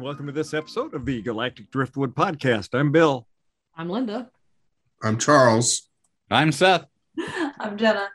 And 0.00 0.06
welcome 0.06 0.24
to 0.24 0.32
this 0.32 0.54
episode 0.54 0.94
of 0.94 1.04
the 1.04 1.20
Galactic 1.20 1.70
Driftwood 1.70 2.14
Podcast. 2.14 2.70
I'm 2.72 2.90
Bill. 2.90 3.26
I'm 3.76 3.90
Linda. 3.90 4.30
I'm 5.02 5.18
Charles. 5.18 5.90
I'm 6.30 6.52
Seth. 6.52 6.86
I'm 7.60 7.76
Jenna. 7.76 8.08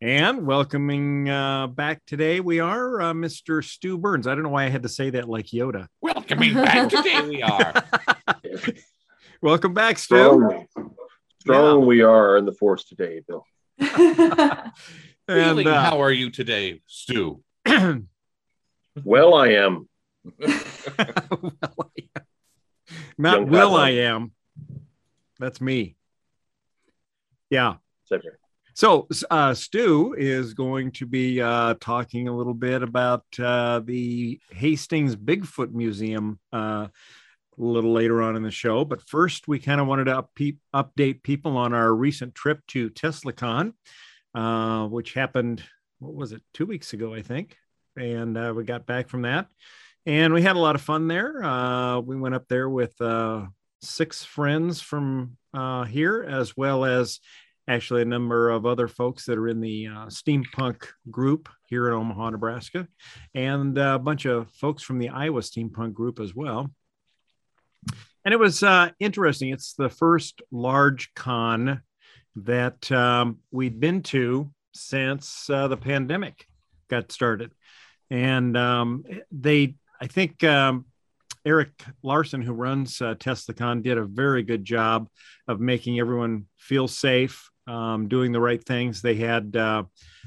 And 0.00 0.46
welcoming 0.46 1.28
uh, 1.28 1.66
back 1.66 2.00
today, 2.06 2.40
we 2.40 2.60
are 2.60 3.02
uh, 3.02 3.12
Mr. 3.12 3.62
Stu 3.62 3.98
Burns. 3.98 4.26
I 4.26 4.34
don't 4.34 4.42
know 4.42 4.48
why 4.48 4.64
I 4.64 4.68
had 4.70 4.84
to 4.84 4.88
say 4.88 5.10
that 5.10 5.28
like 5.28 5.48
Yoda. 5.48 5.88
Welcoming 6.00 6.54
back 6.54 6.88
today 6.88 7.20
we 7.20 7.42
are. 7.42 7.74
Welcome 9.42 9.74
back, 9.74 9.98
Stu. 9.98 10.16
Strong, 10.16 10.66
strong 11.40 11.86
we 11.86 12.00
are 12.00 12.38
in 12.38 12.46
the 12.46 12.54
force 12.54 12.84
today, 12.84 13.20
Bill. 13.28 13.44
And 13.78 14.72
Feeling, 15.28 15.66
uh, 15.66 15.82
how 15.82 16.00
are 16.00 16.10
you 16.10 16.30
today, 16.30 16.80
Stu? 16.86 17.42
Well, 19.04 19.34
I 19.34 19.50
am. 19.50 19.87
well, 21.76 21.92
not 23.16 23.40
Young 23.40 23.48
will 23.48 23.74
I 23.74 23.90
am. 23.90 24.32
That's 25.38 25.60
me. 25.60 25.96
Yeah. 27.50 27.76
So, 28.74 29.08
uh, 29.30 29.54
Stu 29.54 30.14
is 30.16 30.54
going 30.54 30.92
to 30.92 31.06
be 31.06 31.42
uh, 31.42 31.74
talking 31.80 32.28
a 32.28 32.36
little 32.36 32.54
bit 32.54 32.82
about 32.82 33.24
uh, 33.36 33.80
the 33.84 34.38
Hastings 34.52 35.16
Bigfoot 35.16 35.72
Museum 35.72 36.38
uh, 36.52 36.86
a 36.86 36.90
little 37.56 37.92
later 37.92 38.22
on 38.22 38.36
in 38.36 38.44
the 38.44 38.52
show. 38.52 38.84
But 38.84 39.02
first, 39.02 39.48
we 39.48 39.58
kind 39.58 39.80
of 39.80 39.88
wanted 39.88 40.04
to 40.04 40.18
up- 40.18 40.38
update 40.72 41.24
people 41.24 41.56
on 41.56 41.74
our 41.74 41.92
recent 41.92 42.36
trip 42.36 42.60
to 42.68 42.88
TeslaCon, 42.90 43.72
uh, 44.34 44.86
which 44.86 45.12
happened, 45.12 45.64
what 45.98 46.14
was 46.14 46.30
it, 46.30 46.42
two 46.54 46.66
weeks 46.66 46.92
ago, 46.92 47.12
I 47.14 47.22
think. 47.22 47.56
And 47.96 48.38
uh, 48.38 48.52
we 48.56 48.62
got 48.62 48.86
back 48.86 49.08
from 49.08 49.22
that. 49.22 49.48
And 50.08 50.32
we 50.32 50.40
had 50.40 50.56
a 50.56 50.58
lot 50.58 50.74
of 50.74 50.80
fun 50.80 51.06
there. 51.06 51.44
Uh, 51.44 52.00
we 52.00 52.16
went 52.16 52.34
up 52.34 52.48
there 52.48 52.66
with 52.66 52.98
uh, 52.98 53.44
six 53.82 54.24
friends 54.24 54.80
from 54.80 55.36
uh, 55.52 55.84
here, 55.84 56.24
as 56.26 56.56
well 56.56 56.86
as 56.86 57.20
actually 57.68 58.00
a 58.00 58.06
number 58.06 58.48
of 58.48 58.64
other 58.64 58.88
folks 58.88 59.26
that 59.26 59.36
are 59.36 59.48
in 59.48 59.60
the 59.60 59.88
uh, 59.88 60.06
steampunk 60.06 60.86
group 61.10 61.50
here 61.66 61.88
in 61.88 61.92
Omaha, 61.92 62.30
Nebraska, 62.30 62.88
and 63.34 63.76
a 63.76 63.98
bunch 63.98 64.24
of 64.24 64.50
folks 64.52 64.82
from 64.82 64.98
the 64.98 65.10
Iowa 65.10 65.42
steampunk 65.42 65.92
group 65.92 66.20
as 66.20 66.34
well. 66.34 66.70
And 68.24 68.32
it 68.32 68.40
was 68.40 68.62
uh, 68.62 68.88
interesting. 68.98 69.50
It's 69.50 69.74
the 69.74 69.90
first 69.90 70.40
large 70.50 71.12
con 71.12 71.82
that 72.34 72.90
um, 72.90 73.40
we'd 73.50 73.78
been 73.78 74.02
to 74.04 74.50
since 74.72 75.50
uh, 75.50 75.68
the 75.68 75.76
pandemic 75.76 76.46
got 76.88 77.12
started. 77.12 77.52
And 78.10 78.56
um, 78.56 79.04
they, 79.30 79.74
I 80.00 80.06
think, 80.06 80.44
um, 80.44 80.86
Eric 81.44 81.70
Larson, 82.02 82.42
who 82.42 82.52
runs 82.52 83.00
uh, 83.00 83.14
TeslaCon, 83.14 83.82
did 83.82 83.96
a 83.96 84.04
very 84.04 84.42
good 84.42 84.64
job 84.64 85.08
of 85.46 85.60
making 85.60 85.98
everyone 85.98 86.46
feel 86.56 86.88
safe, 86.88 87.50
um, 87.66 88.08
doing 88.08 88.32
the 88.32 88.40
right 88.40 88.62
things. 88.62 89.00
They 89.00 89.14
had 89.14 89.56
uh, 89.56 89.84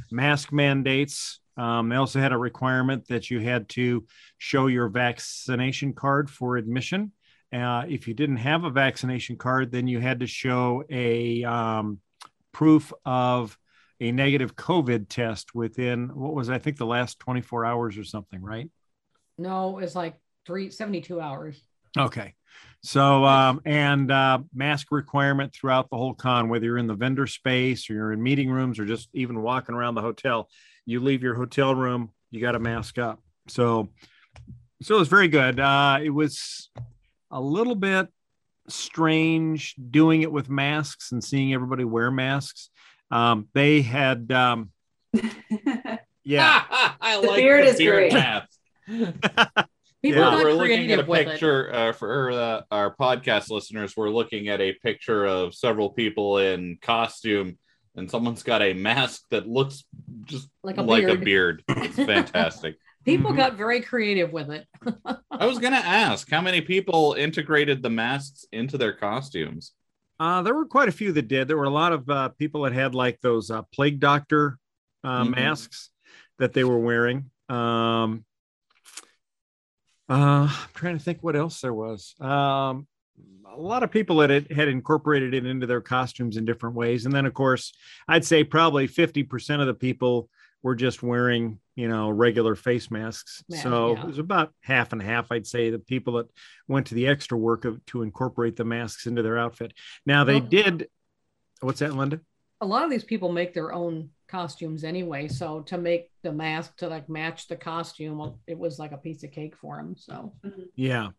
mask 0.09 0.52
mandates. 0.52 1.40
Um, 1.58 1.90
they 1.90 1.96
also 1.96 2.20
had 2.20 2.32
a 2.32 2.38
requirement 2.38 3.08
that 3.09 3.30
you 3.30 3.40
had 3.40 3.70
to 3.70 4.06
show 4.38 4.68
your 4.68 4.88
vaccination 4.88 5.94
card 5.94 6.30
for 6.30 6.58
admission. 6.58 7.12
Uh, 7.53 7.84
if 7.88 8.08
you 8.08 8.14
didn't 8.14 8.38
have 8.38 8.64
a 8.64 8.70
vaccination 8.70 9.36
card, 9.36 9.72
then 9.72 9.88
you 9.88 10.00
had 10.00 10.22
to 10.22 10.28
show 10.28 10.84
a 10.90 11.44
um, 11.44 12.00
proof 12.53 12.94
of 13.06 13.58
a 14.00 14.12
negative 14.12 14.56
COVID 14.56 15.08
test 15.09 15.53
within 15.53 16.08
what 16.16 16.34
was 16.34 16.50
I 16.50 16.58
think 16.58 16.78
the 16.78 16.86
last 16.86 17.20
24 17.20 17.66
hours 17.66 17.98
or 17.98 18.03
something, 18.03 18.42
right? 18.42 18.70
No, 19.38 19.80
it's 19.80 19.96
like 19.96 20.16
three 20.46 20.69
seventy-two 20.69 21.19
hours. 21.22 21.62
Okay. 21.97 22.34
So, 22.84 23.24
um, 23.25 23.62
and 23.66 24.12
uh, 24.12 24.40
mask 24.53 24.88
requirement 24.92 25.53
throughout 25.53 25.90
the 25.92 25.97
whole 25.97 26.16
con, 26.16 26.50
whether 26.50 26.66
you're 26.66 26.80
in 26.80 26.88
the 26.88 26.96
vendor 26.96 27.28
space 27.28 27.88
or 27.90 27.94
you're 27.94 28.12
in 28.12 28.24
meeting 28.24 28.50
rooms 28.50 28.80
or 28.80 28.86
just 28.86 29.08
even 29.14 29.41
walking 29.44 29.75
around 29.75 29.94
the 29.96 30.02
hotel, 30.02 30.50
you 30.86 31.00
leave 31.00 31.22
your 31.22 31.36
hotel 31.36 31.75
room, 31.75 32.09
you 32.31 32.41
got 32.41 32.53
to 32.53 32.59
mask 32.59 32.97
up. 32.97 33.20
So, 33.47 33.90
so 34.81 34.96
it 34.96 35.00
was 35.00 35.09
very 35.09 35.28
good. 35.28 35.59
Uh, 35.59 36.00
it 36.03 36.09
was 36.09 36.72
a 37.30 37.40
little 37.40 37.75
bit 37.75 38.08
strange 38.68 39.75
doing 39.91 40.24
it 40.24 40.31
with 40.31 40.50
masks 40.50 41.12
and 41.12 41.24
seeing 41.24 41.53
everybody 41.53 41.84
wear 41.84 42.09
masks. 42.09 42.72
Um, 43.12 43.47
they 43.53 43.81
had, 43.81 44.31
um, 44.31 44.72
yeah, 46.24 46.64
I 47.00 47.20
The 47.22 47.28
like 47.28 47.36
beard 47.38 47.66
the 47.66 47.70
is 47.70 47.78
beard 47.78 48.12
great. 48.12 48.14
mask. 48.14 48.51
People 50.03 50.19
Yeah. 50.19 50.31
got 50.31 50.44
we're 50.44 50.53
looking 50.53 50.91
at 50.91 51.00
a 51.00 51.03
picture 51.03 51.74
uh, 51.74 51.91
for 51.94 52.31
uh, 52.31 52.62
our 52.72 52.96
podcast 52.96 53.50
listeners. 53.52 53.96
We're 53.96 54.09
looking 54.09 54.47
at 54.47 54.59
a 54.59 54.74
picture 54.74 55.25
of 55.25 55.53
several 55.53 55.91
people 55.91 56.40
in 56.40 56.78
costume, 56.81 57.57
and 57.96 58.09
someone's 58.09 58.41
got 58.44 58.62
a 58.63 58.74
mask 58.74 59.22
that 59.29 59.47
looks 59.47 59.84
just 60.25 60.50
Like 60.63 60.78
a 60.78 60.81
like 60.81 61.03
a 61.03 61.12
a 61.12 61.18
beard. 61.18 61.63
beard. 61.68 61.84
It's 61.85 61.96
fantastic. 61.96 62.78
People 63.06 63.31
Mhm. 63.31 63.38
got 63.38 63.57
very 63.57 63.81
creative 63.81 64.31
with 64.34 64.50
it. 64.50 64.66
I 65.31 65.46
was 65.46 65.59
gonna 65.59 65.75
ask 65.78 66.29
how 66.29 66.41
many 66.41 66.62
people 66.62 67.13
integrated 67.13 67.84
the 67.84 67.90
masks 67.91 68.46
into 68.52 68.78
their 68.79 68.94
costumes. 68.94 69.73
Uh, 70.19 70.41
there 70.41 70.53
were 70.56 70.66
quite 70.66 70.90
a 70.90 70.91
few 70.91 71.12
that 71.13 71.28
did. 71.28 71.47
There 71.47 71.58
were 71.58 71.63
a 71.66 71.69
lot 71.69 71.94
of 71.94 72.09
uh, 72.09 72.29
people 72.29 72.63
that 72.63 72.73
had 72.73 72.94
like 72.96 73.19
those 73.22 73.50
uh, 73.52 73.62
plague 73.73 74.00
doctor 74.00 74.58
uh, 75.03 75.23
Mhm. 75.25 75.35
masks 75.35 75.90
that 76.40 76.53
they 76.53 76.63
were 76.63 76.79
wearing. 76.79 77.29
Um, 77.50 78.23
uh, 80.10 80.48
I'm 80.50 80.70
trying 80.74 80.98
to 80.98 81.04
think 81.04 81.20
what 81.22 81.36
else 81.36 81.62
there 81.62 81.74
was. 81.74 82.16
Um, 82.20 82.88
a 83.54 83.60
lot 83.60 83.84
of 83.84 83.92
people 83.92 84.18
that 84.18 84.30
had, 84.30 84.52
had 84.52 84.68
incorporated 84.68 85.34
it 85.34 85.46
into 85.46 85.68
their 85.68 85.82
costumes 85.82 86.38
in 86.38 86.46
different 86.46 86.76
ways. 86.76 87.06
And 87.06 87.14
then, 87.14 87.26
of 87.26 87.34
course, 87.34 87.74
I'd 88.08 88.26
say 88.26 88.44
probably 88.44 88.88
50% 88.88 89.60
of 89.60 89.68
the 89.68 89.74
people 89.74 90.30
were 90.64 90.76
just 90.76 91.02
wearing, 91.02 91.60
you 91.76 91.88
know, 91.90 92.10
regular 92.10 92.56
face 92.56 92.92
masks. 92.92 93.44
Yeah, 93.48 93.64
so 93.64 93.96
yeah. 93.96 94.02
it 94.02 94.08
was 94.08 94.20
about 94.20 94.54
half 94.62 94.94
and 94.94 95.02
half, 95.02 95.32
I'd 95.32 95.48
say, 95.48 95.70
the 95.70 95.80
people 95.80 96.14
that 96.14 96.28
went 96.68 96.88
to 96.88 96.96
the 96.96 97.08
extra 97.08 97.38
work 97.38 97.66
of 97.66 97.84
to 97.88 98.04
incorporate 98.04 98.56
the 98.56 98.66
masks 98.66 99.08
into 99.08 99.22
their 99.24 99.38
outfit. 99.38 99.74
Now 100.06 100.24
they 100.24 100.40
Well- 100.40 100.50
did. 100.50 100.88
What's 101.62 101.80
that, 101.80 101.94
Linda? 101.94 102.22
A 102.62 102.66
lot 102.66 102.84
of 102.84 102.92
these 102.92 103.04
people 103.04 103.32
make 103.32 103.54
their 103.54 103.74
own 103.74 104.12
costumes 104.31 104.84
anyway, 104.84 105.28
so 105.28 105.61
to 105.61 105.78
make 105.78 106.09
the 106.23 106.32
mask 106.32 106.78
to 106.78 106.88
like 106.88 107.09
match 107.09 107.47
the 107.47 107.56
costume, 107.56 108.34
it 108.47 108.58
was 108.58 108.79
like 108.79 108.94
a 108.94 108.97
piece 108.97 109.23
of 109.23 109.32
cake 109.32 109.56
for 109.56 109.79
him. 109.79 109.96
So 109.97 110.34
Yeah, 110.76 111.09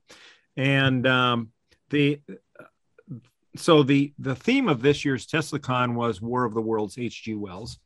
and 0.56 1.06
um, 1.06 1.50
the 1.90 2.20
so 3.56 3.82
the 3.82 4.12
the 4.18 4.34
theme 4.34 4.68
of 4.68 4.82
this 4.82 5.04
year's 5.04 5.26
TeslaCon 5.26 5.94
was 5.94 6.22
War 6.22 6.44
of 6.44 6.54
the 6.54 6.62
Worlds, 6.62 6.96
H.G. 6.98 7.34
Wells, 7.34 7.78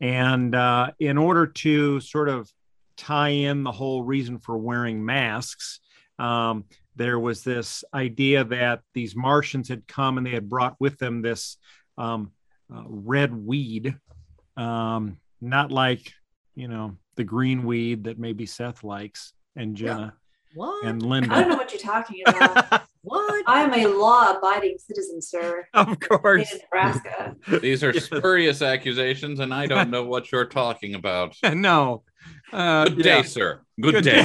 and 0.00 0.54
uh, 0.54 0.90
in 0.98 1.18
order 1.18 1.46
to 1.46 2.00
sort 2.00 2.28
of 2.28 2.50
tie 2.96 3.28
in 3.28 3.62
the 3.62 3.72
whole 3.72 4.02
reason 4.02 4.38
for 4.38 4.56
wearing 4.56 5.04
masks, 5.04 5.80
um, 6.18 6.64
there 6.96 7.18
was 7.18 7.42
this 7.42 7.84
idea 7.94 8.44
that 8.44 8.80
these 8.94 9.14
Martians 9.14 9.68
had 9.68 9.86
come 9.86 10.18
and 10.18 10.26
they 10.26 10.32
had 10.32 10.48
brought 10.48 10.76
with 10.80 10.98
them 10.98 11.22
this 11.22 11.56
um, 11.96 12.32
uh, 12.74 12.82
red 12.86 13.34
weed, 13.34 13.96
um, 14.60 15.18
not 15.40 15.72
like 15.72 16.12
you 16.54 16.68
know 16.68 16.96
the 17.16 17.24
green 17.24 17.64
weed 17.64 18.04
that 18.04 18.18
maybe 18.18 18.46
Seth 18.46 18.84
likes 18.84 19.32
and 19.56 19.76
Jenna 19.76 20.14
what? 20.54 20.84
and 20.84 21.02
Linda. 21.02 21.34
I 21.34 21.40
don't 21.40 21.50
know 21.50 21.56
what 21.56 21.72
you're 21.72 21.80
talking 21.80 22.22
about. 22.26 22.82
what? 23.02 23.44
I 23.46 23.62
am 23.62 23.72
a 23.72 23.86
law-abiding 23.86 24.76
citizen, 24.78 25.22
sir. 25.22 25.66
of 25.74 25.98
course. 26.00 26.52
In 26.52 26.58
course. 26.58 27.02
Nebraska. 27.04 27.36
These 27.60 27.82
are 27.84 27.92
Yes. 27.92 28.04
spurious 28.04 28.62
accusations, 28.62 29.40
and 29.40 29.52
I 29.54 29.66
don't 29.66 29.90
know 29.90 30.04
what 30.04 30.30
you're 30.32 30.46
talking 30.46 30.94
about. 30.94 31.36
no. 31.54 32.02
Uh, 32.52 32.84
Good 32.86 33.04
yeah. 33.04 33.16
day, 33.16 33.22
sir. 33.22 33.60
Good, 33.80 33.94
Good 33.94 34.04
day. 34.04 34.22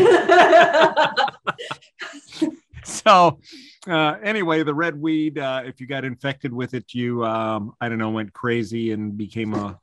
So, 2.84 3.40
uh, 3.88 4.16
anyway, 4.22 4.62
the 4.62 4.74
red 4.74 4.96
weed, 5.00 5.40
uh, 5.40 5.64
if 5.66 5.82
you 5.82 5.88
got 5.88 6.06
infected 6.06 6.54
with 6.54 6.76
it, 6.76 6.94
you, 6.94 7.26
um, 7.26 7.74
I 7.82 7.90
don't 7.90 7.98
know, 7.98 8.12
went 8.12 8.32
crazy 8.32 8.92
and 8.92 9.18
became 9.18 9.56
a 9.56 9.80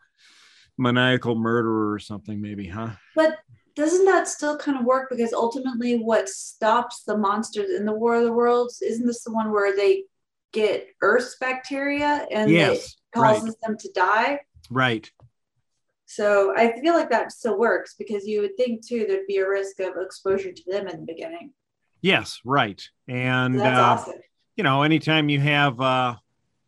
maniacal 0.79 1.35
murderer 1.35 1.93
or 1.93 1.99
something, 1.99 2.41
maybe, 2.41 2.67
huh? 2.67 2.91
But 3.15 3.39
doesn't 3.75 4.05
that 4.05 4.29
still 4.29 4.57
kind 4.57 4.79
of 4.79 4.85
work? 4.85 5.09
Because 5.11 5.33
ultimately, 5.33 5.99
what 5.99 6.29
stops 6.29 7.05
the 7.05 7.17
monsters 7.17 7.71
in 7.71 7.85
the 7.85 7.93
War 7.93 8.17
of 8.17 8.25
the 8.25 8.33
Worlds 8.33 8.83
isn't 8.83 9.07
this 9.07 9.25
the 9.25 9.33
one 9.33 9.51
where 9.51 9.75
they 9.75 10.05
get 10.53 10.89
Earth's 11.01 11.37
bacteria 11.41 12.27
and 12.31 12.51
Yes, 12.51 12.97
it 13.15 13.19
causes 13.19 13.57
them 13.63 13.77
to 13.79 13.93
die? 13.93 14.41
Right. 14.71 15.11
So 16.07 16.55
I 16.55 16.79
feel 16.81 16.93
like 16.93 17.09
that 17.09 17.33
still 17.33 17.59
works 17.59 17.95
because 17.99 18.27
you 18.27 18.43
would 18.43 18.57
think 18.59 18.87
too 18.87 19.07
there'd 19.09 19.27
be 19.27 19.39
a 19.39 19.49
risk 19.49 19.81
of 19.81 19.95
exposure 19.97 20.53
to 20.53 20.63
them 20.71 20.87
in 20.87 21.01
the 21.01 21.07
beginning. 21.07 21.53
Yes, 22.03 22.41
right. 22.45 22.83
And 23.09 23.59
That's 23.59 23.79
uh, 23.79 24.11
awesome. 24.11 24.21
you 24.57 24.65
know, 24.65 24.83
anytime 24.83 25.31
you 25.31 25.41
have 25.41 25.81
uh, 25.81 26.17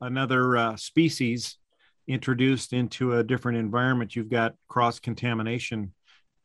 another 0.01 0.57
uh, 0.57 0.77
species 0.77 1.59
introduced 2.07 2.73
into 2.73 3.15
a 3.15 3.25
different 3.25 3.59
environment, 3.59 4.15
you've 4.15 4.31
got 4.31 4.55
cross 4.69 4.99
contamination 4.99 5.93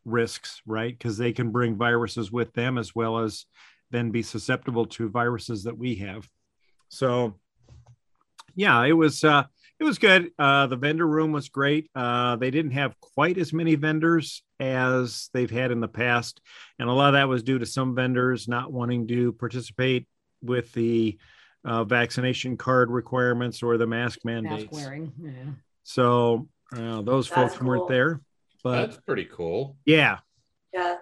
risks, 0.06 0.62
right? 0.66 0.98
Because 0.98 1.18
they 1.18 1.34
can 1.34 1.52
bring 1.52 1.76
viruses 1.76 2.32
with 2.32 2.54
them 2.54 2.78
as 2.78 2.96
well 2.96 3.20
as 3.20 3.46
then 3.92 4.12
be 4.12 4.22
susceptible 4.22 4.86
to 4.86 5.10
viruses 5.10 5.64
that 5.64 5.78
we 5.78 5.96
have. 5.96 6.28
So, 6.90 7.40
yeah, 8.56 8.84
it 8.86 8.94
was 8.94 9.24
uh, 9.24 9.44
it 9.80 9.84
was 9.84 9.98
good. 9.98 10.32
Uh, 10.38 10.68
the 10.68 10.76
vendor 10.76 11.08
room 11.08 11.32
was 11.32 11.50
great. 11.50 11.90
Uh, 11.96 12.36
they 12.36 12.52
didn't 12.52 12.72
have 12.72 13.00
quite 13.00 13.38
as 13.38 13.54
many 13.54 13.76
vendors 13.76 14.44
as 14.60 15.30
they've 15.34 15.50
had 15.50 15.72
in 15.72 15.80
the 15.80 15.88
past, 15.88 16.42
and 16.78 16.90
a 16.90 16.94
lot 16.94 17.10
of 17.10 17.14
that 17.14 17.30
was 17.30 17.44
due 17.44 17.60
to 17.60 17.66
some 17.66 17.96
vendors 17.96 18.48
not 18.48 18.72
wanting 18.72 19.08
to 19.08 19.34
participate 19.34 20.08
with 20.42 20.72
the 20.74 21.18
uh, 21.66 21.84
vaccination 21.84 22.58
card 22.58 22.90
requirements 22.90 23.62
or 23.62 23.78
the 23.78 23.88
mask 23.88 24.20
mandates. 24.24 24.72
Mask 24.72 24.86
wearing. 24.86 25.12
Yeah. 25.22 25.32
So 25.84 26.48
uh, 26.74 27.02
those 27.02 27.30
That's 27.30 27.54
folks 27.54 27.62
weren't 27.62 27.88
there, 27.88 28.22
but 28.64 28.88
That's 28.88 28.98
pretty 28.98 29.26
cool. 29.26 29.78
yeah, 29.86 30.20
Yeah. 30.74 30.96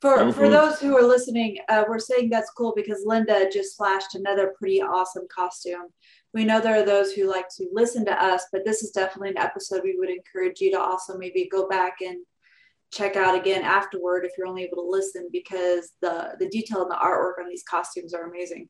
For 0.00 0.32
for 0.32 0.48
those 0.48 0.80
who 0.80 0.96
are 0.96 1.06
listening, 1.06 1.58
uh, 1.68 1.84
we're 1.86 1.98
saying 1.98 2.30
that's 2.30 2.50
cool 2.52 2.72
because 2.74 3.02
Linda 3.04 3.50
just 3.52 3.76
flashed 3.76 4.14
another 4.14 4.54
pretty 4.58 4.80
awesome 4.80 5.26
costume. 5.34 5.88
We 6.32 6.44
know 6.44 6.58
there 6.58 6.80
are 6.80 6.86
those 6.86 7.12
who 7.12 7.28
like 7.28 7.48
to 7.58 7.66
listen 7.70 8.06
to 8.06 8.24
us, 8.24 8.46
but 8.50 8.64
this 8.64 8.82
is 8.82 8.92
definitely 8.92 9.30
an 9.30 9.38
episode 9.38 9.82
we 9.84 9.96
would 9.98 10.08
encourage 10.08 10.60
you 10.62 10.70
to 10.70 10.80
also 10.80 11.18
maybe 11.18 11.50
go 11.52 11.68
back 11.68 11.96
and 12.00 12.16
check 12.90 13.14
out 13.14 13.36
again 13.36 13.62
afterward 13.62 14.24
if 14.24 14.32
you're 14.38 14.46
only 14.46 14.64
able 14.64 14.78
to 14.78 14.88
listen 14.88 15.28
because 15.30 15.92
the 16.00 16.34
the 16.38 16.48
detail 16.48 16.80
and 16.82 16.90
the 16.90 16.96
artwork 16.96 17.38
on 17.38 17.48
these 17.48 17.62
costumes 17.62 18.14
are 18.14 18.28
amazing. 18.28 18.68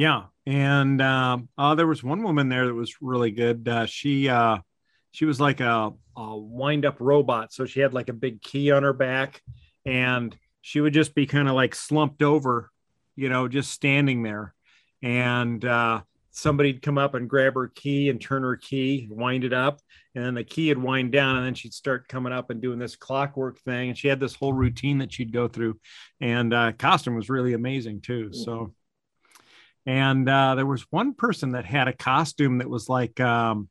Yeah. 0.00 0.22
And 0.46 1.02
um, 1.02 1.50
uh, 1.58 1.74
there 1.74 1.86
was 1.86 2.02
one 2.02 2.22
woman 2.22 2.48
there 2.48 2.66
that 2.66 2.74
was 2.74 3.02
really 3.02 3.30
good. 3.30 3.68
Uh, 3.68 3.84
she 3.84 4.30
uh, 4.30 4.56
she 5.10 5.26
was 5.26 5.38
like 5.38 5.60
a, 5.60 5.92
a 6.16 6.38
wind 6.38 6.86
up 6.86 6.96
robot, 7.00 7.52
so 7.52 7.66
she 7.66 7.80
had 7.80 7.92
like 7.92 8.08
a 8.08 8.14
big 8.14 8.40
key 8.40 8.70
on 8.70 8.82
her 8.82 8.94
back, 8.94 9.42
and 9.84 10.34
she 10.62 10.80
would 10.80 10.94
just 10.94 11.14
be 11.14 11.26
kind 11.26 11.48
of 11.48 11.54
like 11.54 11.74
slumped 11.74 12.22
over, 12.22 12.70
you 13.14 13.28
know, 13.28 13.46
just 13.46 13.72
standing 13.72 14.22
there, 14.22 14.54
and 15.02 15.62
uh, 15.66 16.00
somebody'd 16.30 16.80
come 16.80 16.96
up 16.96 17.12
and 17.12 17.28
grab 17.28 17.52
her 17.52 17.68
key 17.68 18.08
and 18.08 18.22
turn 18.22 18.42
her 18.42 18.56
key, 18.56 19.06
wind 19.10 19.44
it 19.44 19.52
up, 19.52 19.80
and 20.14 20.24
then 20.24 20.34
the 20.34 20.44
key 20.44 20.70
would 20.70 20.82
wind 20.82 21.12
down, 21.12 21.36
and 21.36 21.44
then 21.44 21.54
she'd 21.54 21.74
start 21.74 22.08
coming 22.08 22.32
up 22.32 22.48
and 22.48 22.62
doing 22.62 22.78
this 22.78 22.96
clockwork 22.96 23.58
thing, 23.60 23.90
and 23.90 23.98
she 23.98 24.08
had 24.08 24.18
this 24.18 24.34
whole 24.34 24.54
routine 24.54 24.96
that 24.96 25.12
she'd 25.12 25.30
go 25.30 25.46
through, 25.46 25.78
and 26.22 26.54
uh, 26.54 26.72
costume 26.72 27.16
was 27.16 27.28
really 27.28 27.52
amazing 27.52 28.00
too. 28.00 28.32
So. 28.32 28.72
And 29.90 30.28
uh, 30.28 30.54
there 30.54 30.66
was 30.66 30.86
one 30.90 31.14
person 31.14 31.50
that 31.52 31.64
had 31.64 31.88
a 31.88 31.92
costume 31.92 32.58
that 32.58 32.70
was 32.70 32.88
like, 32.88 33.18
um, 33.18 33.68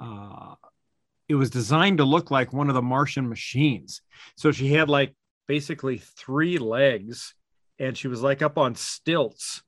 uh, 0.00 0.54
it 1.28 1.34
was 1.34 1.50
designed 1.50 1.98
to 1.98 2.04
look 2.04 2.30
like 2.30 2.52
one 2.52 2.68
of 2.68 2.76
the 2.76 2.82
Martian 2.82 3.28
machines. 3.28 4.00
So 4.36 4.52
she 4.52 4.72
had 4.74 4.88
like 4.88 5.12
basically 5.48 5.98
three 5.98 6.58
legs 6.58 7.34
and 7.80 7.98
she 7.98 8.06
was 8.06 8.22
like 8.22 8.42
up 8.42 8.58
on 8.58 8.76
stilts. 8.76 9.64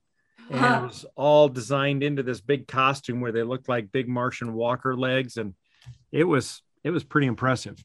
And 0.48 0.64
it 0.64 0.82
was 0.86 1.04
all 1.16 1.48
designed 1.48 2.04
into 2.04 2.22
this 2.22 2.40
big 2.40 2.68
costume 2.68 3.20
where 3.20 3.32
they 3.32 3.42
looked 3.42 3.68
like 3.68 3.90
big 3.90 4.08
Martian 4.08 4.54
walker 4.54 4.96
legs. 4.96 5.36
And 5.36 5.54
it 6.12 6.22
was, 6.22 6.62
it 6.84 6.90
was 6.90 7.02
pretty 7.02 7.26
impressive. 7.26 7.84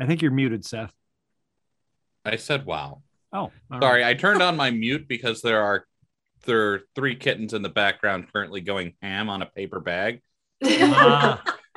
I 0.00 0.06
think 0.06 0.22
you're 0.22 0.30
muted, 0.30 0.64
Seth. 0.64 0.94
I 2.24 2.36
said, 2.36 2.64
"Wow." 2.64 3.02
Oh, 3.32 3.38
all 3.38 3.52
right. 3.70 3.82
Sorry, 3.82 4.04
I 4.04 4.14
turned 4.14 4.42
on 4.42 4.56
my 4.56 4.70
mute 4.70 5.06
because 5.08 5.42
there 5.42 5.62
are 5.62 5.86
there 6.46 6.72
are 6.72 6.80
three 6.94 7.16
kittens 7.16 7.52
in 7.52 7.62
the 7.62 7.68
background 7.68 8.32
currently 8.32 8.60
going 8.60 8.94
ham 9.02 9.28
on 9.28 9.42
a 9.42 9.46
paper 9.46 9.80
bag. 9.80 10.20
Ah, 10.64 11.42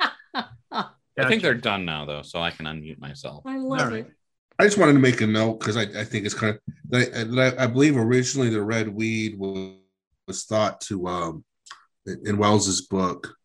I 0.72 1.28
think 1.28 1.42
they're 1.42 1.54
done 1.54 1.84
now 1.84 2.06
though, 2.06 2.22
so 2.22 2.40
I 2.40 2.50
can 2.50 2.66
unmute 2.66 2.98
myself. 2.98 3.42
I 3.46 3.58
love 3.58 3.80
All 3.80 3.86
right. 3.88 4.06
it. 4.06 4.12
I 4.58 4.64
just 4.64 4.78
wanted 4.78 4.94
to 4.94 4.98
make 4.98 5.20
a 5.20 5.26
note 5.26 5.58
because 5.58 5.76
I, 5.76 5.82
I 5.82 6.04
think 6.04 6.26
it's 6.26 6.34
kind 6.34 6.54
of 6.54 6.60
that 6.90 7.14
I, 7.14 7.24
that 7.24 7.60
I 7.60 7.66
believe 7.66 7.96
originally 7.96 8.50
the 8.50 8.62
red 8.62 8.88
weed 8.88 9.38
was, 9.38 9.76
was 10.26 10.44
thought 10.44 10.80
to 10.82 11.06
um 11.06 11.44
in 12.06 12.38
Wells's 12.38 12.82
book 12.82 13.36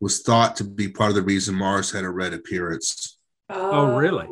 was 0.00 0.22
thought 0.22 0.56
to 0.56 0.64
be 0.64 0.88
part 0.88 1.10
of 1.10 1.16
the 1.16 1.22
reason 1.22 1.54
Mars 1.54 1.92
had 1.92 2.04
a 2.04 2.10
red 2.10 2.32
appearance. 2.32 3.18
Oh, 3.50 3.96
really? 3.96 4.28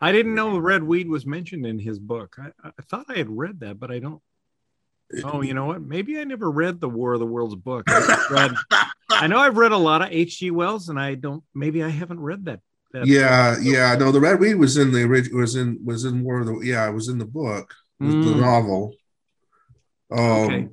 I 0.00 0.12
didn't 0.12 0.34
know 0.34 0.58
red 0.58 0.82
weed 0.82 1.08
was 1.08 1.24
mentioned 1.24 1.64
in 1.66 1.78
his 1.78 1.98
book. 1.98 2.36
I, 2.38 2.50
I 2.62 2.82
thought 2.82 3.06
I 3.08 3.16
had 3.16 3.30
read 3.30 3.60
that, 3.60 3.80
but 3.80 3.90
I 3.90 3.98
don't. 3.98 4.20
Oh, 5.22 5.42
you 5.42 5.54
know 5.54 5.66
what? 5.66 5.82
Maybe 5.82 6.18
I 6.18 6.24
never 6.24 6.50
read 6.50 6.80
the 6.80 6.88
War 6.88 7.14
of 7.14 7.20
the 7.20 7.26
Worlds 7.26 7.54
book. 7.54 7.84
I, 7.88 8.26
read, 8.30 8.56
I 9.10 9.26
know 9.26 9.38
I've 9.38 9.56
read 9.56 9.72
a 9.72 9.76
lot 9.76 10.02
of 10.02 10.08
H.G. 10.10 10.50
Wells, 10.50 10.88
and 10.88 10.98
I 10.98 11.14
don't. 11.14 11.42
Maybe 11.54 11.82
I 11.82 11.88
haven't 11.88 12.20
read 12.20 12.44
that. 12.46 12.60
that 12.92 13.06
yeah, 13.06 13.56
yeah. 13.60 13.94
No, 13.96 14.10
the 14.10 14.20
red 14.20 14.40
weed 14.40 14.54
was 14.54 14.76
in 14.76 14.92
the 14.92 15.02
original 15.02 15.40
was 15.40 15.56
in 15.56 15.78
was 15.84 16.04
in 16.04 16.22
War 16.22 16.40
of 16.40 16.46
the 16.46 16.58
yeah, 16.60 16.88
it 16.88 16.92
was 16.92 17.08
in 17.08 17.18
the 17.18 17.26
book, 17.26 17.74
was 18.00 18.14
the 18.14 18.20
Mm, 18.30 18.40
novel. 18.40 18.94
Um 20.10 20.18
Okay. 20.18 20.68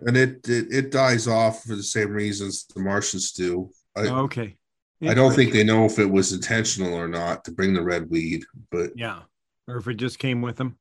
and 0.00 0.16
it, 0.16 0.48
it 0.48 0.66
it 0.70 0.90
dies 0.90 1.26
off 1.28 1.62
for 1.62 1.76
the 1.76 1.82
same 1.82 2.10
reasons 2.10 2.66
the 2.66 2.80
Martians 2.80 3.32
do. 3.32 3.70
I, 3.96 4.08
okay. 4.08 4.56
I 5.02 5.14
don't 5.14 5.34
think 5.34 5.52
they 5.52 5.64
know 5.64 5.84
if 5.84 5.98
it 5.98 6.10
was 6.10 6.32
intentional 6.32 6.94
or 6.94 7.08
not 7.08 7.44
to 7.44 7.52
bring 7.52 7.74
the 7.74 7.82
red 7.82 8.10
weed, 8.10 8.44
but 8.70 8.90
Yeah, 8.96 9.20
or 9.68 9.76
if 9.76 9.86
it 9.86 9.94
just 9.94 10.18
came 10.18 10.40
with 10.42 10.56
them. 10.56 10.78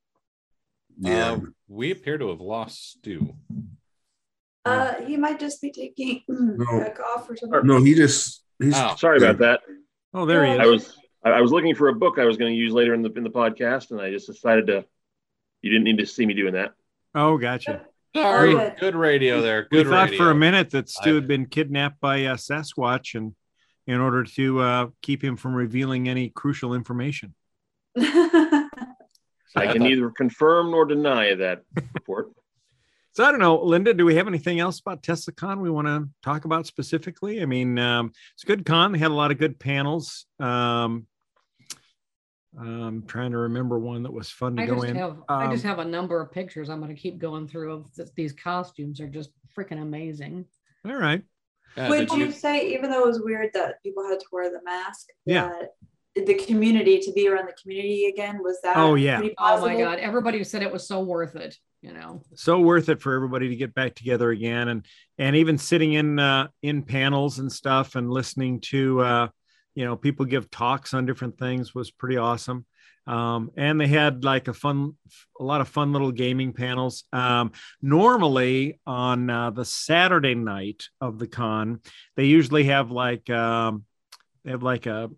Yeah. 0.99 1.31
Uh, 1.33 1.39
we 1.67 1.91
appear 1.91 2.17
to 2.17 2.29
have 2.29 2.41
lost 2.41 2.91
Stu. 2.93 3.35
Uh, 4.65 4.93
he 5.05 5.17
might 5.17 5.39
just 5.39 5.61
be 5.61 5.71
taking 5.71 6.23
back 6.27 6.99
off 6.99 7.29
or 7.29 7.35
something. 7.35 7.61
no, 7.65 7.83
he 7.83 7.93
just 7.95 8.43
he's 8.59 8.73
Oh. 8.75 8.95
Sorry 8.97 9.17
about 9.17 9.39
that. 9.39 9.61
Oh, 10.13 10.25
there 10.25 10.45
he 10.45 10.51
is. 10.53 10.59
I 10.59 10.65
was 10.67 10.97
I 11.25 11.29
I 11.31 11.41
was 11.41 11.51
looking 11.51 11.75
for 11.75 11.89
a 11.89 11.93
book 11.95 12.17
I 12.19 12.25
was 12.25 12.37
going 12.37 12.51
to 12.53 12.57
use 12.57 12.71
later 12.71 12.93
in 12.93 13.01
the 13.01 13.11
in 13.13 13.23
the 13.23 13.29
podcast, 13.29 13.91
and 13.91 13.99
I 13.99 14.11
just 14.11 14.27
decided 14.27 14.67
to. 14.67 14.85
You 15.61 15.69
didn't 15.71 15.85
need 15.85 15.97
to 15.99 16.05
see 16.05 16.25
me 16.25 16.33
doing 16.33 16.53
that. 16.53 16.71
Oh, 17.15 17.37
gotcha. 17.37 17.85
Sorry, 18.15 18.53
Good. 18.53 18.75
good 18.79 18.95
radio 18.95 19.41
there. 19.41 19.65
We 19.71 19.77
Good 19.79 19.87
thought 19.89 20.09
radio. 20.11 20.17
for 20.17 20.29
a 20.31 20.35
minute 20.35 20.69
that 20.71 20.89
Stu 20.89 21.15
had 21.15 21.27
been 21.27 21.45
kidnapped 21.47 21.99
by 22.01 22.25
uh, 22.25 22.35
Sasquatch, 22.35 23.15
and 23.15 23.33
in 23.87 23.99
order 23.99 24.23
to 24.23 24.59
uh, 24.59 24.87
keep 25.01 25.23
him 25.23 25.35
from 25.37 25.55
revealing 25.55 26.07
any 26.09 26.29
crucial 26.29 26.73
information. 26.73 27.33
I 29.55 29.67
can 29.71 29.83
neither 29.83 30.09
confirm 30.09 30.71
nor 30.71 30.85
deny 30.85 31.35
that 31.35 31.63
report. 31.93 32.27
So 33.15 33.23
I 33.23 33.29
don't 33.29 33.39
know, 33.39 33.61
Linda. 33.63 33.93
Do 33.93 34.05
we 34.05 34.15
have 34.15 34.27
anything 34.27 34.59
else 34.59 34.79
about 34.79 35.03
TeslaCon 35.03 35.59
we 35.61 35.69
want 35.69 35.85
to 35.85 36.09
talk 36.23 36.45
about 36.45 36.65
specifically? 36.65 37.43
I 37.43 37.45
mean, 37.45 37.77
um, 37.77 38.11
it's 38.33 38.43
a 38.43 38.47
good 38.47 38.65
con. 38.65 38.91
They 38.91 38.97
had 38.97 39.11
a 39.11 39.13
lot 39.13 39.29
of 39.29 39.37
good 39.37 39.59
panels. 39.59 40.25
Um, 40.39 41.05
I'm 42.59 43.03
trying 43.05 43.29
to 43.29 43.37
remember 43.37 43.77
one 43.77 44.01
that 44.01 44.11
was 44.13 44.31
fun 44.31 44.55
to 44.55 44.63
I 44.63 44.65
go 44.65 44.75
just 44.75 44.87
in. 44.87 44.95
have 44.95 45.17
I 45.29 45.51
just 45.51 45.63
Um, 45.63 45.69
have 45.69 45.79
a 45.79 45.85
number 45.85 46.19
of 46.21 46.31
pictures 46.31 46.69
I'm 46.69 46.79
going 46.81 46.95
to 46.95 46.99
keep 46.99 47.19
going 47.19 47.47
through 47.47 47.71
of 47.73 47.93
th- 47.95 48.09
these 48.15 48.33
costumes 48.33 48.99
are 48.99 49.07
just 49.07 49.29
freaking 49.55 49.81
amazing. 49.81 50.45
All 50.83 50.95
right. 50.95 51.21
Yeah, 51.77 51.89
Would 51.89 52.09
did 52.09 52.17
you 52.17 52.31
say, 52.31 52.73
even 52.73 52.89
though 52.89 53.03
it 53.03 53.07
was 53.07 53.21
weird 53.21 53.51
that 53.53 53.81
people 53.83 54.07
had 54.07 54.19
to 54.21 54.25
wear 54.31 54.49
the 54.51 54.63
mask, 54.63 55.07
Yeah. 55.27 55.49
that 55.49 55.69
the 56.15 56.35
community 56.35 56.99
to 56.99 57.11
be 57.11 57.27
around 57.27 57.47
the 57.47 57.55
community 57.61 58.05
again 58.05 58.39
was 58.41 58.59
that? 58.63 58.77
Oh, 58.77 58.95
yeah. 58.95 59.17
pretty 59.17 59.35
Oh 59.39 59.61
my 59.61 59.75
god, 59.75 59.99
everybody 59.99 60.43
said 60.43 60.61
it 60.61 60.71
was 60.71 60.87
so 60.87 61.01
worth 61.01 61.35
it, 61.35 61.57
you 61.81 61.93
know. 61.93 62.21
so 62.35 62.59
worth 62.59 62.89
it 62.89 63.01
for 63.01 63.15
everybody 63.15 63.49
to 63.49 63.55
get 63.55 63.73
back 63.73 63.95
together 63.95 64.29
again 64.29 64.67
and 64.67 64.85
and 65.17 65.35
even 65.35 65.57
sitting 65.57 65.93
in 65.93 66.19
uh 66.19 66.47
in 66.61 66.83
panels 66.83 67.39
and 67.39 67.51
stuff 67.51 67.95
and 67.95 68.09
listening 68.09 68.59
to 68.61 69.01
uh 69.01 69.27
you 69.75 69.85
know 69.85 69.95
people 69.95 70.25
give 70.25 70.49
talks 70.49 70.93
on 70.93 71.05
different 71.05 71.37
things 71.37 71.73
was 71.73 71.91
pretty 71.91 72.17
awesome 72.17 72.65
um 73.07 73.51
and 73.57 73.81
they 73.81 73.87
had 73.87 74.23
like 74.23 74.47
a 74.47 74.53
fun 74.53 74.93
a 75.39 75.43
lot 75.43 75.61
of 75.61 75.67
fun 75.67 75.91
little 75.91 76.11
gaming 76.11 76.53
panels 76.53 77.03
um 77.11 77.51
normally 77.81 78.79
on 78.85 79.29
uh, 79.29 79.49
the 79.49 79.65
saturday 79.65 80.35
night 80.35 80.83
of 81.01 81.19
the 81.19 81.27
con 81.27 81.79
they 82.15 82.25
usually 82.25 82.65
have 82.65 82.91
like 82.91 83.29
um 83.29 83.83
they 84.45 84.51
have 84.51 84.63
like 84.63 84.85
a 84.85 85.09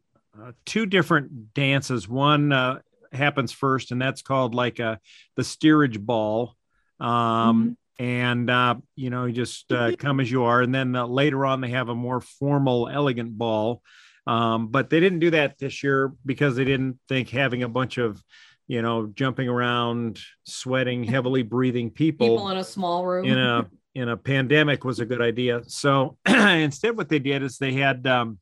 uh, 0.42 0.52
two 0.66 0.86
different 0.86 1.54
dances 1.54 2.08
one 2.08 2.52
uh 2.52 2.80
happens 3.12 3.52
first 3.52 3.92
and 3.92 4.02
that's 4.02 4.22
called 4.22 4.54
like 4.54 4.80
a 4.80 5.00
the 5.36 5.44
steerage 5.44 6.00
ball 6.00 6.56
um 7.00 7.78
and 7.98 8.50
uh, 8.50 8.76
you 8.96 9.10
know, 9.10 9.26
you 9.26 9.34
just 9.34 9.72
uh, 9.72 9.96
come 9.98 10.20
as 10.20 10.30
you 10.30 10.44
are. 10.44 10.62
And 10.62 10.74
then 10.74 10.96
uh, 10.96 11.08
later 11.08 11.46
on, 11.46 11.62
they 11.62 11.70
have 11.70 11.90
a 11.90 11.96
more 11.96 12.20
formal, 12.20 12.90
elegant 12.90 13.38
ball. 13.38 13.82
Um, 14.28 14.68
but 14.68 14.90
they 14.90 15.00
didn't 15.00 15.20
do 15.20 15.32
that 15.32 15.58
this 15.60 15.84
year 15.84 16.12
because 16.26 16.56
they 16.56 16.66
didn't 16.66 17.00
think 17.08 17.30
having 17.30 17.64
a 17.64 17.70
bunch 17.70 17.98
of, 17.98 18.22
you 18.68 18.82
know, 18.82 19.08
jumping 19.14 19.48
around, 19.48 20.20
sweating, 20.46 21.04
heavily 21.06 21.44
breathing 21.44 21.92
people, 21.92 22.28
People 22.28 22.50
in 22.50 22.58
a 22.58 22.64
small 22.64 23.06
room. 23.06 23.26
in 23.26 23.38
a 23.38 23.70
in 23.94 24.10
a 24.10 24.18
pandemic 24.18 24.84
was 24.84 25.00
a 25.00 25.06
good 25.06 25.22
idea. 25.22 25.62
So 25.68 26.18
instead, 26.26 26.98
what 26.98 27.08
they 27.08 27.20
did 27.20 27.44
is 27.44 27.58
they 27.58 27.74
had 27.74 28.06
um, 28.08 28.40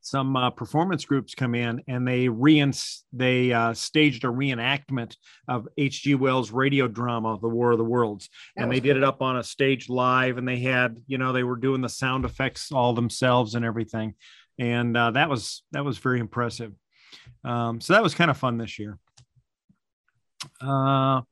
some 0.00 0.36
uh, 0.36 0.50
performance 0.50 1.04
groups 1.04 1.34
come 1.34 1.54
in 1.54 1.82
and 1.86 2.06
they 2.06 2.28
reins 2.28 3.04
they 3.12 3.52
uh, 3.52 3.74
staged 3.74 4.24
a 4.24 4.28
reenactment 4.28 5.16
of 5.46 5.68
H.G. 5.76 6.14
Wells' 6.14 6.50
radio 6.50 6.88
drama, 6.88 7.38
The 7.40 7.48
War 7.48 7.72
of 7.72 7.78
the 7.78 7.84
Worlds, 7.84 8.28
That 8.56 8.62
and 8.62 8.70
was 8.70 8.76
they 8.76 8.80
did 8.80 8.96
it 8.96 9.04
up 9.04 9.22
on 9.22 9.36
a 9.36 9.44
stage 9.44 9.88
live, 9.88 10.38
and 10.38 10.48
they 10.48 10.60
had 10.60 10.96
you 11.06 11.18
know 11.18 11.32
they 11.32 11.44
were 11.44 11.56
doing 11.56 11.80
the 11.80 11.88
sound 11.88 12.24
effects 12.24 12.72
all 12.72 12.94
themselves 12.94 13.54
and 13.54 13.64
everything, 13.64 14.14
and 14.58 14.96
uh, 14.96 15.10
that 15.12 15.28
was 15.28 15.62
that 15.72 15.84
was 15.84 15.98
very 15.98 16.20
impressive. 16.20 16.72
Um, 17.44 17.80
so 17.80 17.92
that 17.92 18.02
was 18.02 18.14
kind 18.14 18.30
of 18.30 18.36
fun 18.36 18.58
this 18.58 18.78
year. 18.78 18.98
Uh, 20.60 21.22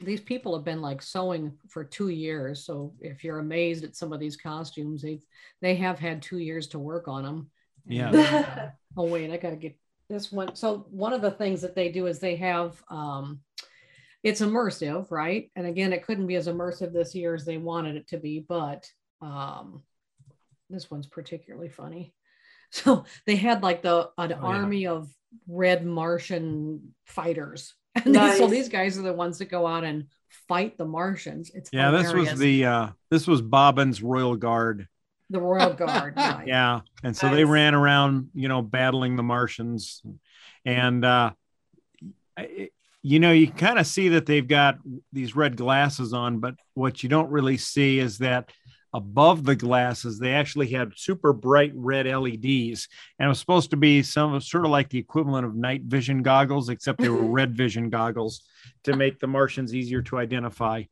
these 0.00 0.20
people 0.20 0.54
have 0.54 0.64
been 0.64 0.80
like 0.80 1.02
sewing 1.02 1.52
for 1.68 1.84
two 1.84 2.08
years. 2.08 2.64
So 2.64 2.94
if 3.00 3.24
you're 3.24 3.40
amazed 3.40 3.84
at 3.84 3.96
some 3.96 4.12
of 4.12 4.20
these 4.20 4.36
costumes, 4.36 5.02
they 5.02 5.20
they 5.60 5.74
have 5.76 5.98
had 5.98 6.22
two 6.22 6.38
years 6.38 6.66
to 6.68 6.78
work 6.78 7.08
on 7.08 7.24
them. 7.24 7.50
Yeah. 7.88 8.70
oh 8.96 9.04
wait, 9.04 9.30
I 9.30 9.36
gotta 9.36 9.56
get 9.56 9.76
this 10.08 10.30
one. 10.32 10.54
So 10.56 10.86
one 10.90 11.12
of 11.12 11.22
the 11.22 11.30
things 11.30 11.60
that 11.62 11.74
they 11.74 11.90
do 11.90 12.06
is 12.06 12.18
they 12.18 12.36
have 12.36 12.82
um 12.90 13.40
it's 14.22 14.40
immersive, 14.40 15.10
right? 15.10 15.50
And 15.54 15.66
again, 15.66 15.92
it 15.92 16.04
couldn't 16.04 16.26
be 16.26 16.34
as 16.36 16.48
immersive 16.48 16.92
this 16.92 17.14
year 17.14 17.34
as 17.34 17.44
they 17.44 17.56
wanted 17.58 17.96
it 17.96 18.08
to 18.08 18.18
be, 18.18 18.44
but 18.48 18.86
um 19.20 19.82
this 20.70 20.90
one's 20.90 21.06
particularly 21.06 21.68
funny. 21.68 22.14
So 22.70 23.06
they 23.26 23.36
had 23.36 23.62
like 23.62 23.80
the 23.80 24.10
an 24.18 24.30
Oh, 24.34 24.36
yeah. 24.50 24.56
army 24.58 24.86
of 24.86 25.08
red 25.46 25.86
Martian 25.86 26.94
fighters. 27.06 27.74
And 28.04 28.14
these- 28.14 28.36
so 28.36 28.46
these 28.46 28.68
guys 28.68 28.98
are 28.98 29.02
the 29.02 29.12
ones 29.14 29.38
that 29.38 29.46
go 29.46 29.66
out 29.66 29.84
and 29.84 30.04
fight 30.48 30.76
the 30.76 30.84
Martians. 30.84 31.50
It's 31.54 31.70
yeah, 31.72 31.90
this 31.90 32.12
was 32.12 32.38
the 32.38 32.66
uh, 32.66 32.88
this 33.10 33.26
was 33.26 33.40
Bobbin's 33.40 34.02
Royal 34.02 34.36
Guard. 34.36 34.86
The 35.30 35.40
Royal 35.40 35.72
Guard. 35.74 36.14
right. 36.16 36.46
Yeah, 36.46 36.80
and 37.02 37.16
so 37.16 37.28
they 37.34 37.44
ran 37.44 37.74
around, 37.74 38.30
you 38.34 38.48
know, 38.48 38.62
battling 38.62 39.16
the 39.16 39.22
Martians, 39.22 40.02
and 40.64 41.04
uh, 41.04 41.32
I- 42.36 42.70
you 43.02 43.20
know, 43.20 43.30
you 43.30 43.48
kind 43.50 43.78
of 43.78 43.86
see 43.86 44.08
that 44.10 44.26
they've 44.26 44.46
got 44.46 44.78
these 45.12 45.36
red 45.36 45.56
glasses 45.56 46.12
on, 46.12 46.40
but 46.40 46.56
what 46.74 47.02
you 47.02 47.08
don't 47.08 47.30
really 47.30 47.56
see 47.56 48.00
is 48.00 48.18
that 48.18 48.50
above 48.92 49.44
the 49.44 49.54
glasses 49.54 50.18
they 50.18 50.32
actually 50.32 50.66
had 50.68 50.92
super 50.96 51.32
bright 51.32 51.70
red 51.76 52.06
LEDs, 52.06 52.88
and 53.18 53.26
it 53.26 53.28
was 53.28 53.38
supposed 53.38 53.70
to 53.70 53.76
be 53.76 54.02
some 54.02 54.40
sort 54.40 54.64
of 54.64 54.72
like 54.72 54.88
the 54.88 54.98
equivalent 54.98 55.46
of 55.46 55.54
night 55.54 55.82
vision 55.82 56.22
goggles, 56.22 56.68
except 56.70 57.00
they 57.00 57.08
were 57.08 57.22
red 57.30 57.56
vision 57.56 57.88
goggles 57.88 58.42
to 58.82 58.96
make 58.96 59.20
the 59.20 59.26
Martians 59.28 59.74
easier 59.74 60.02
to 60.02 60.18
identify, 60.18 60.82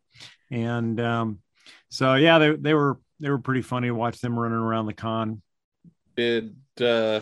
and 0.51 1.01
um, 1.01 1.41
so 1.89 2.15
yeah, 2.15 2.39
they 2.39 2.55
they 2.55 2.75
were 2.75 2.99
they 3.21 3.31
were 3.31 3.39
pretty 3.39 3.63
funny 3.63 3.89
to 3.89 3.95
watch 3.95 4.21
them 4.21 4.39
running 4.39 4.59
around 4.59 4.87
the 4.87 4.95
con. 4.95 5.43
Did 6.17 6.57
uh 6.81 7.21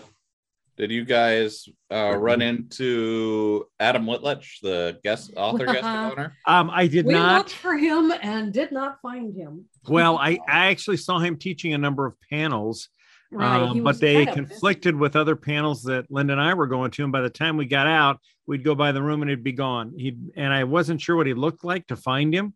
did 0.76 0.90
you 0.90 1.04
guys 1.04 1.68
uh 1.92 2.16
run 2.16 2.42
into 2.42 3.66
Adam 3.78 4.06
Whitledge, 4.06 4.60
the 4.60 4.98
guest 5.04 5.32
author, 5.36 5.66
guest 5.66 5.84
owner? 5.84 6.36
Um, 6.46 6.70
I 6.70 6.86
did 6.88 7.06
we 7.06 7.12
not. 7.14 7.38
looked 7.38 7.52
for 7.52 7.76
him 7.76 8.12
and 8.22 8.52
did 8.52 8.72
not 8.72 9.00
find 9.00 9.34
him. 9.36 9.66
Well, 9.88 10.18
I, 10.18 10.38
I 10.48 10.66
actually 10.66 10.96
saw 10.96 11.18
him 11.18 11.36
teaching 11.36 11.74
a 11.74 11.78
number 11.78 12.06
of 12.06 12.14
panels, 12.30 12.88
Right, 13.30 13.62
um, 13.62 13.82
but 13.82 14.00
they 14.00 14.24
kind 14.26 14.28
of 14.30 14.34
busy. 14.34 14.48
conflicted 14.48 14.96
with 14.96 15.14
other 15.16 15.36
panels 15.36 15.82
that 15.84 16.10
Linda 16.10 16.32
and 16.34 16.42
I 16.42 16.54
were 16.54 16.66
going 16.66 16.90
to. 16.92 17.02
And 17.04 17.12
by 17.12 17.20
the 17.20 17.30
time 17.30 17.56
we 17.56 17.66
got 17.66 17.86
out, 17.86 18.18
we'd 18.46 18.64
go 18.64 18.74
by 18.74 18.92
the 18.92 19.02
room 19.02 19.22
and 19.22 19.30
he'd 19.30 19.44
be 19.44 19.52
gone. 19.52 19.92
He 19.96 20.16
and 20.36 20.52
I 20.52 20.64
wasn't 20.64 21.00
sure 21.00 21.16
what 21.16 21.26
he 21.26 21.34
looked 21.34 21.64
like 21.64 21.86
to 21.88 21.96
find 21.96 22.34
him. 22.34 22.54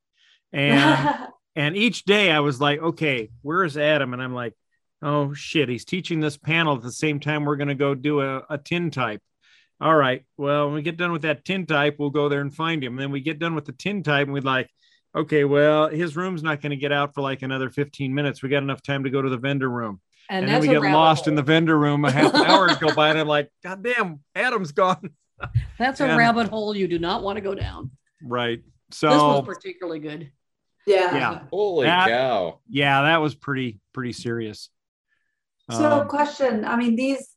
And 0.53 1.15
and 1.57 1.77
each 1.77 2.05
day 2.05 2.31
I 2.31 2.41
was 2.41 2.61
like, 2.61 2.81
okay, 2.81 3.31
where's 3.43 3.77
Adam? 3.77 4.13
And 4.13 4.23
I'm 4.23 4.35
like, 4.35 4.55
oh 5.03 5.35
shit, 5.35 5.69
he's 5.69 5.85
teaching 5.85 6.21
this 6.21 6.37
panel 6.37 6.77
at 6.77 6.83
the 6.83 6.93
same 6.93 7.21
time 7.21 7.45
we're 7.45 7.57
going 7.57 7.69
to 7.69 7.75
go 7.75 7.95
do 7.95 8.21
a, 8.21 8.43
a 8.51 8.59
tin 8.59 8.91
type. 8.91 9.21
All 9.81 9.95
right, 9.95 10.25
well, 10.37 10.67
when 10.67 10.75
we 10.75 10.83
get 10.83 10.97
done 10.97 11.13
with 11.13 11.23
that 11.23 11.45
tin 11.45 11.65
type, 11.65 11.97
we'll 11.99 12.11
go 12.11 12.29
there 12.29 12.41
and 12.41 12.53
find 12.55 12.83
him. 12.83 12.95
And 12.95 13.01
then 13.01 13.11
we 13.13 13.21
get 13.21 13.39
done 13.39 13.55
with 13.55 13.65
the 13.65 13.73
tin 13.73 14.03
type 14.03 14.27
and 14.27 14.33
we'd 14.33 14.45
like, 14.45 14.69
okay, 15.15 15.45
well, 15.45 15.89
his 15.89 16.17
room's 16.17 16.43
not 16.43 16.61
going 16.61 16.71
to 16.71 16.77
get 16.77 16.93
out 16.93 17.15
for 17.15 17.21
like 17.21 17.43
another 17.43 17.71
15 17.71 18.13
minutes. 18.13 18.43
We 18.43 18.49
got 18.49 18.63
enough 18.63 18.83
time 18.83 19.05
to 19.05 19.11
go 19.11 19.23
to 19.23 19.31
the 19.31 19.39
vendor 19.39 19.71
room. 19.71 20.01
And, 20.31 20.45
And, 20.45 20.55
then 20.55 20.61
we 20.61 20.69
get 20.69 20.83
lost 20.83 21.27
in 21.27 21.35
the 21.35 21.43
vendor 21.43 21.79
room. 21.79 22.05
A 22.05 22.11
half 22.11 22.35
an 22.35 22.43
hour 22.43 22.75
go 22.81 22.95
by, 22.95 23.09
and 23.09 23.19
I'm 23.19 23.27
like, 23.27 23.51
God 23.65 23.83
damn, 23.83 24.21
Adam's 24.35 24.73
gone. 24.73 25.11
That's 25.79 26.01
a 26.01 26.07
and- 26.07 26.19
rabbit 26.19 26.49
hole 26.49 26.77
you 26.77 26.87
do 26.89 26.99
not 26.99 27.23
want 27.23 27.37
to 27.37 27.41
go 27.41 27.55
down. 27.55 27.91
Right. 28.23 28.61
So 28.91 29.09
this 29.09 29.19
was 29.19 29.45
particularly 29.45 30.01
good. 30.01 30.31
Yeah. 30.89 31.15
yeah, 31.15 31.41
Holy 31.51 31.87
That- 31.87 32.09
cow. 32.09 32.59
yeah, 32.69 33.03
that 33.03 33.19
was 33.19 33.35
pretty 33.35 33.79
pretty 33.93 34.13
serious. 34.13 34.71
So, 35.71 36.01
Um, 36.01 36.09
question 36.09 36.65
I 36.65 36.77
mean, 36.77 36.97
these, 36.97 37.35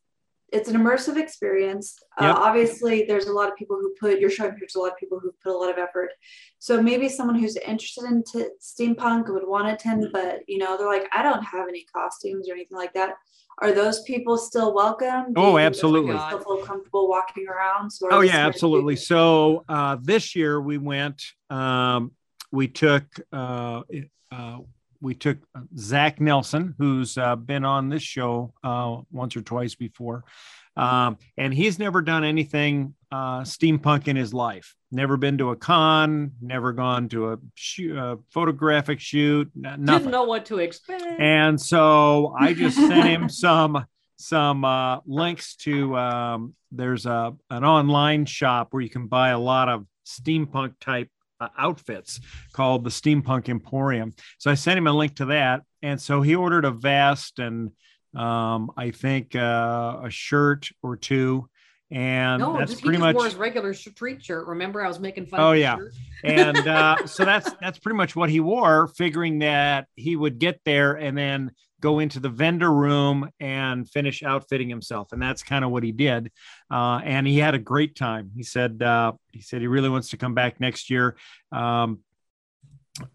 it's 0.53 0.70
an 0.70 0.75
immersive 0.81 1.17
experience. 1.17 1.98
Yep. 2.20 2.36
Uh, 2.36 2.39
obviously, 2.39 3.03
there's 3.05 3.27
a 3.27 3.34
lot 3.34 3.50
of 3.50 3.55
people 3.58 3.77
who 3.77 3.93
put, 4.00 4.20
you're 4.20 4.29
showing 4.29 4.51
pictures, 4.51 4.75
a 4.75 4.79
lot 4.79 4.91
of 4.93 4.98
people 4.98 5.20
who 5.20 5.34
put 5.43 5.51
a 5.53 5.58
lot 5.58 5.70
of 5.70 5.77
effort. 5.77 6.12
So, 6.60 6.81
maybe 6.81 7.10
someone 7.10 7.38
who's 7.38 7.58
interested 7.58 8.05
in 8.05 8.24
t- 8.24 8.48
steampunk 8.62 9.27
would 9.34 9.46
want 9.48 9.67
to 9.67 9.74
attend, 9.74 10.08
but 10.13 10.41
you 10.48 10.58
know, 10.60 10.77
they're 10.77 10.88
like, 10.88 11.08
I 11.13 11.24
don't 11.24 11.43
have 11.43 11.67
any 11.67 11.86
costumes 11.93 12.48
or 12.50 12.53
anything 12.53 12.77
like 12.77 12.93
that. 12.93 13.15
Are 13.62 13.74
those 13.74 14.01
people 14.03 14.38
still 14.38 14.74
welcome? 14.74 15.34
Do 15.34 15.41
Oh, 15.41 15.41
you 15.41 15.58
think 15.58 15.58
those 15.58 15.65
absolutely. 15.65 16.17
Still 16.17 16.39
feel 16.39 16.65
comfortable 16.65 17.10
walking 17.10 17.48
around. 17.48 17.91
So, 17.91 18.08
Oh 18.12 18.22
yeah, 18.22 18.46
absolutely. 18.48 18.96
So 18.96 19.65
uh, 19.67 19.98
this 20.01 20.36
year 20.38 20.60
we 20.62 20.77
went. 20.77 21.22
Um, 21.50 22.12
we 22.51 22.67
took. 22.67 23.03
Uh, 23.31 23.81
uh, 24.31 24.58
we 25.01 25.15
took 25.15 25.39
Zach 25.75 26.22
Nelson, 26.22 26.75
who's 26.77 27.17
uh, 27.17 27.36
been 27.36 27.65
on 27.65 27.89
this 27.89 28.03
show 28.03 28.53
uh, 28.63 28.98
once 29.12 29.36
or 29.36 29.41
twice 29.41 29.74
before, 29.74 30.24
um, 30.77 31.17
and 31.38 31.53
he's 31.53 31.79
never 31.79 32.01
done 32.01 32.24
anything 32.24 32.93
uh, 33.12 33.41
steampunk 33.41 34.08
in 34.08 34.15
his 34.15 34.34
life. 34.34 34.75
Never 34.91 35.17
been 35.17 35.38
to 35.39 35.50
a 35.50 35.55
con. 35.55 36.31
Never 36.41 36.72
gone 36.72 37.10
to 37.10 37.34
a 37.34 37.38
shoot, 37.55 37.98
uh, 37.98 38.17
photographic 38.29 39.00
shoot. 39.00 39.50
Nothing. 39.55 39.86
Didn't 39.86 40.12
know 40.12 40.24
what 40.24 40.46
to 40.46 40.60
expect. 40.60 41.03
And 41.20 41.60
so 41.60 42.34
I 42.39 42.53
just 42.53 42.77
sent 42.88 43.05
him 43.05 43.27
some 43.27 43.86
some 44.17 44.63
uh, 44.63 45.00
links 45.05 45.55
to 45.55 45.98
um, 45.98 46.55
there's 46.72 47.05
a 47.05 47.34
an 47.50 47.65
online 47.65 48.25
shop 48.25 48.67
where 48.72 48.81
you 48.81 48.89
can 48.89 49.08
buy 49.08 49.29
a 49.29 49.39
lot 49.39 49.67
of 49.67 49.86
steampunk 50.05 50.74
type 50.79 51.10
uh, 51.41 51.50
outfits 51.57 52.19
called 52.53 52.83
the 52.83 52.89
Steampunk 52.89 53.50
Emporium. 53.50 54.13
So 54.38 54.51
I 54.51 54.53
sent 54.53 54.77
him 54.77 54.88
a 54.88 54.93
link 54.93 55.15
to 55.15 55.25
that, 55.25 55.62
and 55.81 56.00
so 56.00 56.21
he 56.21 56.36
ordered 56.36 56.65
a 56.65 56.71
vest 56.71 57.39
and 57.39 57.71
um, 58.15 58.71
I 58.77 58.91
think 58.91 59.36
uh, 59.36 60.01
a 60.03 60.10
shirt 60.10 60.69
or 60.83 60.98
two, 60.98 61.48
and 61.89 62.41
no, 62.41 62.57
that's 62.57 62.71
just, 62.71 62.83
pretty 62.83 62.98
just 62.98 63.05
much 63.05 63.15
wore 63.15 63.25
his 63.25 63.36
regular 63.36 63.74
street 63.74 64.24
shirt. 64.24 64.48
Remember, 64.48 64.83
I 64.83 64.88
was 64.88 65.00
making 65.00 65.27
fun. 65.27 65.39
Oh, 65.39 65.51
yeah. 65.53 65.77
shirt? 65.77 65.93
and 66.24 66.67
uh, 66.67 67.07
so 67.07 67.25
that's 67.25 67.50
that's 67.62 67.79
pretty 67.79 67.95
much 67.95 68.15
what 68.15 68.29
he 68.29 68.39
wore, 68.39 68.88
figuring 68.88 69.39
that 69.39 69.88
he 69.95 70.15
would 70.15 70.39
get 70.39 70.60
there 70.65 70.93
and 70.93 71.17
then 71.17 71.51
go 71.82 72.00
into 72.00 72.20
the 72.20 72.30
vendor 72.30 72.72
room 72.72 73.30
and 73.40 73.90
finish 73.90 74.24
outfitting 74.24 74.70
himself, 74.70 75.12
and 75.12 75.22
that's 75.22 75.44
kind 75.44 75.66
of 75.66 75.72
what 75.72 75.84
he 75.84 75.92
did. 75.92 76.32
Uh, 76.70 77.02
and 77.04 77.28
he 77.28 77.40
had 77.40 77.56
a 77.56 77.60
great 77.60 77.96
time. 77.96 78.32
He 78.36 78.44
said 78.44 78.82
uh, 78.82 79.14
he 79.32 79.42
said 79.42 79.62
he 79.62 79.68
really 79.68 79.90
wants 79.90 80.10
to 80.10 80.18
come 80.18 80.34
back 80.34 80.60
next 80.60 80.90
year. 80.90 81.18
Um, 81.52 82.00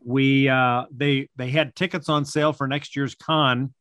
we 0.04 0.48
uh, 0.48 0.84
they 0.90 1.28
they 1.36 1.50
had 1.50 1.74
tickets 1.74 2.08
on 2.08 2.24
sale 2.24 2.52
for 2.52 2.66
next 2.66 2.96
year's 2.96 3.14
con, 3.14 3.72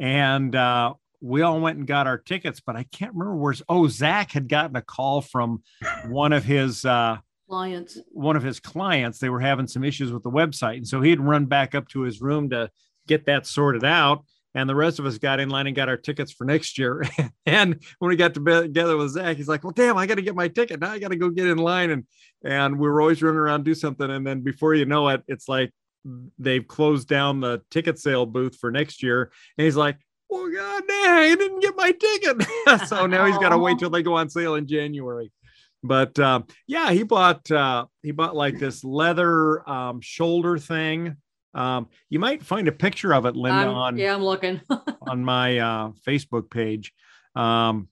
and 0.00 0.54
uh, 0.56 0.94
we 1.20 1.42
all 1.42 1.60
went 1.60 1.78
and 1.78 1.86
got 1.86 2.06
our 2.06 2.18
tickets. 2.18 2.60
But 2.60 2.76
I 2.76 2.84
can't 2.84 3.12
remember 3.12 3.36
where's. 3.36 3.62
Oh, 3.68 3.86
Zach 3.88 4.32
had 4.32 4.48
gotten 4.48 4.76
a 4.76 4.82
call 4.82 5.20
from 5.20 5.62
one 6.08 6.32
of 6.32 6.44
his. 6.44 6.84
Uh, 6.84 7.18
Lions. 7.48 7.98
one 8.12 8.36
of 8.36 8.44
his 8.44 8.60
clients 8.60 9.18
they 9.18 9.28
were 9.28 9.40
having 9.40 9.66
some 9.66 9.82
issues 9.82 10.12
with 10.12 10.22
the 10.22 10.30
website 10.30 10.76
and 10.76 10.86
so 10.86 11.00
he 11.00 11.10
had 11.10 11.18
run 11.18 11.46
back 11.46 11.74
up 11.74 11.88
to 11.88 12.02
his 12.02 12.20
room 12.20 12.48
to 12.50 12.70
get 13.10 13.26
that 13.26 13.44
sorted 13.44 13.84
out. 13.84 14.24
And 14.54 14.68
the 14.68 14.74
rest 14.74 14.98
of 14.98 15.06
us 15.06 15.18
got 15.18 15.38
in 15.38 15.48
line 15.48 15.66
and 15.66 15.76
got 15.76 15.88
our 15.88 15.96
tickets 15.96 16.32
for 16.32 16.44
next 16.44 16.78
year. 16.78 17.04
And 17.46 17.82
when 17.98 18.10
we 18.10 18.16
got 18.16 18.34
together 18.34 18.96
with 18.96 19.10
zach 19.10 19.36
he's 19.36 19.48
like 19.48 19.64
well 19.64 19.72
damn 19.72 19.96
i 19.96 20.06
got 20.06 20.16
to 20.16 20.22
get 20.22 20.36
my 20.36 20.46
ticket. 20.46 20.78
Now 20.78 20.92
i 20.92 20.98
got 21.00 21.10
to 21.10 21.16
go 21.16 21.28
get 21.28 21.48
in 21.48 21.58
line. 21.58 21.90
And 21.90 22.04
and 22.44 22.78
we 22.78 22.88
were 22.88 23.00
always 23.00 23.22
running 23.22 23.40
around 23.40 23.64
do 23.64 23.74
something. 23.74 24.08
And 24.08 24.24
then 24.24 24.40
before 24.40 24.74
you 24.74 24.86
know 24.86 25.08
it 25.08 25.22
it's 25.26 25.48
like 25.48 25.72
they've 26.38 26.66
closed 26.66 27.08
down 27.08 27.40
the 27.40 27.62
ticket 27.70 27.98
sale 27.98 28.24
booth 28.26 28.56
for 28.56 28.70
next 28.70 29.02
year. 29.02 29.32
And 29.58 29.64
he's 29.64 29.76
like 29.76 29.98
well 30.28 30.48
god 30.48 30.82
dang 30.86 31.10
i 31.10 31.34
didn't 31.34 31.60
get 31.60 31.76
my 31.76 31.92
ticket. 31.92 32.36
So 32.86 33.06
now 33.06 33.26
he's 33.26 33.38
got 33.38 33.48
to 33.48 33.58
wait 33.58 33.78
till 33.78 33.90
they 33.90 34.02
go 34.02 34.14
on 34.14 34.30
sale 34.30 34.54
in 34.54 34.68
january. 34.68 35.32
But 35.82 36.18
uh, 36.18 36.42
yeah, 36.66 36.92
he 36.92 37.02
bought 37.02 37.50
uh, 37.50 37.86
he 38.02 38.12
bought 38.12 38.36
like 38.36 38.58
this 38.58 38.84
leather 38.84 39.68
um, 39.68 40.00
shoulder 40.00 40.58
thing. 40.58 41.16
Um, 41.54 41.88
you 42.08 42.18
might 42.18 42.42
find 42.42 42.68
a 42.68 42.72
picture 42.72 43.12
of 43.12 43.26
it, 43.26 43.34
Linda, 43.36 43.58
I'm- 43.60 43.74
on 43.74 43.98
yeah, 43.98 44.14
I'm 44.14 44.22
looking. 44.22 44.60
on 45.02 45.24
my 45.24 45.58
uh, 45.58 45.90
Facebook 46.06 46.50
page. 46.50 46.92
Um, 47.34 47.88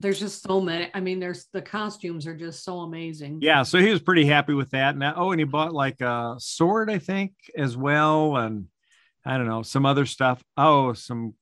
there's 0.00 0.20
just 0.20 0.42
so 0.42 0.60
many. 0.60 0.90
I 0.92 1.00
mean, 1.00 1.18
there's 1.20 1.46
the 1.52 1.62
costumes 1.62 2.26
are 2.26 2.36
just 2.36 2.64
so 2.64 2.80
amazing. 2.80 3.38
yeah, 3.40 3.62
so 3.62 3.78
he 3.78 3.90
was 3.90 4.02
pretty 4.02 4.26
happy 4.26 4.52
with 4.52 4.70
that. 4.70 4.94
And 4.94 5.02
oh, 5.04 5.30
and 5.32 5.40
he 5.40 5.44
bought 5.44 5.72
like 5.72 6.00
a 6.00 6.34
sword, 6.38 6.90
I 6.90 6.98
think, 6.98 7.32
as 7.56 7.76
well, 7.76 8.36
and 8.36 8.66
I 9.24 9.36
don't 9.38 9.46
know 9.46 9.62
some 9.62 9.86
other 9.86 10.04
stuff. 10.04 10.42
Oh, 10.56 10.92
some 10.92 11.34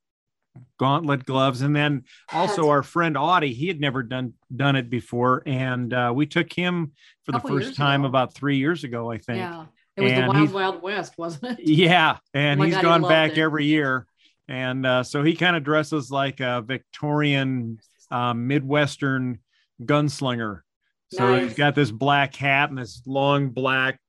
gauntlet 0.79 1.25
gloves, 1.25 1.63
and 1.63 1.75
then 1.75 2.05
also 2.33 2.69
our 2.69 2.83
friend 2.83 3.17
Audie. 3.17 3.55
He 3.55 3.69
had 3.69 3.81
never 3.81 4.03
done 4.03 4.35
done 4.55 4.77
it 4.77 4.91
before, 4.91 5.43
and 5.47 5.93
uh, 5.93 6.13
we 6.15 6.27
took 6.27 6.53
him 6.53 6.93
for 7.25 7.33
the 7.33 7.41
first 7.41 7.75
time 7.75 8.03
ago. 8.03 8.09
about 8.09 8.35
three 8.35 8.59
years 8.59 8.85
ago, 8.85 9.11
I 9.11 9.19
think. 9.19 9.39
Yeah. 9.39 9.65
It 9.97 10.03
was 10.03 10.13
And 10.13 10.25
the 10.25 10.29
Wild 10.29 10.53
Wild 10.53 10.83
West, 10.83 11.19
wasn't 11.19 11.59
it? 11.59 11.67
Yeah, 11.69 12.17
and 12.33 12.59
Oh 12.59 12.63
my 12.63 12.67
he's 12.67 12.75
God, 12.77 12.83
gone 12.83 13.03
loved 13.03 13.11
back 13.13 13.33
it. 13.33 13.39
every 13.39 13.67
year, 13.67 14.07
and 14.49 14.87
uh, 14.87 15.03
so 15.03 15.23
he 15.23 15.35
kind 15.37 15.55
of 15.57 15.65
dresses 15.65 16.11
like 16.11 16.41
a 16.41 16.63
Victorian 16.63 17.79
uh, 18.11 18.33
Midwestern 18.35 19.39
gunslinger. 19.83 20.61
So 21.13 21.39
he's 21.41 21.55
got 21.55 21.75
this 21.75 21.91
black 21.91 22.35
hat 22.35 22.71
and 22.71 22.79
this 22.79 23.03
long 23.07 23.51
black, 23.51 24.01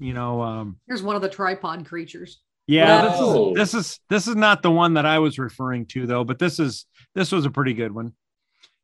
you 0.00 0.12
know. 0.12 0.42
Um, 0.42 0.76
Here's 0.88 1.02
one 1.04 1.14
of 1.14 1.22
the 1.22 1.28
tripod 1.28 1.86
creatures. 1.86 2.40
yeah, 2.66 3.04
Wow. 3.06 3.10
this 3.10 3.20
is 3.20 3.54
this 3.54 3.74
is 3.74 4.00
this 4.10 4.26
is 4.28 4.34
not 4.34 4.62
the 4.62 4.70
one 4.72 4.94
that 4.94 5.06
I 5.06 5.20
was 5.20 5.38
referring 5.38 5.86
to 5.86 6.04
though, 6.06 6.24
but 6.24 6.40
this 6.40 6.58
is 6.58 6.84
this 7.14 7.30
was 7.30 7.46
a 7.46 7.50
pretty 7.50 7.74
good 7.74 7.92
one. 7.94 8.12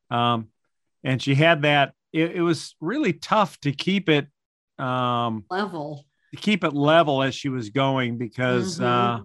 Um, 0.09 0.47
and 1.03 1.21
she 1.21 1.35
had 1.35 1.63
that. 1.63 1.93
It, 2.13 2.37
it 2.37 2.41
was 2.41 2.75
really 2.79 3.11
tough 3.11 3.59
to 3.61 3.73
keep 3.73 4.07
it 4.07 4.27
um 4.79 5.43
Level. 5.49 6.04
To 6.33 6.39
keep 6.39 6.63
it 6.63 6.73
level 6.73 7.21
as 7.23 7.35
she 7.35 7.49
was 7.49 7.69
going 7.69 8.17
because 8.17 8.79
Mhm. 8.79 8.83
uh 8.83 9.23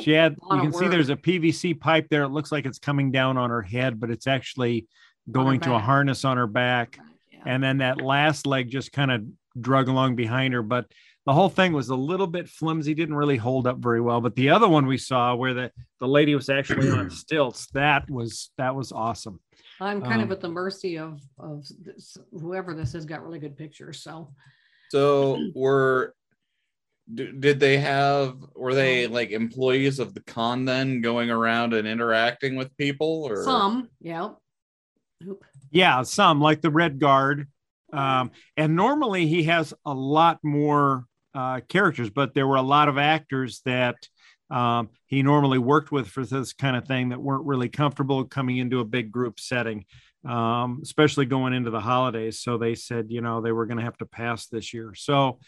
she 0.00 0.12
had 0.12 0.36
you 0.50 0.56
of 0.56 0.60
can 0.62 0.72
see 0.72 0.88
there's 0.88 1.10
a 1.10 1.16
PVC 1.16 1.78
pipe 1.78 2.06
there. 2.10 2.22
It 2.22 2.28
looks 2.30 2.50
like 2.50 2.64
it's 2.66 2.78
coming 2.78 3.10
down 3.12 3.36
on 3.36 3.50
her 3.50 3.62
head, 3.62 4.00
but 4.00 4.10
it's 4.10 4.26
actually 4.26 4.86
going 5.30 5.60
to 5.60 5.74
a 5.74 5.78
harness 5.78 6.24
on 6.24 6.36
her 6.36 6.46
back. 6.46 6.98
Yeah. 7.30 7.40
And 7.46 7.62
then 7.62 7.78
that 7.78 8.00
last 8.00 8.46
leg 8.46 8.70
just 8.70 8.92
kind 8.92 9.10
of 9.10 9.24
drug 9.60 9.88
along 9.88 10.16
behind 10.16 10.54
her. 10.54 10.62
But 10.62 10.86
the 11.26 11.34
whole 11.34 11.50
thing 11.50 11.72
was 11.74 11.90
a 11.90 11.94
little 11.96 12.26
bit 12.26 12.48
flimsy, 12.48 12.94
didn't 12.94 13.14
really 13.14 13.36
hold 13.36 13.66
up 13.66 13.78
very 13.78 14.00
well. 14.00 14.20
But 14.22 14.34
the 14.36 14.48
other 14.48 14.68
one 14.68 14.86
we 14.86 14.96
saw 14.96 15.34
where 15.34 15.52
the, 15.52 15.72
the 16.00 16.08
lady 16.08 16.34
was 16.34 16.48
actually 16.48 16.90
on 16.90 17.10
stilts, 17.24 17.66
that 17.72 18.08
was 18.10 18.50
that 18.56 18.74
was 18.74 18.90
awesome. 18.90 19.38
I'm 19.80 20.00
kind 20.00 20.14
um, 20.14 20.22
of 20.22 20.32
at 20.32 20.40
the 20.40 20.48
mercy 20.48 20.96
of 20.98 21.20
of 21.38 21.66
this, 21.82 22.16
whoever 22.32 22.72
this 22.74 22.92
has 22.94 23.04
got 23.04 23.22
really 23.22 23.38
good 23.38 23.56
pictures. 23.56 24.00
So 24.02 24.32
So 24.90 25.38
were 25.54 26.14
d- 27.12 27.32
did 27.38 27.60
they 27.60 27.78
have 27.78 28.36
were 28.54 28.74
they 28.74 29.06
like 29.06 29.30
employees 29.30 29.98
of 29.98 30.14
the 30.14 30.20
con 30.20 30.64
then 30.64 31.00
going 31.00 31.30
around 31.30 31.74
and 31.74 31.88
interacting 31.88 32.56
with 32.56 32.76
people 32.76 33.24
or 33.28 33.44
some, 33.44 33.88
yeah. 34.00 34.30
Oop. 35.26 35.44
Yeah, 35.70 36.02
some 36.02 36.40
like 36.40 36.60
the 36.60 36.70
Red 36.70 36.98
Guard. 36.98 37.48
Um, 37.92 38.30
and 38.56 38.76
normally 38.76 39.26
he 39.26 39.44
has 39.44 39.72
a 39.84 39.94
lot 39.94 40.38
more 40.42 41.04
uh, 41.34 41.60
characters, 41.68 42.10
but 42.10 42.34
there 42.34 42.46
were 42.46 42.56
a 42.56 42.62
lot 42.62 42.88
of 42.88 42.98
actors 42.98 43.60
that 43.64 43.96
um, 44.50 44.90
he 45.06 45.22
normally 45.22 45.58
worked 45.58 45.92
with 45.92 46.06
for 46.06 46.24
this 46.24 46.52
kind 46.52 46.76
of 46.76 46.86
thing 46.86 47.10
that 47.10 47.20
weren't 47.20 47.46
really 47.46 47.68
comfortable 47.68 48.24
coming 48.24 48.58
into 48.58 48.80
a 48.80 48.84
big 48.84 49.10
group 49.10 49.40
setting, 49.40 49.84
um, 50.26 50.80
especially 50.82 51.26
going 51.26 51.52
into 51.52 51.70
the 51.70 51.80
holidays. 51.80 52.40
So 52.40 52.58
they 52.58 52.74
said, 52.74 53.06
you 53.10 53.20
know, 53.20 53.40
they 53.40 53.52
were 53.52 53.66
going 53.66 53.78
to 53.78 53.84
have 53.84 53.98
to 53.98 54.06
pass 54.06 54.46
this 54.46 54.72
year. 54.72 54.94
So, 54.94 55.38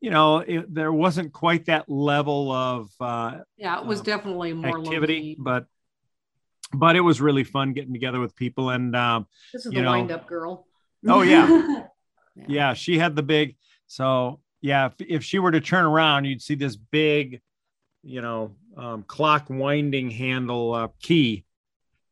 you 0.00 0.10
know, 0.10 0.38
it, 0.38 0.72
there 0.72 0.92
wasn't 0.92 1.32
quite 1.32 1.66
that 1.66 1.88
level 1.88 2.52
of 2.52 2.90
uh, 3.00 3.38
Yeah, 3.56 3.80
it 3.80 3.86
was 3.86 4.00
Um, 4.00 4.04
definitely 4.04 4.52
more 4.52 4.78
activity, 4.78 5.14
low-key. 5.14 5.36
but 5.38 5.66
but 6.72 6.96
it 6.96 7.00
was 7.00 7.20
really 7.20 7.44
fun 7.44 7.72
getting 7.72 7.92
together 7.92 8.20
with 8.20 8.34
people 8.36 8.70
and 8.70 8.94
um, 8.96 9.26
This 9.52 9.66
is 9.66 9.72
you 9.72 9.78
the 9.78 9.84
know- 9.84 9.92
wind 9.92 10.10
up 10.10 10.26
girl. 10.26 10.66
Oh, 11.08 11.22
yeah. 11.22 11.84
yeah 12.48 12.74
she 12.74 12.98
had 12.98 13.14
the 13.16 13.22
big 13.22 13.56
so 13.86 14.40
yeah 14.60 14.86
if, 14.86 14.94
if 15.00 15.24
she 15.24 15.38
were 15.38 15.52
to 15.52 15.60
turn 15.60 15.84
around 15.86 16.24
you'd 16.26 16.42
see 16.42 16.54
this 16.56 16.76
big 16.76 17.40
you 18.02 18.20
know 18.20 18.56
um, 18.76 19.04
clock 19.04 19.46
winding 19.48 20.10
handle 20.10 20.74
uh, 20.74 20.88
key 21.00 21.44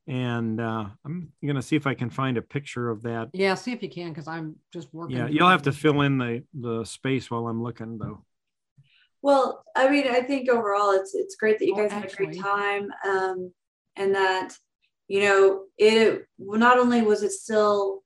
and 0.06 0.60
uh, 0.60 0.84
i'm 1.04 1.32
gonna 1.44 1.62
see 1.62 1.76
if 1.76 1.86
i 1.86 1.94
can 1.94 2.10
find 2.10 2.36
a 2.36 2.42
picture 2.42 2.90
of 2.90 3.02
that 3.02 3.30
Yeah, 3.32 3.54
see 3.54 3.72
if 3.72 3.82
you 3.82 3.88
can, 3.88 4.10
because 4.10 4.28
I'm 4.28 4.56
just 4.72 4.92
working. 4.92 5.16
yeah 5.16 5.28
you'll 5.28 5.48
have 5.48 5.62
to 5.62 5.72
fill 5.72 6.02
in 6.02 6.18
the 6.18 6.44
the 6.52 6.84
space 6.84 7.30
while 7.30 7.46
i'm 7.48 7.62
looking 7.62 7.98
though 7.98 8.24
Well, 9.22 9.64
I 9.74 9.88
mean, 9.88 10.06
I 10.06 10.20
think 10.20 10.50
overall 10.50 10.90
it's 10.92 11.14
it's 11.14 11.36
great 11.36 11.58
that 11.58 11.66
you 11.66 11.74
Oh, 11.74 11.80
guys 11.82 11.92
had 11.92 12.04
a 12.04 12.14
great 12.14 12.38
time, 12.38 12.90
um, 13.08 13.52
and 13.96 14.14
that 14.14 14.48
you 15.08 15.20
know 15.24 15.64
it. 15.78 16.26
Not 16.38 16.78
only 16.78 17.00
was 17.00 17.22
it 17.22 17.32
still 17.32 18.02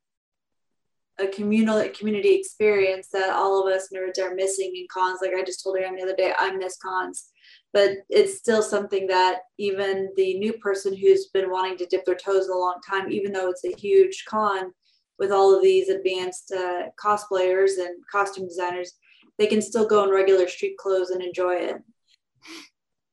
a 1.19 1.27
communal 1.27 1.83
community 1.99 2.33
experience 2.37 3.09
that 3.13 3.31
all 3.35 3.55
of 3.67 3.75
us 3.75 3.89
nerds 3.93 4.21
are 4.25 4.37
missing 4.37 4.71
in 4.77 4.87
cons. 4.95 5.19
Like 5.21 5.35
I 5.35 5.43
just 5.43 5.61
told 5.65 5.77
Aaron 5.77 5.97
the 5.97 6.05
other 6.05 6.15
day, 6.15 6.33
I 6.39 6.53
miss 6.55 6.77
cons, 6.77 7.31
but 7.73 7.91
it's 8.09 8.39
still 8.39 8.63
something 8.63 9.07
that 9.09 9.41
even 9.59 10.11
the 10.17 10.39
new 10.39 10.53
person 10.55 10.97
who's 10.97 11.27
been 11.27 11.51
wanting 11.51 11.77
to 11.79 11.87
dip 11.87 12.05
their 12.05 12.15
toes 12.15 12.47
in 12.47 12.53
a 12.53 12.57
long 12.57 12.77
time, 12.89 13.11
even 13.11 13.33
though 13.33 13.51
it's 13.51 13.65
a 13.65 13.77
huge 13.77 14.25
con 14.27 14.73
with 15.19 15.31
all 15.33 15.55
of 15.55 15.63
these 15.63 15.89
advanced 15.89 16.53
uh, 16.53 16.85
cosplayers 17.03 17.73
and 17.79 17.95
costume 18.11 18.47
designers, 18.47 18.95
they 19.37 19.47
can 19.47 19.61
still 19.61 19.87
go 19.87 20.05
in 20.05 20.11
regular 20.11 20.49
street 20.49 20.77
clothes 20.79 21.11
and 21.11 21.23
enjoy 21.23 21.55
it. 21.55 21.77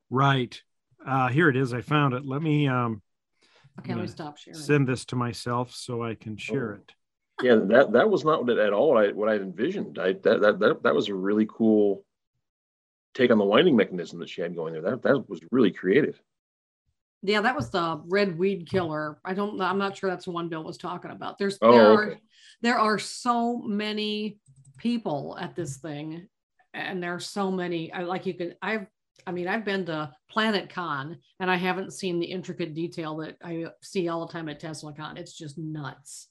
right 0.09 0.61
uh, 1.05 1.27
here 1.27 1.49
it 1.49 1.55
is 1.55 1.73
i 1.73 1.81
found 1.81 2.13
it 2.13 2.25
let 2.25 2.41
me 2.41 2.67
um, 2.67 3.01
Okay, 3.79 3.93
let 3.93 4.01
me 4.03 4.07
stop 4.07 4.37
sharing. 4.37 4.57
send 4.59 4.87
this 4.87 5.03
to 5.05 5.15
myself 5.15 5.73
so 5.73 6.03
i 6.03 6.15
can 6.15 6.37
share 6.37 6.71
Oh. 6.71 6.75
it 6.75 6.93
Yeah, 7.43 7.55
that 7.67 7.91
that 7.93 8.09
was 8.09 8.23
not 8.23 8.49
at 8.49 8.71
all 8.73 8.93
what 8.93 9.05
I 9.05 9.11
what 9.11 9.29
I 9.29 9.35
envisioned. 9.35 9.99
I 9.99 10.13
that 10.13 10.41
that 10.41 10.59
that, 10.59 10.83
that 10.83 10.95
was 10.95 11.09
a 11.09 11.15
really 11.15 11.47
cool 11.49 12.05
take 13.15 13.32
on 13.32 13.39
the 13.39 13.45
winding 13.45 13.75
mechanism 13.75 14.19
that 14.19 14.30
she 14.30 14.41
had 14.41 14.56
going 14.56 14.73
there. 14.73 14.82
That 14.84 15.01
that 15.01 15.28
was 15.28 15.39
really 15.51 15.71
creative. 15.71 16.21
Yeah, 17.23 17.41
that 17.41 17.56
was 17.56 17.71
the 17.71 18.01
red 18.06 18.38
weed 18.38 18.69
killer. 18.69 19.17
I 19.25 19.34
don't. 19.34 19.60
I'm 19.60 19.80
not 19.80 19.97
sure 19.97 20.10
that's 20.10 20.25
the 20.25 20.32
one 20.32 20.49
Bill 20.49 20.63
was 20.63 20.78
talking 20.78 21.10
about. 21.10 21.39
There's 21.39 21.58
Oh, 21.62 21.71
there 21.71 21.91
okay. 21.91 22.13
are 22.13 22.19
there 22.62 22.78
are 22.78 22.99
so 22.99 23.58
many 23.58 24.38
people 24.78 25.36
at 25.39 25.56
this 25.56 25.78
thing, 25.78 26.28
and 26.73 27.01
there 27.01 27.15
are 27.15 27.19
so 27.19 27.49
many. 27.49 27.91
I 27.91 28.04
like 28.04 28.28
you 28.28 28.36
could. 28.36 28.58
I've. 28.62 28.86
I 29.25 29.32
mean, 29.32 29.47
I've 29.47 29.65
been 29.65 29.88
to 29.88 30.12
Planet 30.30 30.69
Con, 30.69 31.17
and 31.39 31.49
I 31.49 31.56
haven't 31.56 31.93
seen 31.93 32.19
the 32.19 32.28
intricate 32.28 32.75
detail 32.75 33.17
that 33.17 33.38
I 33.43 33.65
see 33.82 34.08
all 34.08 34.28
the 34.28 34.32
time 34.32 34.49
at 34.49 34.60
Tesla 34.60 34.93
Con. 34.93 35.17
It's 35.17 35.36
just 35.36 35.58
nuts. 35.58 36.28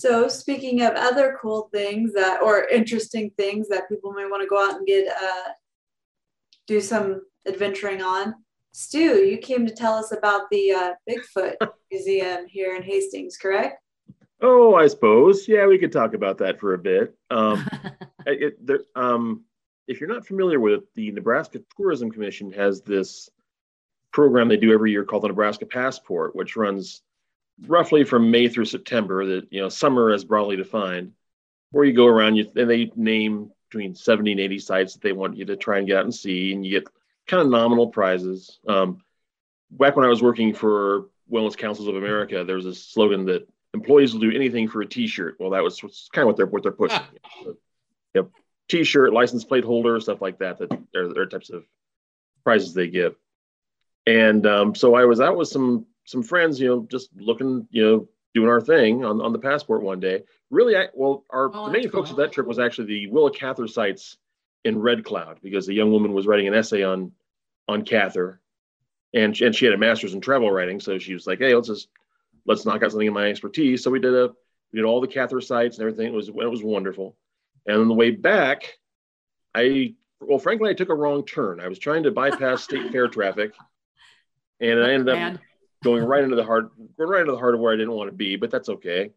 So 0.00 0.28
speaking 0.28 0.80
of 0.80 0.94
other 0.94 1.36
cool 1.42 1.68
things 1.74 2.14
that 2.14 2.40
or 2.40 2.64
interesting 2.68 3.32
things 3.36 3.68
that 3.68 3.86
people 3.86 4.12
may 4.12 4.24
want 4.24 4.42
to 4.42 4.48
go 4.48 4.66
out 4.66 4.78
and 4.78 4.86
get 4.86 5.06
uh, 5.06 5.50
do 6.66 6.80
some 6.80 7.20
adventuring 7.46 8.00
on. 8.00 8.34
Stu, 8.72 9.18
you 9.26 9.36
came 9.36 9.66
to 9.66 9.74
tell 9.74 9.92
us 9.92 10.10
about 10.10 10.48
the 10.50 10.72
uh, 10.72 10.92
Bigfoot 11.06 11.56
Museum 11.90 12.46
here 12.48 12.76
in 12.76 12.82
Hastings, 12.82 13.36
correct? 13.36 13.82
Oh, 14.40 14.74
I 14.74 14.86
suppose. 14.86 15.46
Yeah, 15.46 15.66
we 15.66 15.76
could 15.76 15.92
talk 15.92 16.14
about 16.14 16.38
that 16.38 16.58
for 16.60 16.72
a 16.72 16.78
bit. 16.78 17.14
Um, 17.28 17.68
it, 18.26 18.66
there, 18.66 18.80
um, 18.96 19.44
if 19.86 20.00
you're 20.00 20.08
not 20.08 20.26
familiar 20.26 20.60
with 20.60 20.72
it, 20.80 20.94
the 20.94 21.10
Nebraska 21.10 21.60
Tourism 21.76 22.10
Commission 22.10 22.50
has 22.52 22.80
this 22.80 23.28
program 24.14 24.48
they 24.48 24.56
do 24.56 24.72
every 24.72 24.92
year 24.92 25.04
called 25.04 25.24
the 25.24 25.28
Nebraska 25.28 25.66
Passport, 25.66 26.34
which 26.34 26.56
runs 26.56 27.02
roughly 27.66 28.04
from 28.04 28.30
May 28.30 28.48
through 28.48 28.66
September. 28.66 29.26
That 29.26 29.48
you 29.50 29.60
know, 29.60 29.68
summer 29.68 30.10
as 30.10 30.24
broadly 30.24 30.56
defined, 30.56 31.12
where 31.70 31.84
you 31.84 31.92
go 31.92 32.06
around, 32.06 32.36
you 32.36 32.50
and 32.56 32.70
they 32.70 32.90
name 32.96 33.50
between 33.70 33.94
70 33.94 34.32
and 34.32 34.40
80 34.40 34.58
sites 34.58 34.92
that 34.94 35.02
they 35.02 35.12
want 35.12 35.36
you 35.36 35.44
to 35.44 35.56
try 35.56 35.78
and 35.78 35.86
get 35.86 35.96
out 35.96 36.04
and 36.04 36.14
see, 36.14 36.52
and 36.52 36.64
you 36.64 36.80
get 36.80 36.88
kind 37.26 37.40
of 37.40 37.48
nominal 37.48 37.88
prizes. 37.88 38.58
Um, 38.66 39.02
back 39.70 39.96
when 39.96 40.04
I 40.04 40.08
was 40.08 40.22
working 40.22 40.52
for 40.52 41.06
Wellness 41.30 41.56
Councils 41.56 41.88
of 41.88 41.96
America, 41.96 42.44
there 42.44 42.56
was 42.56 42.66
a 42.66 42.74
slogan 42.74 43.24
that 43.26 43.48
employees 43.72 44.12
will 44.12 44.20
do 44.20 44.32
anything 44.32 44.68
for 44.68 44.82
a 44.82 44.86
T-shirt. 44.86 45.36
Well, 45.38 45.50
that 45.50 45.62
was 45.62 45.80
kind 46.12 46.22
of 46.22 46.26
what 46.26 46.36
they're 46.36 46.46
what 46.46 46.62
they're 46.62 46.72
pushing. 46.72 47.00
yep, 48.14 48.28
T-shirt, 48.68 49.12
license 49.12 49.44
plate 49.44 49.64
holder, 49.64 50.00
stuff 50.00 50.20
like 50.20 50.38
that. 50.38 50.58
That 50.58 50.72
are, 50.96 51.20
are 51.20 51.26
types 51.26 51.50
of 51.50 51.64
prizes 52.42 52.74
they 52.74 52.88
give. 52.88 53.14
And 54.06 54.46
um, 54.46 54.74
so 54.74 54.94
I 54.94 55.04
was 55.04 55.20
out 55.20 55.36
with 55.36 55.48
some 55.48 55.86
some 56.10 56.22
friends, 56.24 56.60
you 56.60 56.66
know, 56.68 56.86
just 56.90 57.10
looking, 57.16 57.68
you 57.70 57.82
know, 57.84 58.08
doing 58.34 58.48
our 58.48 58.60
thing 58.60 59.04
on, 59.04 59.20
on 59.20 59.32
the 59.32 59.38
passport 59.38 59.82
one 59.82 60.00
day. 60.00 60.24
Really, 60.50 60.76
I, 60.76 60.88
well, 60.92 61.24
our 61.30 61.50
Oh, 61.54 61.66
the 61.66 61.72
main 61.72 61.88
focus 61.88 62.10
cool. 62.10 62.10
of 62.10 62.16
that 62.16 62.32
trip 62.32 62.46
was 62.46 62.58
actually 62.58 62.86
the 62.86 63.06
Willa 63.06 63.30
Cather 63.32 63.68
sites 63.68 64.16
in 64.64 64.80
Red 64.80 65.04
Cloud 65.04 65.38
because 65.42 65.66
the 65.66 65.74
young 65.74 65.92
woman 65.92 66.12
was 66.12 66.26
writing 66.26 66.48
an 66.48 66.54
essay 66.54 66.82
on 66.82 67.12
on 67.68 67.84
Cather, 67.84 68.40
and 69.14 69.36
she, 69.36 69.46
and 69.46 69.54
she 69.54 69.64
had 69.64 69.74
a 69.74 69.78
master's 69.78 70.14
in 70.14 70.20
travel 70.20 70.50
writing, 70.50 70.80
so 70.80 70.98
she 70.98 71.14
was 71.14 71.26
like, 71.26 71.38
"Hey, 71.38 71.54
let's 71.54 71.68
just 71.68 71.88
let's 72.44 72.66
knock 72.66 72.82
out 72.82 72.90
something 72.90 73.06
in 73.06 73.14
my 73.14 73.28
expertise." 73.28 73.84
So 73.84 73.90
we 73.92 74.00
did 74.00 74.12
a 74.12 74.30
We 74.72 74.80
did 74.80 74.86
all 74.86 75.00
the 75.00 75.06
Cather 75.06 75.40
sites 75.40 75.78
and 75.78 75.86
everything. 75.86 76.08
It 76.08 76.16
was 76.16 76.28
it 76.28 76.34
was 76.34 76.62
wonderful. 76.64 77.16
And 77.66 77.76
on 77.76 77.88
the 77.88 77.94
way 77.94 78.10
back, 78.10 78.78
I 79.54 79.94
well, 80.20 80.38
frankly, 80.40 80.70
I 80.70 80.74
took 80.74 80.88
a 80.88 80.94
wrong 80.94 81.24
turn. 81.24 81.60
I 81.60 81.68
was 81.68 81.78
trying 81.78 82.02
to 82.02 82.10
bypass 82.10 82.64
state 82.64 82.90
fair 82.90 83.06
traffic, 83.06 83.52
and 84.60 84.82
I 84.82 84.92
ended 84.92 85.08
up. 85.08 85.40
Going 85.82 86.04
right 86.04 86.22
into 86.22 86.36
the 86.36 86.44
heart, 86.44 86.70
going 86.96 87.10
right 87.10 87.20
into 87.20 87.32
the 87.32 87.38
heart 87.38 87.54
of 87.54 87.60
where 87.60 87.72
I 87.72 87.76
didn't 87.76 87.94
want 87.94 88.10
to 88.10 88.16
be. 88.16 88.36
But 88.36 88.50
that's 88.50 88.68
okay. 88.68 89.10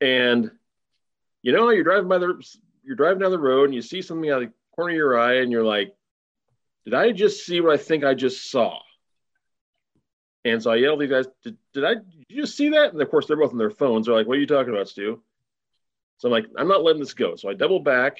And 0.00 0.50
you 1.42 1.52
know, 1.52 1.70
you're 1.70 1.84
driving 1.84 2.08
by 2.08 2.18
the 2.18 2.42
you're 2.82 2.96
driving 2.96 3.20
down 3.20 3.30
the 3.30 3.38
road 3.38 3.64
and 3.64 3.74
you 3.74 3.82
see 3.82 4.02
something 4.02 4.30
out 4.30 4.42
of 4.42 4.48
the 4.48 4.54
corner 4.74 4.92
of 4.92 4.96
your 4.96 5.18
eye, 5.18 5.40
and 5.40 5.52
you're 5.52 5.64
like, 5.64 5.94
"Did 6.84 6.94
I 6.94 7.12
just 7.12 7.44
see 7.44 7.60
what 7.60 7.72
I 7.72 7.76
think 7.76 8.04
I 8.04 8.14
just 8.14 8.50
saw?" 8.50 8.78
And 10.44 10.62
so 10.62 10.70
I 10.70 10.76
yelled 10.76 11.02
at 11.02 11.08
these 11.08 11.14
guys, 11.14 11.26
did, 11.44 11.56
did 11.74 11.84
I 11.84 11.94
did 11.94 12.24
you 12.28 12.42
just 12.42 12.56
see 12.56 12.70
that? 12.70 12.92
And 12.92 13.02
of 13.02 13.10
course, 13.10 13.26
they're 13.26 13.36
both 13.36 13.52
on 13.52 13.58
their 13.58 13.70
phones. 13.70 14.06
They're 14.06 14.14
like, 14.14 14.26
What 14.26 14.38
are 14.38 14.40
you 14.40 14.46
talking 14.46 14.72
about, 14.72 14.88
Stu? 14.88 15.22
So 16.18 16.28
I'm 16.28 16.32
like, 16.32 16.46
I'm 16.56 16.68
not 16.68 16.82
letting 16.82 17.00
this 17.00 17.14
go. 17.14 17.36
So 17.36 17.48
I 17.48 17.54
double 17.54 17.80
back, 17.80 18.18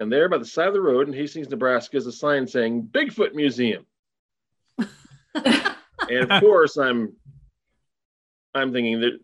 and 0.00 0.12
there 0.12 0.28
by 0.28 0.38
the 0.38 0.44
side 0.44 0.68
of 0.68 0.74
the 0.74 0.80
road 0.80 1.08
in 1.08 1.14
Hastings, 1.14 1.48
Nebraska, 1.48 1.96
is 1.96 2.06
a 2.06 2.12
sign 2.12 2.46
saying 2.46 2.88
Bigfoot 2.92 3.34
Museum. 3.34 3.86
and 6.10 6.30
of 6.30 6.40
course, 6.42 6.76
I'm 6.76 7.12
I'm 8.54 8.72
thinking 8.72 9.00
that 9.00 9.20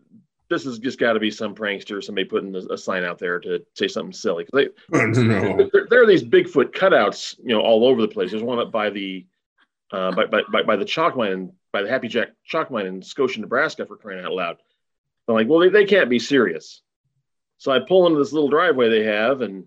this 0.49 0.65
has 0.65 0.77
just 0.77 0.99
got 0.99 1.13
to 1.13 1.19
be 1.19 1.31
some 1.31 1.55
prankster, 1.55 1.97
or 1.97 2.01
somebody 2.01 2.25
putting 2.25 2.53
a, 2.55 2.59
a 2.73 2.77
sign 2.77 3.03
out 3.03 3.17
there 3.17 3.39
to 3.39 3.63
say 3.73 3.87
something 3.87 4.13
silly. 4.13 4.45
'Cause 4.45 4.51
They, 4.91 4.97
no. 5.23 5.69
there, 5.73 5.87
there 5.89 6.03
are 6.03 6.07
these 6.07 6.23
Bigfoot 6.23 6.71
cutouts, 6.75 7.35
you 7.39 7.49
know, 7.55 7.61
all 7.61 7.85
over 7.85 8.01
the 8.01 8.07
place. 8.07 8.31
There's 8.31 8.43
one 8.43 8.59
up 8.59 8.71
by 8.71 8.89
the 8.89 9.25
uh, 9.91 10.11
by, 10.11 10.25
by, 10.25 10.41
by, 10.51 10.63
by 10.63 10.75
the 10.75 10.85
chalk 10.85 11.15
mine 11.15 11.51
by 11.71 11.81
the 11.81 11.89
Happy 11.89 12.07
Jack 12.07 12.29
chalk 12.45 12.69
mine 12.69 12.85
in 12.85 13.01
Scotia, 13.01 13.39
Nebraska, 13.41 13.85
for 13.85 13.95
crying 13.97 14.23
out 14.23 14.31
loud. 14.33 14.57
I'm 15.27 15.35
like, 15.35 15.47
well, 15.47 15.59
they, 15.59 15.69
they 15.69 15.85
can't 15.85 16.09
be 16.09 16.19
serious. 16.19 16.81
So 17.57 17.71
I 17.71 17.79
pull 17.79 18.05
into 18.07 18.19
this 18.19 18.33
little 18.33 18.49
driveway 18.49 18.89
they 18.89 19.03
have, 19.05 19.41
and 19.41 19.65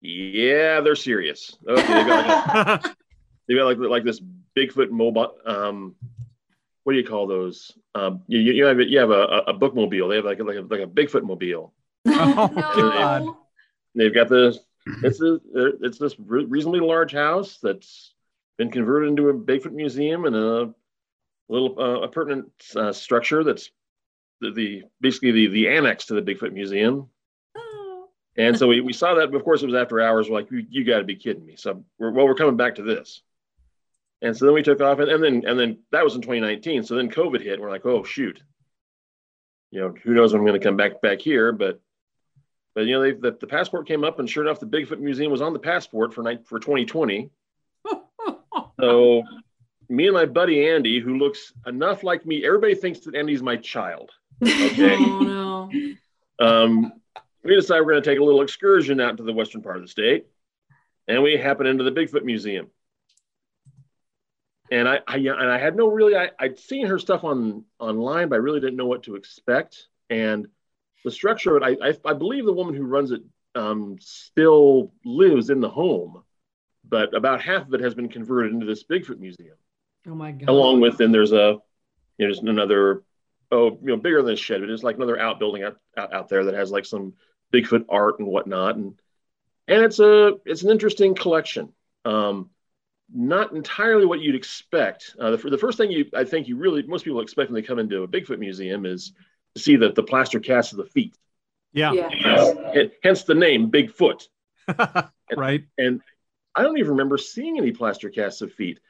yeah, 0.00 0.80
they're 0.80 0.96
serious. 0.96 1.56
Okay, 1.68 1.82
they 1.82 2.04
got 2.04 2.26
like, 2.26 2.84
a- 2.84 2.96
they 3.48 3.54
got 3.54 3.64
like 3.66 3.78
like 3.78 4.04
this 4.04 4.20
Bigfoot 4.56 4.90
mobile. 4.90 5.34
Um, 5.44 5.94
what 6.84 6.92
do 6.92 6.98
you 6.98 7.06
call 7.06 7.26
those? 7.26 7.72
Um, 7.94 8.22
you, 8.26 8.38
you 8.38 8.52
you 8.52 8.64
have 8.64 8.80
you 8.80 8.98
have 8.98 9.10
a, 9.10 9.22
a 9.22 9.38
a 9.48 9.58
bookmobile. 9.58 10.08
They 10.08 10.16
have 10.16 10.24
like 10.24 10.38
a, 10.38 10.44
like 10.44 10.56
a, 10.56 10.62
like 10.62 10.80
a 10.80 10.86
Bigfoot 10.86 11.22
mobile. 11.22 11.72
Oh, 12.08 12.48
God. 12.48 13.24
No. 13.24 13.38
They've 13.94 14.14
got 14.14 14.28
the 14.28 14.58
it's 15.02 15.20
a 15.20 15.40
it's 15.82 15.98
this 15.98 16.14
reasonably 16.18 16.80
large 16.80 17.12
house 17.12 17.58
that's 17.62 18.14
been 18.58 18.70
converted 18.70 19.08
into 19.10 19.28
a 19.28 19.34
Bigfoot 19.34 19.72
museum 19.72 20.24
and 20.24 20.36
a 20.36 20.72
little 21.48 21.78
uh, 21.78 22.00
appurtenant 22.02 22.50
uh, 22.76 22.92
structure 22.92 23.42
that's 23.42 23.70
the, 24.40 24.52
the 24.52 24.82
basically 25.00 25.32
the 25.32 25.46
the 25.48 25.68
annex 25.68 26.06
to 26.06 26.14
the 26.14 26.22
Bigfoot 26.22 26.52
museum. 26.52 27.08
And 28.38 28.56
so 28.56 28.68
we, 28.68 28.82
we 28.82 28.92
saw 28.92 29.14
that, 29.14 29.34
of 29.34 29.44
course 29.44 29.62
it 29.62 29.66
was 29.66 29.74
after 29.74 30.00
hours. 30.00 30.28
We're 30.28 30.36
like, 30.36 30.50
you, 30.50 30.66
you 30.68 30.84
got 30.84 30.98
to 30.98 31.04
be 31.04 31.16
kidding 31.16 31.44
me. 31.44 31.56
So 31.56 31.82
we're, 31.98 32.10
well, 32.10 32.26
we're 32.26 32.34
coming 32.34 32.56
back 32.56 32.74
to 32.74 32.82
this. 32.82 33.22
And 34.22 34.36
so 34.36 34.46
then 34.46 34.54
we 34.54 34.62
took 34.62 34.80
off, 34.80 34.98
and, 34.98 35.10
and 35.10 35.22
then 35.22 35.44
and 35.46 35.58
then 35.58 35.78
that 35.92 36.04
was 36.04 36.14
in 36.14 36.22
2019. 36.22 36.84
So 36.84 36.94
then 36.94 37.10
COVID 37.10 37.42
hit. 37.42 37.54
And 37.54 37.62
we're 37.62 37.70
like, 37.70 37.86
oh 37.86 38.02
shoot, 38.02 38.42
you 39.70 39.80
know, 39.80 39.94
who 40.02 40.14
knows 40.14 40.32
when 40.32 40.40
I'm 40.40 40.46
going 40.46 40.58
to 40.58 40.64
come 40.66 40.76
back 40.76 41.00
back 41.02 41.20
here? 41.20 41.52
But 41.52 41.80
but 42.74 42.86
you 42.86 42.92
know, 42.94 43.02
they, 43.02 43.12
the, 43.12 43.36
the 43.38 43.46
passport 43.46 43.86
came 43.86 44.04
up, 44.04 44.18
and 44.18 44.28
sure 44.28 44.44
enough, 44.44 44.60
the 44.60 44.66
Bigfoot 44.66 45.00
Museum 45.00 45.32
was 45.32 45.40
on 45.40 45.52
the 45.52 45.58
passport 45.58 46.14
for 46.14 46.22
night 46.22 46.46
for 46.46 46.58
2020. 46.58 47.30
So 48.78 49.22
me 49.88 50.06
and 50.06 50.14
my 50.14 50.26
buddy 50.26 50.68
Andy, 50.68 51.00
who 51.00 51.16
looks 51.16 51.52
enough 51.66 52.02
like 52.02 52.26
me, 52.26 52.44
everybody 52.44 52.74
thinks 52.74 53.00
that 53.00 53.14
Andy's 53.14 53.42
my 53.42 53.56
child. 53.56 54.10
Okay. 54.42 54.96
Oh 54.98 55.70
no. 56.40 56.44
um, 56.46 56.92
we 57.42 57.54
decided 57.54 57.86
we're 57.86 57.92
going 57.92 58.02
to 58.02 58.10
take 58.10 58.18
a 58.18 58.24
little 58.24 58.42
excursion 58.42 59.00
out 59.00 59.16
to 59.16 59.22
the 59.22 59.32
western 59.32 59.62
part 59.62 59.76
of 59.76 59.82
the 59.82 59.88
state, 59.88 60.26
and 61.08 61.22
we 61.22 61.36
happen 61.36 61.66
into 61.66 61.84
the 61.84 61.92
Bigfoot 61.92 62.24
Museum. 62.24 62.68
And 64.70 64.88
I, 64.88 65.00
I 65.06 65.16
and 65.18 65.50
I 65.50 65.58
had 65.58 65.76
no 65.76 65.88
really 65.88 66.16
I, 66.16 66.30
I'd 66.38 66.58
seen 66.58 66.86
her 66.86 66.98
stuff 66.98 67.24
on 67.24 67.64
online, 67.78 68.28
but 68.28 68.36
I 68.36 68.38
really 68.38 68.60
didn't 68.60 68.76
know 68.76 68.86
what 68.86 69.04
to 69.04 69.14
expect. 69.14 69.86
And 70.10 70.48
the 71.04 71.10
structure 71.10 71.56
of 71.56 71.62
it, 71.62 71.78
I, 71.82 71.88
I, 71.90 72.10
I 72.10 72.14
believe 72.14 72.44
the 72.44 72.52
woman 72.52 72.74
who 72.74 72.84
runs 72.84 73.12
it 73.12 73.22
um, 73.54 73.96
still 74.00 74.92
lives 75.04 75.50
in 75.50 75.60
the 75.60 75.70
home, 75.70 76.24
but 76.84 77.14
about 77.14 77.42
half 77.42 77.66
of 77.66 77.74
it 77.74 77.80
has 77.80 77.94
been 77.94 78.08
converted 78.08 78.52
into 78.52 78.66
this 78.66 78.84
Bigfoot 78.84 79.18
museum 79.18 79.56
Oh 80.06 80.14
my 80.14 80.32
god. 80.32 80.48
along 80.48 80.80
with 80.80 80.96
then 80.98 81.12
there's 81.12 81.32
a 81.32 81.58
you 82.18 82.26
know 82.26 82.34
there's 82.34 82.38
another 82.40 83.02
oh 83.52 83.70
you 83.82 83.88
know 83.88 83.96
bigger 83.96 84.22
than 84.22 84.34
a 84.34 84.36
shed 84.36 84.60
but 84.60 84.70
it's 84.70 84.82
like 84.82 84.96
another 84.96 85.18
outbuilding 85.20 85.62
out, 85.64 85.78
out, 85.96 86.12
out 86.12 86.28
there 86.28 86.44
that 86.44 86.54
has 86.54 86.70
like 86.70 86.84
some 86.84 87.14
bigfoot 87.52 87.84
art 87.88 88.18
and 88.18 88.28
whatnot 88.28 88.76
and 88.76 88.94
and 89.68 89.84
it's 89.84 90.00
a 90.00 90.34
it's 90.46 90.62
an 90.62 90.70
interesting 90.70 91.14
collection 91.14 91.72
um 92.04 92.50
not 93.12 93.52
entirely 93.52 94.04
what 94.04 94.20
you'd 94.20 94.34
expect 94.34 95.14
uh, 95.20 95.30
the, 95.30 95.36
the 95.50 95.58
first 95.58 95.78
thing 95.78 95.90
you 95.90 96.04
i 96.14 96.24
think 96.24 96.48
you 96.48 96.56
really 96.56 96.82
most 96.82 97.04
people 97.04 97.20
expect 97.20 97.50
when 97.50 97.60
they 97.60 97.66
come 97.66 97.78
into 97.78 98.02
a 98.02 98.08
bigfoot 98.08 98.38
museum 98.38 98.84
is 98.84 99.12
to 99.54 99.62
see 99.62 99.76
the, 99.76 99.92
the 99.92 100.02
plaster 100.02 100.40
cast 100.40 100.72
of 100.72 100.78
the 100.78 100.84
feet 100.86 101.16
yeah. 101.72 101.92
Yeah. 101.92 102.84
hence 103.02 103.24
the 103.24 103.34
name 103.34 103.70
bigfoot 103.70 104.26
right. 105.36 105.64
and 105.78 106.00
I 106.56 106.62
don't 106.62 106.78
even 106.78 106.92
remember 106.92 107.18
seeing 107.18 107.58
any 107.58 107.70
plaster 107.70 108.08
casts 108.08 108.40
of 108.40 108.52
feet. 108.52 108.80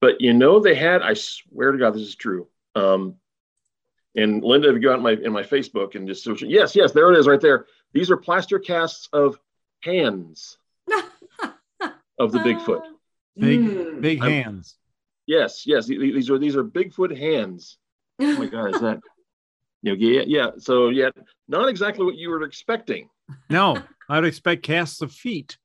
But 0.00 0.20
you 0.20 0.32
know, 0.32 0.60
they 0.60 0.74
had. 0.74 1.02
I 1.02 1.14
swear 1.14 1.72
to 1.72 1.78
God, 1.78 1.94
this 1.94 2.02
is 2.02 2.14
true. 2.14 2.46
Um, 2.76 3.16
and 4.14 4.44
Linda, 4.44 4.68
if 4.68 4.74
you 4.74 4.80
go 4.80 4.92
out 4.92 4.98
in 4.98 5.02
my 5.02 5.12
in 5.12 5.32
my 5.32 5.42
Facebook 5.42 5.96
and 5.96 6.06
just 6.06 6.22
search, 6.22 6.42
yes, 6.42 6.76
yes, 6.76 6.92
there 6.92 7.12
it 7.12 7.18
is, 7.18 7.26
right 7.26 7.40
there. 7.40 7.66
These 7.92 8.10
are 8.10 8.16
plaster 8.16 8.58
casts 8.58 9.08
of 9.12 9.38
hands 9.80 10.56
of 12.18 12.32
the 12.32 12.38
Bigfoot. 12.38 12.82
Big, 13.36 13.60
Mm. 13.60 14.00
big 14.00 14.20
I'm- 14.22 14.30
hands. 14.30 14.76
Yes, 15.26 15.66
yes, 15.66 15.86
these 15.86 16.28
are 16.30 16.38
these 16.38 16.54
are 16.54 16.62
Bigfoot 16.64 17.16
hands. 17.16 17.78
Oh 18.20 18.38
my 18.38 18.46
God, 18.46 18.74
is 18.74 18.80
that? 18.80 19.00
You 19.82 19.92
know, 19.92 19.98
yeah, 19.98 20.22
yeah. 20.26 20.50
So 20.56 20.88
yeah, 20.88 21.10
not 21.46 21.68
exactly 21.68 22.06
what 22.06 22.14
you 22.16 22.30
were 22.30 22.42
expecting. 22.44 23.10
No, 23.50 23.76
I'd 24.08 24.24
expect 24.24 24.62
casts 24.62 25.02
of 25.02 25.12
feet. 25.12 25.58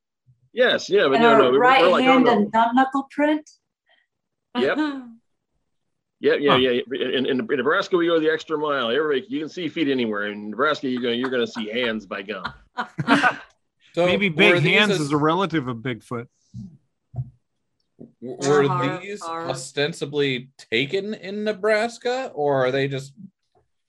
Yes, 0.51 0.89
yeah, 0.89 1.03
but 1.07 1.13
And 1.13 1.23
no, 1.23 1.35
a 1.35 1.37
no, 1.37 1.51
we're, 1.51 1.59
right 1.59 1.81
we're 1.83 1.89
like, 1.91 2.03
oh, 2.03 2.11
hand 2.11 2.25
no. 2.25 2.31
and 2.33 2.51
thumb 2.51 2.75
knuckle 2.75 3.07
print. 3.11 3.49
Yep. 4.57 4.77
Yeah, 6.21 6.33
yeah, 6.33 6.51
Huh. 6.51 6.57
yeah. 6.57 6.71
In, 6.91 7.25
in, 7.25 7.39
in 7.39 7.47
Nebraska, 7.47 7.95
we 7.95 8.07
go 8.07 8.19
the 8.19 8.29
extra 8.29 8.57
mile. 8.57 8.91
Everybody, 8.91 9.25
you 9.29 9.39
can 9.39 9.47
see 9.47 9.69
feet 9.69 9.87
anywhere. 9.87 10.27
In 10.27 10.49
Nebraska, 10.49 10.89
you're 10.89 11.01
going, 11.01 11.17
you're 11.17 11.29
going 11.29 11.45
to 11.45 11.49
see 11.49 11.69
hands 11.69 12.05
by 12.05 12.21
gum. 12.23 12.43
So 13.95 14.05
Maybe 14.05 14.27
big 14.27 14.61
hands 14.61 14.91
as- 14.91 14.99
is 14.99 15.11
a 15.13 15.17
relative 15.17 15.69
of 15.69 15.77
Bigfoot. 15.77 16.27
Were 18.21 18.63
Har, 18.67 18.99
these 19.01 19.21
har. 19.21 19.49
ostensibly 19.49 20.49
taken 20.57 21.13
in 21.13 21.43
Nebraska, 21.43 22.31
or 22.33 22.65
are 22.65 22.71
they 22.71 22.87
just 22.87 23.13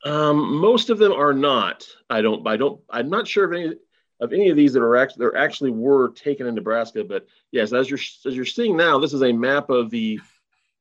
Um, 0.04 0.54
most 0.60 0.88
of 0.90 0.98
them 0.98 1.12
are 1.12 1.34
not. 1.34 1.86
I 2.08 2.22
don't. 2.22 2.46
I 2.46 2.56
don't. 2.56 2.80
I'm 2.88 3.10
not 3.10 3.28
sure 3.28 3.44
of 3.44 3.52
any 3.52 3.74
of 4.20 4.32
any 4.32 4.48
of 4.50 4.56
these 4.56 4.72
that 4.72 4.82
are 4.82 4.96
actually 4.96 5.20
there 5.20 5.36
actually 5.36 5.70
were 5.70 6.10
taken 6.12 6.46
in 6.46 6.54
Nebraska. 6.54 7.04
But 7.04 7.26
yes, 7.52 7.72
as 7.72 7.88
you're 7.90 7.98
as 8.26 8.34
you're 8.36 8.44
seeing 8.46 8.76
now, 8.76 8.98
this 8.98 9.12
is 9.12 9.22
a 9.22 9.32
map 9.32 9.68
of 9.70 9.90
the 9.90 10.18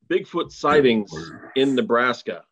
Bigfoot 0.10 0.52
sightings 0.52 1.12
in 1.56 1.76
Nebraska. 1.76 2.44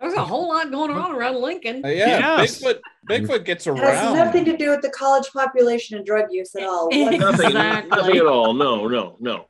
There's 0.00 0.14
a 0.14 0.24
whole 0.24 0.48
lot 0.48 0.70
going 0.70 0.90
on 0.90 1.12
around 1.12 1.36
Lincoln. 1.40 1.84
Uh, 1.84 1.88
yeah, 1.88 2.38
Yes. 2.42 2.62
Bigfoot 2.62 2.80
Bigfoot 3.08 3.44
gets 3.44 3.66
It 3.66 3.76
has 3.78 3.80
around. 3.80 4.16
nothing 4.16 4.44
to 4.46 4.56
do 4.56 4.70
with 4.70 4.82
the 4.82 4.90
college 4.90 5.28
population 5.32 5.96
and 5.96 6.04
drug 6.06 6.26
use 6.30 6.54
at 6.54 6.64
all. 6.64 6.88
What- 6.92 7.18
Nothing. 7.18 7.54
Nothing 7.88 8.16
at 8.16 8.26
all. 8.26 8.52
No. 8.54 8.86
No. 8.88 9.16
No. 9.20 9.46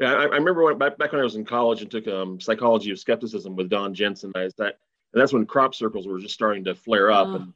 Yeah, 0.00 0.12
I, 0.14 0.22
I 0.22 0.36
remember 0.36 0.62
when, 0.64 0.78
back, 0.78 0.96
back 0.96 1.12
when 1.12 1.20
I 1.20 1.24
was 1.24 1.34
in 1.36 1.44
college 1.44 1.82
and 1.82 1.90
took 1.90 2.06
um, 2.06 2.40
psychology 2.40 2.90
of 2.90 2.98
skepticism 3.00 3.56
with 3.56 3.68
Don 3.68 3.94
Jensen. 3.94 4.32
I 4.36 4.44
was 4.44 4.54
that, 4.54 4.78
and 5.12 5.20
that's 5.20 5.32
when 5.32 5.44
crop 5.46 5.74
circles 5.74 6.06
were 6.06 6.20
just 6.20 6.34
starting 6.34 6.64
to 6.64 6.74
flare 6.74 7.10
up, 7.10 7.28
and 7.28 7.52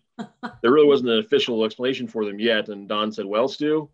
there 0.62 0.72
really 0.72 0.88
wasn't 0.88 1.10
an 1.10 1.18
official 1.24 1.64
explanation 1.64 2.08
for 2.08 2.24
them 2.24 2.40
yet. 2.40 2.68
And 2.68 2.88
Don 2.88 3.12
said, 3.12 3.26
"Well, 3.26 3.46
Stu, 3.46 3.88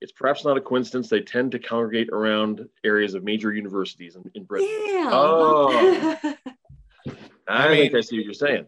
it's 0.00 0.12
perhaps 0.12 0.44
not 0.44 0.56
a 0.56 0.60
coincidence. 0.60 1.08
They 1.08 1.22
tend 1.22 1.50
to 1.52 1.58
congregate 1.58 2.10
around 2.10 2.68
areas 2.84 3.14
of 3.14 3.24
major 3.24 3.52
universities 3.52 4.14
in, 4.14 4.30
in 4.34 4.44
Britain." 4.44 4.68
Yeah. 4.86 5.10
Oh, 5.12 6.16
I, 7.48 7.66
I 7.66 7.68
think 7.68 7.94
I 7.94 8.00
see 8.00 8.16
what 8.18 8.24
you're 8.26 8.34
saying. 8.34 8.66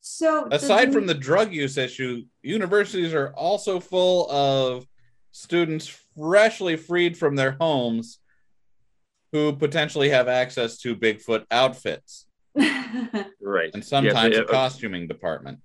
so 0.00 0.46
Aside 0.52 0.86
does- 0.86 0.94
from 0.94 1.06
the 1.06 1.14
drug 1.14 1.52
use 1.52 1.76
issue, 1.76 2.22
universities 2.42 3.12
are 3.12 3.30
also 3.34 3.80
full 3.80 4.30
of 4.30 4.86
students 5.32 5.88
freshly 6.18 6.76
freed 6.76 7.16
from 7.16 7.36
their 7.36 7.52
homes 7.60 8.18
who 9.32 9.52
potentially 9.52 10.08
have 10.08 10.28
access 10.28 10.78
to 10.78 10.96
Bigfoot 10.96 11.44
outfits 11.50 12.26
Right. 12.54 13.70
and 13.74 13.84
sometimes 13.84 14.34
Yes, 14.34 14.44
a 14.44 14.44
uh, 14.44 14.50
costuming 14.50 15.06
department. 15.06 15.60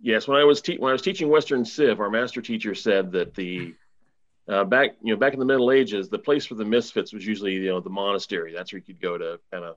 Yes, 0.00 0.28
when 0.28 0.38
I 0.38 0.44
was 0.44 0.60
te- 0.60 0.78
when 0.78 0.90
I 0.90 0.92
was 0.92 1.02
teaching 1.02 1.28
Western 1.28 1.64
Civ, 1.64 2.00
our 2.00 2.10
master 2.10 2.40
teacher 2.40 2.74
said 2.74 3.12
that 3.12 3.34
the 3.34 3.74
uh, 4.48 4.64
back 4.64 4.96
you 5.02 5.12
know 5.12 5.18
back 5.18 5.32
in 5.34 5.38
the 5.38 5.44
Middle 5.44 5.72
Ages, 5.72 6.08
the 6.08 6.18
place 6.18 6.46
for 6.46 6.54
the 6.54 6.64
misfits 6.64 7.12
was 7.12 7.26
usually 7.26 7.54
you 7.54 7.66
know 7.66 7.80
the 7.80 7.90
monastery. 7.90 8.52
That's 8.54 8.72
where 8.72 8.78
you 8.78 8.84
could 8.84 9.00
go 9.00 9.18
to 9.18 9.40
kind 9.52 9.64
of 9.64 9.76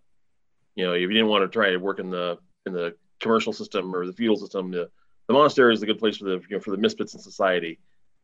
you 0.76 0.86
know 0.86 0.94
if 0.94 1.02
you 1.02 1.08
didn't 1.08 1.28
want 1.28 1.44
to 1.44 1.48
try 1.48 1.72
to 1.72 1.78
work 1.78 2.00
in 2.00 2.10
the 2.12 2.38
in 2.66 2.74
the 2.74 2.96
commercial 3.20 3.52
system 3.54 3.96
or 3.96 4.06
the 4.06 4.14
feudal 4.14 4.38
system. 4.38 4.72
The, 4.72 4.90
the 5.28 5.34
monastery 5.34 5.74
is 5.74 5.82
a 5.82 5.86
good 5.86 6.00
place 6.00 6.18
for 6.18 6.26
the 6.26 6.42
you 6.50 6.58
know, 6.58 6.60
for 6.60 6.72
the 6.72 6.78
misfits 6.78 7.14
in 7.16 7.20
society, 7.20 7.80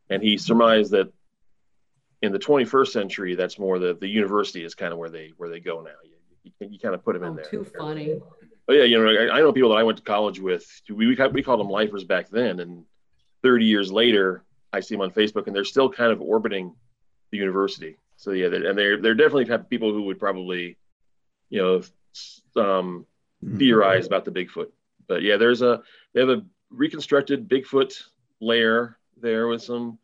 and 0.09 0.21
he 0.21 0.37
surmised 0.37 0.91
that 0.91 1.11
in 2.21 2.31
the 2.31 2.39
21st 2.39 2.87
century, 2.87 3.35
that's 3.35 3.59
more 3.59 3.79
the 3.79 3.93
the 3.93 4.07
university 4.07 4.63
is 4.63 4.73
kind 4.75 4.91
of 4.93 4.99
where 4.99 5.09
they 5.09 5.33
where 5.37 5.49
they 5.49 5.59
go 5.59 5.81
now. 5.81 5.91
You, 6.03 6.51
you, 6.59 6.69
you 6.71 6.79
kind 6.79 6.95
of 6.95 7.03
put 7.03 7.13
them 7.13 7.23
in 7.23 7.33
Oh, 7.33 7.35
there. 7.35 7.45
too 7.45 7.63
funny. 7.63 8.19
Oh 8.69 8.73
yeah, 8.73 8.83
you 8.83 8.97
know, 9.01 9.09
I, 9.09 9.37
I 9.37 9.39
know 9.39 9.53
people 9.53 9.69
that 9.69 9.75
I 9.77 9.83
went 9.83 9.97
to 9.99 10.03
college 10.03 10.39
with. 10.39 10.65
We 10.89 11.07
we, 11.07 11.17
we 11.31 11.43
called 11.43 11.59
them 11.59 11.69
lifers 11.69 12.03
back 12.03 12.29
then, 12.29 12.59
and 12.59 12.83
30 13.43 13.65
years 13.65 13.91
later, 13.91 14.43
I 14.73 14.79
see 14.81 14.95
them 14.95 15.01
on 15.01 15.11
Facebook, 15.11 15.47
and 15.47 15.55
they're 15.55 15.63
still 15.63 15.89
kind 15.89 16.11
of 16.11 16.21
orbiting 16.21 16.73
the 17.31 17.37
university. 17.37 17.97
So 18.17 18.31
yeah, 18.31 18.49
they're, 18.49 18.67
and 18.69 18.77
they're 18.77 18.99
they're 19.01 19.13
definitely 19.15 19.45
the 19.45 19.51
type 19.51 19.61
of 19.61 19.69
people 19.69 19.93
who 19.93 20.03
would 20.03 20.19
probably, 20.19 20.75
you 21.49 21.61
know, 21.61 21.81
s- 22.15 22.41
um, 22.55 23.05
theorize 23.57 24.07
about 24.07 24.25
the 24.25 24.31
Bigfoot. 24.31 24.71
But 25.07 25.21
yeah, 25.21 25.37
there's 25.37 25.61
a 25.61 25.81
they 26.13 26.19
have 26.19 26.29
a 26.29 26.43
reconstructed 26.71 27.47
Bigfoot 27.47 27.93
lair 28.41 28.97
there 29.21 29.47
with 29.47 29.61
some 29.61 29.97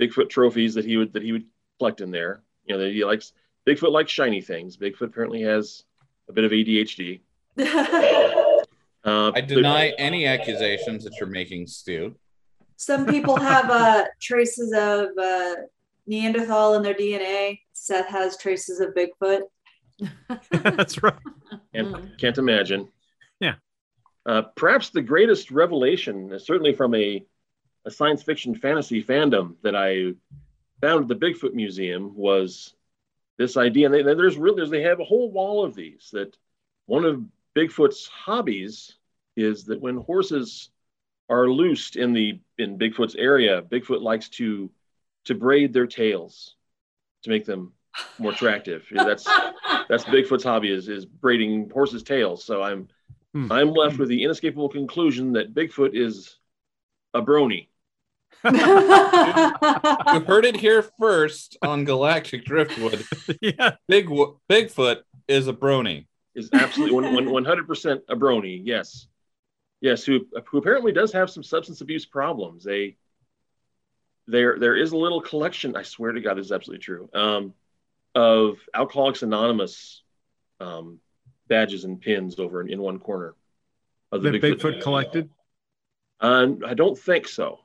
Bigfoot 0.00 0.28
trophies 0.28 0.74
that 0.74 0.84
he 0.84 0.96
would 0.96 1.12
that 1.12 1.22
he 1.22 1.32
would 1.32 1.44
collect 1.78 2.00
in 2.00 2.10
there. 2.10 2.42
You 2.64 2.74
know, 2.74 2.84
that 2.84 2.92
he 2.92 3.04
likes 3.04 3.32
Bigfoot 3.66 3.92
likes 3.92 4.12
shiny 4.12 4.40
things. 4.40 4.76
Bigfoot 4.76 5.08
apparently 5.08 5.42
has 5.42 5.84
a 6.28 6.32
bit 6.32 6.44
of 6.44 6.52
ADHD. 6.52 7.20
Uh, 9.04 9.32
I 9.34 9.40
deny 9.40 9.94
any 9.96 10.26
accusations 10.26 11.04
that 11.04 11.14
you're 11.18 11.28
making, 11.28 11.66
Stu. 11.66 12.14
Some 12.76 13.06
people 13.06 13.36
have 13.36 13.70
uh, 13.70 14.04
traces 14.20 14.72
of 14.72 15.08
uh, 15.16 15.54
Neanderthal 16.06 16.74
in 16.74 16.82
their 16.82 16.94
DNA. 16.94 17.60
Seth 17.72 18.08
has 18.08 18.36
traces 18.36 18.80
of 18.80 18.94
Bigfoot. 18.94 19.42
That's 20.50 21.02
right. 21.02 21.14
and 21.72 22.10
can't 22.18 22.38
imagine. 22.38 22.88
Yeah. 23.40 23.54
Uh, 24.26 24.42
perhaps 24.56 24.90
the 24.90 25.02
greatest 25.02 25.50
revelation, 25.50 26.38
certainly 26.38 26.74
from 26.74 26.94
a, 26.94 27.24
a 27.88 27.90
science 27.90 28.22
fiction 28.22 28.54
fantasy 28.54 29.02
fandom 29.02 29.54
that 29.62 29.74
I 29.74 30.14
found 30.80 31.02
at 31.02 31.08
the 31.08 31.26
Bigfoot 31.26 31.54
Museum, 31.54 32.14
was 32.14 32.74
this 33.38 33.56
idea. 33.56 33.86
And 33.86 33.94
they, 33.94 34.02
there's 34.02 34.36
really 34.36 34.56
there's, 34.56 34.70
they 34.70 34.82
have 34.82 35.00
a 35.00 35.04
whole 35.04 35.32
wall 35.32 35.64
of 35.64 35.74
these. 35.74 36.10
That 36.12 36.36
one 36.86 37.04
of 37.04 37.24
Bigfoot's 37.56 38.06
hobbies 38.06 38.94
is 39.36 39.64
that 39.64 39.80
when 39.80 39.96
horses 39.96 40.70
are 41.28 41.48
loosed 41.48 41.96
in 41.96 42.12
the 42.12 42.40
in 42.58 42.78
Bigfoot's 42.78 43.16
area, 43.16 43.62
Bigfoot 43.62 44.02
likes 44.02 44.28
to 44.30 44.70
to 45.24 45.34
braid 45.34 45.72
their 45.72 45.86
tails 45.86 46.54
to 47.24 47.30
make 47.30 47.44
them 47.44 47.72
more 48.18 48.32
attractive. 48.32 48.86
That's 48.92 49.24
that's 49.88 50.04
Bigfoot's 50.04 50.44
hobby 50.44 50.70
is 50.70 50.88
is 50.88 51.06
braiding 51.06 51.70
horses' 51.70 52.02
tails. 52.02 52.44
So 52.44 52.62
I'm 52.62 52.88
Hmm. 53.32 53.52
I'm 53.52 53.70
left 53.70 53.98
with 53.98 54.08
the 54.08 54.24
inescapable 54.24 54.68
conclusion 54.68 55.32
that 55.32 55.54
Bigfoot 55.54 55.94
is 55.94 56.38
a 57.12 57.22
brony. 57.22 57.68
You 58.44 58.50
heard 60.26 60.44
it 60.44 60.56
here 60.56 60.82
first 60.82 61.56
on 61.62 61.84
Galactic 61.84 62.44
Driftwood. 62.44 63.04
yeah. 63.40 63.76
Big 63.88 64.08
Bigfoot 64.48 65.02
is 65.26 65.48
a 65.48 65.52
brony. 65.52 66.06
Is 66.34 66.50
absolutely 66.52 67.26
one 67.26 67.44
hundred 67.44 67.66
percent 67.66 68.02
a 68.08 68.14
brony. 68.14 68.60
Yes, 68.62 69.08
yes. 69.80 70.04
Who 70.04 70.26
who 70.46 70.58
apparently 70.58 70.92
does 70.92 71.12
have 71.12 71.30
some 71.30 71.42
substance 71.42 71.80
abuse 71.80 72.06
problems. 72.06 72.62
They 72.62 72.96
there 74.28 74.58
there 74.58 74.76
is 74.76 74.92
a 74.92 74.96
little 74.96 75.20
collection. 75.20 75.76
I 75.76 75.82
swear 75.82 76.12
to 76.12 76.20
God, 76.20 76.38
this 76.38 76.46
is 76.46 76.52
absolutely 76.52 76.84
true. 76.84 77.08
Um, 77.12 77.54
of 78.14 78.58
Alcoholics 78.72 79.22
Anonymous 79.22 80.02
um, 80.60 81.00
badges 81.48 81.84
and 81.84 82.00
pins 82.00 82.38
over 82.38 82.60
in, 82.60 82.70
in 82.70 82.80
one 82.80 82.98
corner 82.98 83.34
of 84.12 84.22
the 84.22 84.30
That 84.30 84.42
Bigfoot 84.42 84.80
collected. 84.80 85.28
Um, 86.20 86.60
I 86.66 86.74
don't 86.74 86.98
think 86.98 87.28
so. 87.28 87.60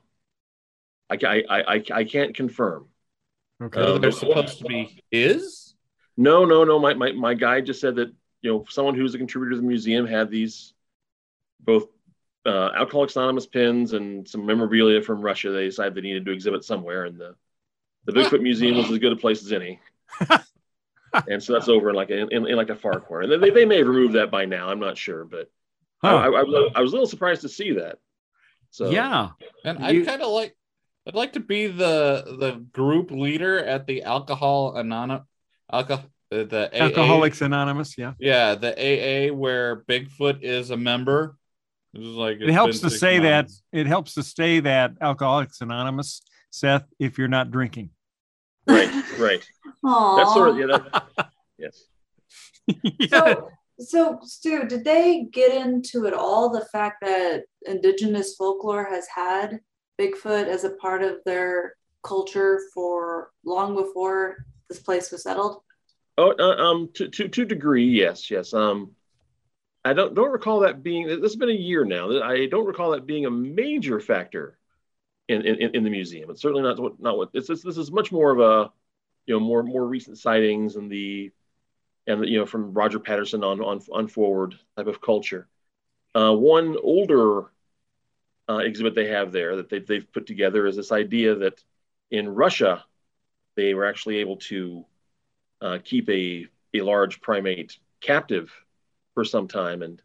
I, 1.09 1.17
I, 1.25 1.43
I, 1.49 1.61
I- 1.75 1.83
I 1.93 2.03
can't 2.03 2.35
confirm. 2.35 2.87
Okay. 3.61 3.79
Um, 3.81 4.01
They're 4.01 4.11
supposed 4.11 4.59
to 4.59 4.65
be 4.65 5.01
is? 5.11 5.75
No, 6.17 6.45
no, 6.45 6.63
no. 6.63 6.79
My, 6.79 6.93
my, 6.93 7.11
my 7.13 7.33
guy 7.33 7.61
just 7.61 7.79
said 7.81 7.95
that, 7.95 8.11
you 8.41 8.51
know, 8.51 8.65
someone 8.69 8.95
who's 8.95 9.15
a 9.15 9.17
contributor 9.17 9.51
to 9.51 9.57
the 9.61 9.67
museum 9.67 10.05
had 10.05 10.29
these 10.29 10.73
both 11.61 11.87
uh, 12.45 12.71
Alcoholics 12.75 13.15
Anonymous 13.15 13.45
pins 13.47 13.93
and 13.93 14.27
some 14.27 14.45
memorabilia 14.45 15.01
from 15.01 15.21
Russia. 15.21 15.51
They 15.51 15.65
decided 15.65 15.95
they 15.95 16.01
needed 16.01 16.25
to 16.25 16.31
exhibit 16.31 16.65
somewhere, 16.65 17.05
and 17.05 17.17
the, 17.17 17.35
the 18.05 18.11
Bigfoot 18.11 18.41
Museum 18.41 18.75
was 18.77 18.91
as 18.91 18.97
good 18.99 19.13
a 19.13 19.15
place 19.15 19.43
as 19.45 19.53
any. 19.53 19.79
and 21.29 21.41
so 21.41 21.53
that's 21.53 21.69
over 21.69 21.89
in 21.89 21.95
like 21.95 22.09
a, 22.09 22.27
in, 22.27 22.47
in 22.47 22.55
like 22.57 22.69
a 22.69 22.75
far 22.75 22.99
corner. 22.99 23.31
And 23.33 23.41
they, 23.41 23.49
they 23.49 23.65
may 23.65 23.77
have 23.77 23.87
removed 23.87 24.15
that 24.15 24.29
by 24.29 24.43
now. 24.45 24.69
I'm 24.69 24.79
not 24.79 24.97
sure, 24.97 25.23
but 25.23 25.49
I, 26.01 26.09
Huh. 26.09 26.17
I, 26.17 26.25
I, 26.25 26.43
was, 26.43 26.71
I 26.75 26.81
was 26.81 26.91
a 26.91 26.95
little 26.95 27.07
surprised 27.07 27.41
to 27.41 27.49
see 27.49 27.73
that. 27.73 27.99
So 28.71 28.89
yeah. 28.89 29.29
And 29.63 29.79
I'd 29.79 30.05
kind 30.05 30.21
of 30.21 30.29
like, 30.31 30.55
I'd 31.07 31.15
like 31.15 31.33
to 31.33 31.39
be 31.41 31.67
the 31.67 32.23
the 32.39 32.65
group 32.71 33.11
leader 33.11 33.59
at 33.59 33.87
the 33.87 34.03
Alcohol 34.03 34.77
Anonymous, 34.77 35.25
alcohol, 35.71 36.05
uh, 36.31 36.37
the, 36.37 36.43
the 36.45 36.69
AA. 36.73 36.85
Alcoholics 36.85 37.41
Anonymous. 37.41 37.97
Yeah. 37.97 38.13
Yeah, 38.19 38.55
the 38.55 38.71
AA 38.71 39.33
where 39.33 39.83
Bigfoot 39.83 40.41
is 40.41 40.69
a 40.69 40.77
member. 40.77 41.35
This 41.93 42.03
is 42.03 42.15
like 42.15 42.37
It 42.39 42.49
helps 42.51 42.77
to 42.77 42.83
been 42.83 42.89
six 42.91 42.99
say 43.01 43.19
that 43.19 43.49
it 43.71 43.85
helps 43.85 44.13
to 44.13 44.23
stay 44.23 44.61
that 44.61 44.93
Alcoholics 45.01 45.59
Anonymous, 45.61 46.21
Seth, 46.51 46.85
if 46.99 47.17
you're 47.17 47.27
not 47.27 47.51
drinking. 47.51 47.89
right, 48.65 49.19
right. 49.19 49.45
Aww. 49.85 50.17
That's 50.17 50.33
sort 50.33 50.49
of 50.49 50.57
yeah. 50.57 50.65
That, 51.17 51.29
yes. 51.57 51.83
yeah. 52.67 53.07
So, 53.09 53.49
so 53.79 54.19
Stu, 54.23 54.65
did 54.65 54.85
they 54.85 55.27
get 55.31 55.53
into 55.53 56.05
it 56.05 56.13
all 56.13 56.49
the 56.49 56.65
fact 56.71 57.01
that 57.01 57.43
indigenous 57.65 58.35
folklore 58.35 58.85
has 58.85 59.05
had 59.13 59.59
Bigfoot 59.99 60.47
as 60.47 60.63
a 60.63 60.71
part 60.71 61.03
of 61.03 61.17
their 61.25 61.75
culture 62.03 62.59
for 62.73 63.31
long 63.45 63.75
before 63.75 64.45
this 64.69 64.79
place 64.79 65.11
was 65.11 65.23
settled? 65.23 65.61
Oh, 66.17 66.33
uh, 66.37 66.61
um, 66.61 66.89
to 66.93 67.07
to 67.07 67.27
to 67.27 67.45
degree, 67.45 67.85
yes, 67.85 68.29
yes. 68.29 68.53
Um, 68.53 68.91
I 69.83 69.93
don't 69.93 70.13
don't 70.13 70.31
recall 70.31 70.59
that 70.61 70.83
being. 70.83 71.07
This 71.07 71.19
has 71.21 71.35
been 71.35 71.49
a 71.49 71.53
year 71.53 71.85
now. 71.85 72.21
I 72.21 72.45
don't 72.45 72.65
recall 72.65 72.91
that 72.91 73.05
being 73.05 73.25
a 73.25 73.31
major 73.31 73.99
factor 73.99 74.57
in 75.27 75.41
in, 75.41 75.75
in 75.75 75.83
the 75.83 75.89
museum. 75.89 76.29
It's 76.29 76.41
certainly 76.41 76.63
not 76.63 76.79
what 76.79 76.99
not 76.99 77.17
what. 77.17 77.29
It's, 77.33 77.49
it's 77.49 77.63
this 77.63 77.77
is 77.77 77.91
much 77.91 78.11
more 78.11 78.31
of 78.31 78.39
a 78.39 78.71
you 79.25 79.33
know 79.33 79.39
more 79.39 79.63
more 79.63 79.87
recent 79.87 80.17
sightings 80.17 80.75
and 80.75 80.91
the 80.91 81.31
and 82.07 82.27
you 82.27 82.37
know 82.37 82.45
from 82.45 82.73
Roger 82.73 82.99
Patterson 82.99 83.43
on 83.43 83.61
on 83.61 83.81
on 83.91 84.07
forward 84.07 84.55
type 84.77 84.87
of 84.87 85.01
culture. 85.01 85.47
Uh, 86.15 86.33
one 86.33 86.77
older 86.83 87.51
uh, 88.49 88.57
exhibit 88.57 88.95
they 88.95 89.07
have 89.07 89.31
there 89.31 89.57
that 89.57 89.69
they've, 89.69 89.85
they've 89.85 90.11
put 90.11 90.25
together 90.25 90.65
is 90.65 90.75
this 90.75 90.91
idea 90.91 91.35
that 91.35 91.63
in 92.11 92.29
Russia 92.29 92.83
they 93.55 93.73
were 93.73 93.85
actually 93.85 94.17
able 94.17 94.37
to 94.37 94.85
uh, 95.61 95.77
keep 95.83 96.09
a, 96.09 96.47
a 96.73 96.81
large 96.81 97.21
primate 97.21 97.77
captive 98.01 98.51
for 99.13 99.23
some 99.23 99.47
time. 99.47 99.81
And, 99.81 100.01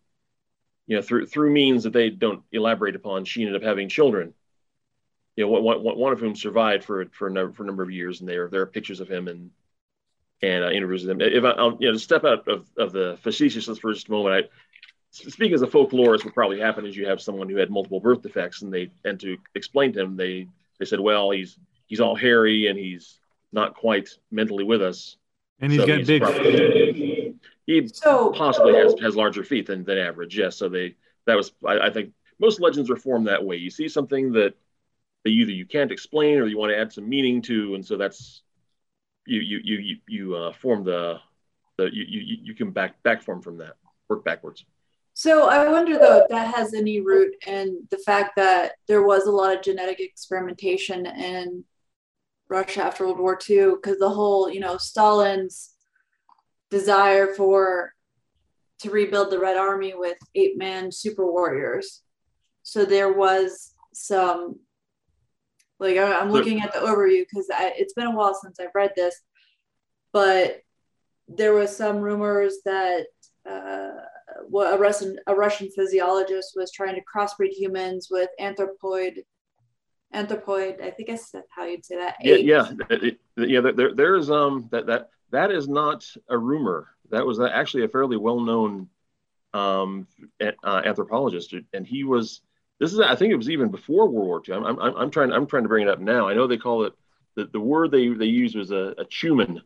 you 0.87 0.97
know, 0.97 1.03
through, 1.03 1.27
through 1.27 1.51
means 1.51 1.85
that 1.85 1.93
they 1.93 2.11
don't 2.11 2.43
elaborate 2.53 2.95
upon, 2.95 3.25
she 3.25 3.43
ended 3.43 3.57
up 3.57 3.67
having 3.67 3.89
children, 3.89 4.35
you 5.37 5.45
know, 5.45 5.51
one, 5.51 5.83
one, 5.83 5.99
one 5.99 6.13
of 6.13 6.21
whom 6.21 6.37
survived 6.37 6.85
for, 6.85 7.07
for, 7.07 7.29
a 7.29 7.31
number, 7.31 7.53
for 7.53 7.63
a 7.63 7.67
number 7.67 7.83
of 7.83 7.91
years. 7.91 8.21
And 8.21 8.29
there, 8.29 8.49
there 8.49 8.63
are 8.63 8.67
pictures 8.67 9.01
of 9.01 9.09
him 9.09 9.29
and, 9.29 9.51
and 10.43 10.65
uh, 10.65 10.71
interviews 10.71 11.05
with 11.05 11.11
him. 11.11 11.21
If 11.21 11.45
I, 11.45 11.51
I'll, 11.51 11.77
you 11.81 11.89
know, 11.89 11.95
to 11.95 11.99
step 11.99 12.25
out 12.25 12.47
of, 12.47 12.69
of 12.77 12.93
the 12.93 13.19
facetiousness 13.23 13.79
for 13.79 13.93
just 13.93 14.09
a 14.09 14.13
moment, 14.13 14.47
I, 14.47 14.49
speaking 15.19 15.55
as 15.55 15.63
a 15.63 15.67
folklorist, 15.67 16.25
what 16.25 16.35
probably 16.35 16.61
happened 16.61 16.87
is 16.87 16.97
you 16.97 17.07
have 17.07 17.21
someone 17.21 17.49
who 17.49 17.57
had 17.57 17.71
multiple 17.71 18.01
birth 18.01 18.23
defects 18.23 18.63
and 18.63 18.73
they, 18.73 18.91
and 19.05 19.19
to 19.21 19.37
explain 19.55 19.93
to 19.93 20.01
him, 20.01 20.17
they, 20.17 20.47
they 20.79 20.85
said, 20.85 21.01
well, 21.01 21.31
he's, 21.31 21.59
he's 21.87 22.01
all 22.01 22.15
hairy 22.15 22.69
and 22.69 22.79
he's 22.79 23.19
not 23.53 23.75
quite 23.75 24.09
mentally 24.31 24.65
with 24.65 24.83
us. 24.83 25.17
and 25.61 25.73
he's 25.73 25.81
So 25.81 25.87
got 25.87 26.07
big. 26.07 26.23
probably- 26.23 27.35
he 27.67 27.89
So, 27.89 28.31
possibly 28.33 28.75
has, 28.75 28.95
has 29.01 29.17
larger 29.17 29.43
feet 29.45 29.67
than, 29.67 29.85
than 29.85 29.99
average. 29.99 30.37
Yes. 30.37 30.57
So 30.57 30.69
they 30.69 30.97
that 31.27 31.37
was 31.37 31.53
I, 31.67 31.79
I 31.81 31.91
think 31.91 32.13
most 32.41 32.61
legends 32.61 32.91
are 32.91 32.97
formed 32.97 33.27
that 33.29 33.45
way. 33.45 33.57
You 33.57 33.71
see 33.71 33.89
something 33.89 34.33
that 34.33 34.55
that 35.25 35.31
either 35.31 35.51
you 35.53 35.67
can't 35.67 35.91
explain 35.93 36.39
or 36.39 36.47
you 36.47 36.57
want 36.59 36.71
to 36.71 36.79
add 36.79 36.93
some 36.93 37.09
meaning 37.09 37.43
to, 37.43 37.75
and 37.75 37.85
so 37.85 37.97
that's 37.99 38.43
you 39.27 39.41
you 39.41 39.61
you 39.63 39.77
you, 39.79 39.97
you 40.09 40.35
uh, 40.37 40.53
form 40.53 40.85
the 40.85 41.19
the 41.77 41.85
you, 41.93 42.05
you 42.05 42.37
you 42.45 42.55
can 42.55 42.71
back 42.71 43.03
back 43.03 43.21
form 43.23 43.43
from 43.43 43.59
that 43.59 43.75
work 44.09 44.25
backwards. 44.25 44.65
So 45.19 45.49
I 45.49 45.69
wonder 45.69 45.99
though 45.99 46.19
if 46.19 46.29
that 46.29 46.55
has 46.55 46.75
any 46.75 47.01
root 47.01 47.35
in 47.45 47.89
the 47.91 47.99
fact 47.99 48.37
that 48.37 48.75
there 48.87 49.03
was 49.03 49.27
a 49.27 49.33
lot 49.33 49.53
of 49.53 49.65
genetic 49.65 49.99
experimentation 49.99 51.07
in 51.07 51.65
Russia 52.49 52.85
after 52.85 53.05
World 53.05 53.19
War 53.19 53.37
II, 53.51 53.73
because 53.73 53.99
the 53.99 54.09
whole, 54.09 54.49
you 54.49 54.61
know, 54.61 54.77
Stalin's 54.77 55.75
desire 56.71 57.35
for 57.35 57.95
to 58.79 58.91
rebuild 58.91 59.31
the 59.31 59.41
Red 59.41 59.57
Army 59.57 59.93
with 59.97 60.17
ape 60.37 60.57
man 60.57 60.93
super 60.93 61.27
warriors. 61.27 62.03
So 62.63 62.85
there 62.85 63.13
was 63.13 63.75
some, 63.93 64.61
like, 65.81 65.97
I'm 65.99 66.31
looking 66.31 66.61
at 66.61 66.73
the 66.73 66.79
overview 66.79 67.25
because 67.29 67.47
it's 67.51 67.95
been 67.95 68.07
a 68.07 68.15
while 68.15 68.39
since 68.41 68.61
I've 68.61 68.69
read 68.73 68.93
this, 68.95 69.21
but 70.13 70.61
there 71.27 71.55
was 71.55 71.77
some 71.77 71.97
rumors 71.97 72.59
that 72.65 73.07
uh, 73.51 74.05
a 74.39 74.79
Russian 74.79 75.19
a 75.27 75.35
Russian 75.35 75.71
physiologist 75.71 76.53
was 76.57 76.73
trying 76.73 76.95
to 76.95 77.03
crossbreed 77.03 77.53
humans 77.53 78.09
with 78.11 78.29
anthropoid 78.41 79.23
anthropoid. 80.15 80.83
I 80.83 80.91
think 80.91 81.09
that's 81.09 81.33
how 81.51 81.65
you'd 81.65 81.85
say 81.85 81.97
that. 81.97 82.17
Yeah, 82.21 82.35
apes. 82.35 82.73
yeah, 82.87 83.11
yeah. 83.37 83.61
There, 83.61 83.95
there, 83.95 84.17
is 84.17 84.31
um 84.31 84.69
that 84.71 84.87
that 84.87 85.11
that 85.31 85.51
is 85.51 85.69
not 85.69 86.07
a 86.29 86.39
rumor. 86.39 86.89
That 87.11 87.27
was 87.27 87.41
actually 87.41 87.85
a 87.85 87.89
fairly 87.89 88.17
well 88.17 88.41
known 88.41 88.89
um 89.55 90.07
uh, 90.41 90.83
anthropologist, 90.85 91.55
and 91.73 91.87
he 91.87 92.05
was. 92.05 92.41
This 92.81 92.93
is 92.93 93.01
I 93.01 93.17
think 93.17 93.33
it 93.33 93.37
was 93.37 93.51
even 93.51 93.71
before 93.71 94.09
World 94.09 94.27
War 94.27 94.43
II. 94.47 94.55
I'm 94.55 94.79
I'm, 94.81 94.97
I'm 94.97 95.11
trying 95.11 95.33
I'm 95.33 95.47
trying 95.47 95.65
to 95.65 95.69
bring 95.69 95.87
it 95.87 95.91
up 95.91 96.01
now. 96.01 96.29
I 96.29 96.35
know 96.35 96.47
they 96.47 96.59
call 96.59 96.85
it 96.85 96.93
the, 97.35 97.47
the 97.47 97.61
word 97.61 97.91
they 97.91 98.09
they 98.09 98.27
use 98.27 98.55
was 98.55 98.71
a, 98.71 98.95
a 98.99 99.05
chuman. 99.05 99.63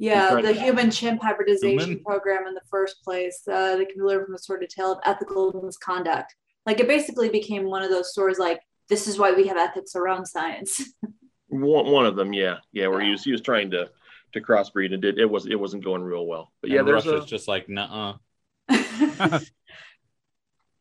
Yeah, 0.00 0.34
Right. 0.34 0.44
the 0.44 0.52
human 0.54 0.90
chimp 0.90 1.22
hybridization 1.22 1.78
Human? 1.78 2.04
program 2.04 2.46
in 2.46 2.54
the 2.54 2.62
first 2.70 3.02
place. 3.04 3.46
Uh, 3.46 3.76
they 3.76 3.84
can 3.84 4.04
learn 4.04 4.24
from 4.24 4.34
a 4.34 4.38
sort 4.38 4.62
of 4.62 4.70
tale 4.70 4.92
of 4.92 4.98
ethical 5.04 5.52
misconduct. 5.62 6.34
Like 6.66 6.80
it 6.80 6.88
basically 6.88 7.28
became 7.28 7.64
one 7.64 7.82
of 7.82 7.90
those 7.90 8.10
stories. 8.10 8.38
Like 8.38 8.60
this 8.88 9.06
is 9.06 9.18
why 9.18 9.32
we 9.32 9.46
have 9.48 9.58
ethics 9.58 9.94
around 9.94 10.26
science. 10.26 10.82
One, 11.48 11.86
one 11.90 12.06
of 12.06 12.14
them, 12.14 12.32
yeah, 12.32 12.58
yeah, 12.72 12.86
where 12.86 13.00
he 13.00 13.10
was 13.10 13.24
he 13.24 13.32
was 13.32 13.40
trying 13.40 13.72
to 13.72 13.90
to 14.34 14.40
crossbreed 14.40 14.92
and 14.94 15.02
did 15.02 15.18
it 15.18 15.28
was 15.28 15.46
it 15.46 15.58
wasn't 15.58 15.84
going 15.84 16.00
real 16.02 16.24
well. 16.24 16.52
But 16.60 16.70
yeah, 16.70 16.78
And 16.78 16.88
there's 16.88 17.04
Russia's 17.04 17.24
a, 17.24 17.26
just 17.26 17.48
like, 17.48 17.68
nah. 17.68 18.18
it, 18.68 19.42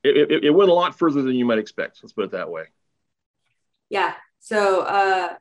it, 0.03 0.43
it 0.45 0.49
went 0.51 0.69
a 0.69 0.73
lot 0.73 0.97
further 0.97 1.21
than 1.23 1.33
you 1.35 1.45
might 1.45 1.57
expect. 1.57 1.99
Let's 2.03 2.13
put 2.13 2.25
it 2.25 2.31
that 2.31 2.49
way. 2.49 2.65
yeah. 3.89 4.13
So 4.39 4.81
uh, 4.81 5.33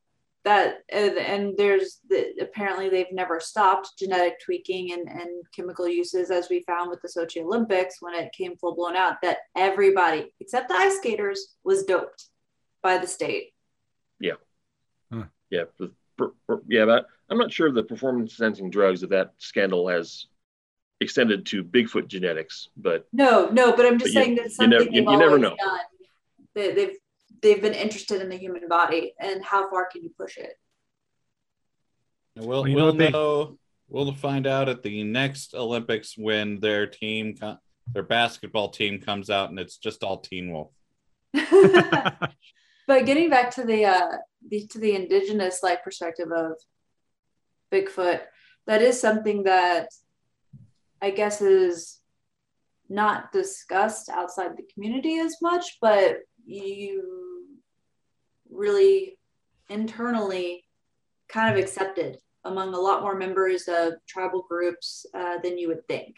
that 0.48 0.78
and, 0.88 1.16
and 1.18 1.54
there's 1.56 1.98
the, 2.08 2.32
apparently 2.40 2.88
they've 2.88 3.12
never 3.12 3.38
stopped 3.40 3.90
genetic 3.98 4.40
tweaking 4.44 4.92
and, 4.92 5.06
and 5.08 5.28
chemical 5.54 5.86
uses, 5.86 6.30
as 6.30 6.48
we 6.48 6.62
found 6.62 6.88
with 6.90 7.00
the 7.02 7.08
Sochi 7.08 7.42
Olympics 7.42 7.96
when 8.00 8.14
it 8.14 8.32
came 8.32 8.56
full 8.56 8.74
blown 8.74 8.96
out. 8.96 9.16
That 9.22 9.38
everybody 9.56 10.32
except 10.40 10.68
the 10.68 10.74
ice 10.74 10.96
skaters 10.96 11.54
was 11.64 11.84
doped 11.84 12.24
by 12.82 12.98
the 12.98 13.06
state. 13.06 13.52
Yeah, 14.20 14.34
hmm. 15.12 15.22
the- 15.50 15.92
per- 16.16 16.32
per- 16.46 16.62
yeah, 16.68 16.84
but 16.86 17.06
I'm 17.30 17.38
not 17.38 17.52
sure 17.52 17.70
the 17.70 17.82
performance 17.82 18.40
enhancing 18.40 18.70
drugs 18.70 19.02
of 19.02 19.10
that 19.10 19.34
scandal 19.38 19.88
has 19.88 20.26
extended 21.00 21.46
to 21.46 21.62
Bigfoot 21.62 22.08
genetics, 22.08 22.68
but 22.76 23.06
No, 23.12 23.48
no, 23.50 23.76
but 23.76 23.86
I'm 23.86 23.98
just 23.98 24.14
But 24.14 24.18
you- 24.18 24.24
saying 24.24 24.34
that's 24.36 24.58
you 24.58 24.66
never- 24.66 24.84
something 24.84 24.94
you- 24.94 25.04
they've 25.04 25.12
you 25.12 25.18
never 25.18 25.38
know. 25.38 25.54
done. 25.56 25.80
They, 26.54 26.72
they've 26.72 26.96
they've 27.42 27.60
been 27.62 27.74
interested 27.74 28.20
in 28.20 28.28
the 28.28 28.36
human 28.36 28.68
body 28.68 29.12
and 29.20 29.44
how 29.44 29.68
far 29.70 29.86
can 29.86 30.02
you 30.02 30.10
push 30.18 30.36
it. 30.38 30.52
We'll 32.36 32.48
Well, 32.48 32.68
you 32.68 32.76
know 32.76 32.84
we'll 32.84 32.92
what 32.94 32.98
they- 32.98 33.10
know. 33.10 33.58
We'll 33.90 34.12
find 34.12 34.46
out 34.46 34.68
at 34.68 34.82
the 34.82 35.02
next 35.02 35.54
Olympics 35.54 36.14
when 36.18 36.60
their 36.60 36.86
team, 36.86 37.36
their 37.90 38.02
basketball 38.02 38.68
team, 38.68 39.00
comes 39.00 39.30
out 39.30 39.48
and 39.48 39.58
it's 39.58 39.78
just 39.78 40.04
all 40.04 40.18
Teen 40.18 40.52
Wolf. 40.52 40.70
but 41.32 43.06
getting 43.06 43.30
back 43.30 43.50
to 43.54 43.64
the 43.64 43.86
uh 43.86 44.08
the, 44.46 44.66
to 44.68 44.78
the 44.78 44.94
indigenous 44.94 45.62
like 45.62 45.82
perspective 45.82 46.30
of 46.32 46.52
Bigfoot, 47.72 48.20
that 48.66 48.82
is 48.82 49.00
something 49.00 49.44
that 49.44 49.88
I 51.00 51.10
guess 51.10 51.40
is 51.40 51.98
not 52.90 53.32
discussed 53.32 54.10
outside 54.10 54.56
the 54.56 54.68
community 54.74 55.18
as 55.18 55.36
much, 55.40 55.78
but 55.80 56.18
you 56.44 57.27
really 58.50 59.18
internally 59.68 60.64
kind 61.28 61.52
of 61.56 61.62
accepted 61.62 62.18
among 62.44 62.72
a 62.74 62.78
lot 62.80 63.02
more 63.02 63.14
members 63.14 63.68
of 63.68 63.94
tribal 64.06 64.44
groups 64.48 65.04
uh, 65.14 65.38
than 65.38 65.58
you 65.58 65.68
would 65.68 65.86
think. 65.86 66.16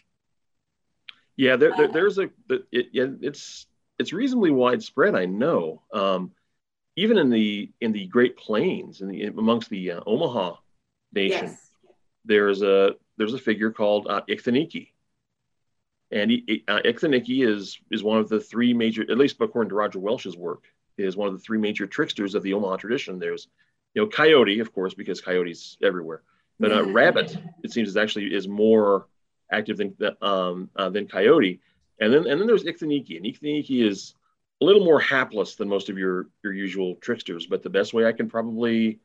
yeah, 1.37 1.57
there, 1.57 1.73
there 1.77 1.89
Uh, 1.89 1.93
there's 1.93 2.19
a 2.19 2.31
it, 2.71 2.89
it's 2.93 3.67
it's 3.99 4.13
reasonably 4.13 4.51
widespread. 4.51 5.15
I 5.15 5.27
know, 5.27 5.83
um, 5.93 6.33
even 6.97 7.19
in 7.19 7.31
the 7.31 7.71
in 7.81 7.93
the 7.93 8.07
Great 8.07 8.37
Plains, 8.37 9.01
in 9.01 9.09
the 9.09 9.25
amongst 9.25 9.71
the 9.71 9.93
uh, 9.93 10.01
Omaha 10.07 10.57
Nation, 11.13 11.47
Yes. 11.47 11.71
there's 12.25 12.63
a 12.63 12.95
there's 13.17 13.35
a 13.35 13.39
figure 13.39 13.71
called 13.73 14.07
uh, 14.09 14.23
Ictinike. 14.29 14.89
And 16.13 16.31
he, 16.31 16.65
uh, 16.67 16.81
Ictinike 16.85 17.47
is 17.47 17.79
is 17.91 18.03
one 18.03 18.19
of 18.19 18.29
the 18.29 18.41
three 18.41 18.75
major, 18.75 19.03
at 19.03 19.19
least 19.19 19.37
according 19.41 19.71
to 19.71 19.75
Roger 19.77 19.99
Welsch's 20.01 20.37
work, 20.37 20.65
is 21.01 21.17
one 21.17 21.29
of 21.29 21.35
the 21.35 21.41
three 21.41 21.59
major 21.59 21.87
tricksters 21.87 22.35
of 22.35 22.43
the 22.43 22.55
Omaha 22.55 22.77
tradition. 22.77 23.19
There's, 23.19 23.49
you 23.95 24.03
know, 24.03 24.09
coyote, 24.09 24.61
of 24.61 24.73
course, 24.73 24.95
because 24.95 25.21
coyotes 25.21 25.77
everywhere. 25.83 26.23
But 26.59 26.73
uh, 26.73 26.85
rabbit, 26.85 27.37
it 27.65 27.73
seems, 27.73 27.89
is 27.89 27.97
actually 27.97 28.35
is 28.35 28.47
more 28.47 29.07
active 29.51 29.79
than 29.79 29.97
um, 30.21 30.69
uh, 30.77 30.91
than 30.91 31.09
coyote. 31.09 31.61
And 32.01 32.13
then 32.13 32.27
and 32.27 32.39
then 32.41 32.47
there's 32.47 32.65
Ictinike, 32.65 33.17
and 33.17 33.25
Ictinike 33.25 33.85
is 33.85 34.15
a 34.61 34.65
little 34.65 34.85
more 34.85 35.01
hapless 35.01 35.55
than 35.55 35.69
most 35.69 35.89
of 35.89 35.97
your 35.97 36.29
your 36.45 36.53
usual 36.53 36.97
tricksters. 36.97 37.47
But 37.47 37.63
the 37.63 37.71
best 37.71 37.95
way 37.95 38.05
I 38.05 38.13
can 38.13 38.29
probably 38.29 39.01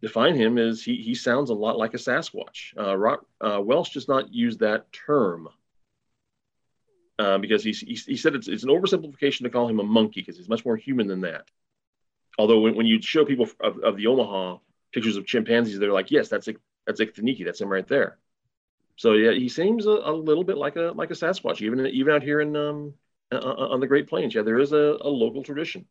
define 0.00 0.34
him 0.34 0.56
is 0.56 0.82
he 0.82 0.96
he 0.96 1.14
sounds 1.14 1.50
a 1.50 1.54
lot 1.54 1.76
like 1.76 1.92
a 1.92 1.98
Sasquatch. 1.98 2.76
Uh, 2.78 2.96
Ro- 2.96 3.26
uh, 3.40 3.60
Welsch 3.62 3.92
does 3.92 4.08
not 4.08 4.32
use 4.32 4.56
that 4.58 4.90
term 4.92 5.48
uh, 7.20 7.38
because 7.38 7.62
he's, 7.62 7.80
he, 7.80 7.94
he 7.94 8.16
said 8.16 8.34
it's, 8.34 8.48
it's 8.48 8.64
an 8.64 8.70
oversimplification 8.70 9.42
to 9.42 9.50
call 9.50 9.68
him 9.68 9.80
a 9.80 9.84
monkey 9.98 10.20
because 10.22 10.36
he's 10.38 10.48
much 10.48 10.64
more 10.64 10.76
human 10.76 11.06
than 11.06 11.20
that. 11.20 11.44
Although 12.38 12.60
when, 12.60 12.74
when 12.76 12.86
you 12.86 13.02
show 13.02 13.24
people 13.24 13.48
of, 13.60 13.78
of 13.88 13.96
the 13.96 14.06
Omaha 14.06 14.58
pictures 14.92 15.16
of 15.16 15.26
chimpanzees, 15.26 15.78
they're 15.78 15.92
like, 15.92 16.10
yes, 16.10 16.28
that's 16.28 16.48
Ik- 16.48 16.66
that's 16.86 17.00
Ictinike, 17.00 17.44
that's 17.44 17.60
him 17.60 17.68
right 17.68 17.86
there. 17.86 18.18
So 18.96 19.12
yeah, 19.12 19.32
he 19.32 19.48
seems 19.48 19.86
a, 19.86 19.90
a 19.90 20.12
little 20.12 20.44
bit 20.44 20.56
like 20.56 20.76
a 20.76 20.92
like 21.00 21.10
a 21.10 21.14
Sasquatch, 21.14 21.60
even 21.62 21.86
even 21.86 22.14
out 22.14 22.22
here 22.22 22.40
in 22.40 22.56
um 22.56 22.94
uh, 23.32 23.36
uh, 23.36 23.68
on 23.72 23.80
the 23.80 23.86
Great 23.86 24.08
Plains. 24.08 24.34
Yeah, 24.34 24.42
there 24.42 24.58
is 24.58 24.72
a, 24.72 24.98
a 25.00 25.08
local 25.08 25.42
tradition. 25.42 25.86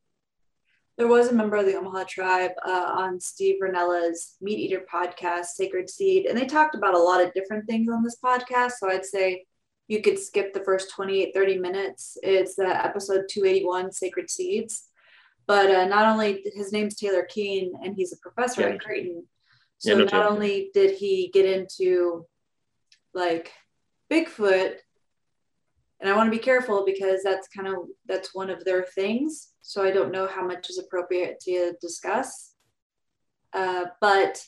There 0.97 1.07
was 1.07 1.29
a 1.29 1.33
member 1.33 1.55
of 1.55 1.65
the 1.65 1.75
Omaha 1.75 2.03
tribe 2.09 2.51
uh, 2.65 2.87
on 3.03 3.19
Steve 3.19 3.55
Rinella's 3.63 4.35
Meat 4.41 4.59
Eater 4.59 4.83
podcast, 4.93 5.45
Sacred 5.55 5.89
Seed, 5.89 6.25
and 6.25 6.37
they 6.37 6.45
talked 6.45 6.75
about 6.75 6.93
a 6.93 6.99
lot 6.99 7.23
of 7.23 7.33
different 7.33 7.65
things 7.67 7.87
on 7.89 8.03
this 8.03 8.17
podcast. 8.23 8.73
So 8.79 8.89
I'd 8.89 9.05
say 9.05 9.45
you 9.89 10.01
could 10.03 10.19
skip 10.19 10.53
the 10.53 10.63
first 10.63 10.91
28, 10.91 11.31
30 11.33 11.57
minutes. 11.57 12.15
It's 12.21 12.57
uh, 12.59 12.63
episode 12.63 13.25
281, 13.27 13.91
Sacred 13.91 14.29
Seeds. 14.29 14.83
But 15.47 15.71
uh, 15.71 15.85
not 15.85 16.07
only 16.07 16.43
his 16.53 16.71
name's 16.71 16.95
Taylor 16.95 17.25
Keen, 17.27 17.73
and 17.83 17.95
he's 17.95 18.13
a 18.13 18.17
professor 18.17 18.61
Yeah. 18.61 18.75
at 18.75 18.81
Creighton. 18.81 19.23
Yeah, 19.81 19.93
So 19.93 19.97
no, 19.97 20.03
not 20.03 20.11
Taylor. 20.11 20.23
only 20.27 20.69
did 20.75 20.95
he 20.95 21.31
get 21.33 21.45
into 21.45 22.27
like 23.15 23.51
Bigfoot, 24.11 24.75
and 25.99 26.07
I 26.09 26.15
want 26.15 26.27
to 26.31 26.37
be 26.37 26.43
careful 26.43 26.85
because 26.85 27.23
that's 27.23 27.47
kind 27.47 27.67
of 27.67 27.75
that's 28.05 28.35
one 28.35 28.51
of 28.51 28.63
their 28.63 28.83
things. 28.83 29.49
So 29.61 29.83
I 29.83 29.89
don't 29.89 30.11
know 30.11 30.27
how 30.27 30.45
much 30.45 30.69
is 30.69 30.77
appropriate 30.77 31.39
to 31.41 31.73
discuss. 31.81 32.53
Uh, 33.53 33.85
but 33.99 34.39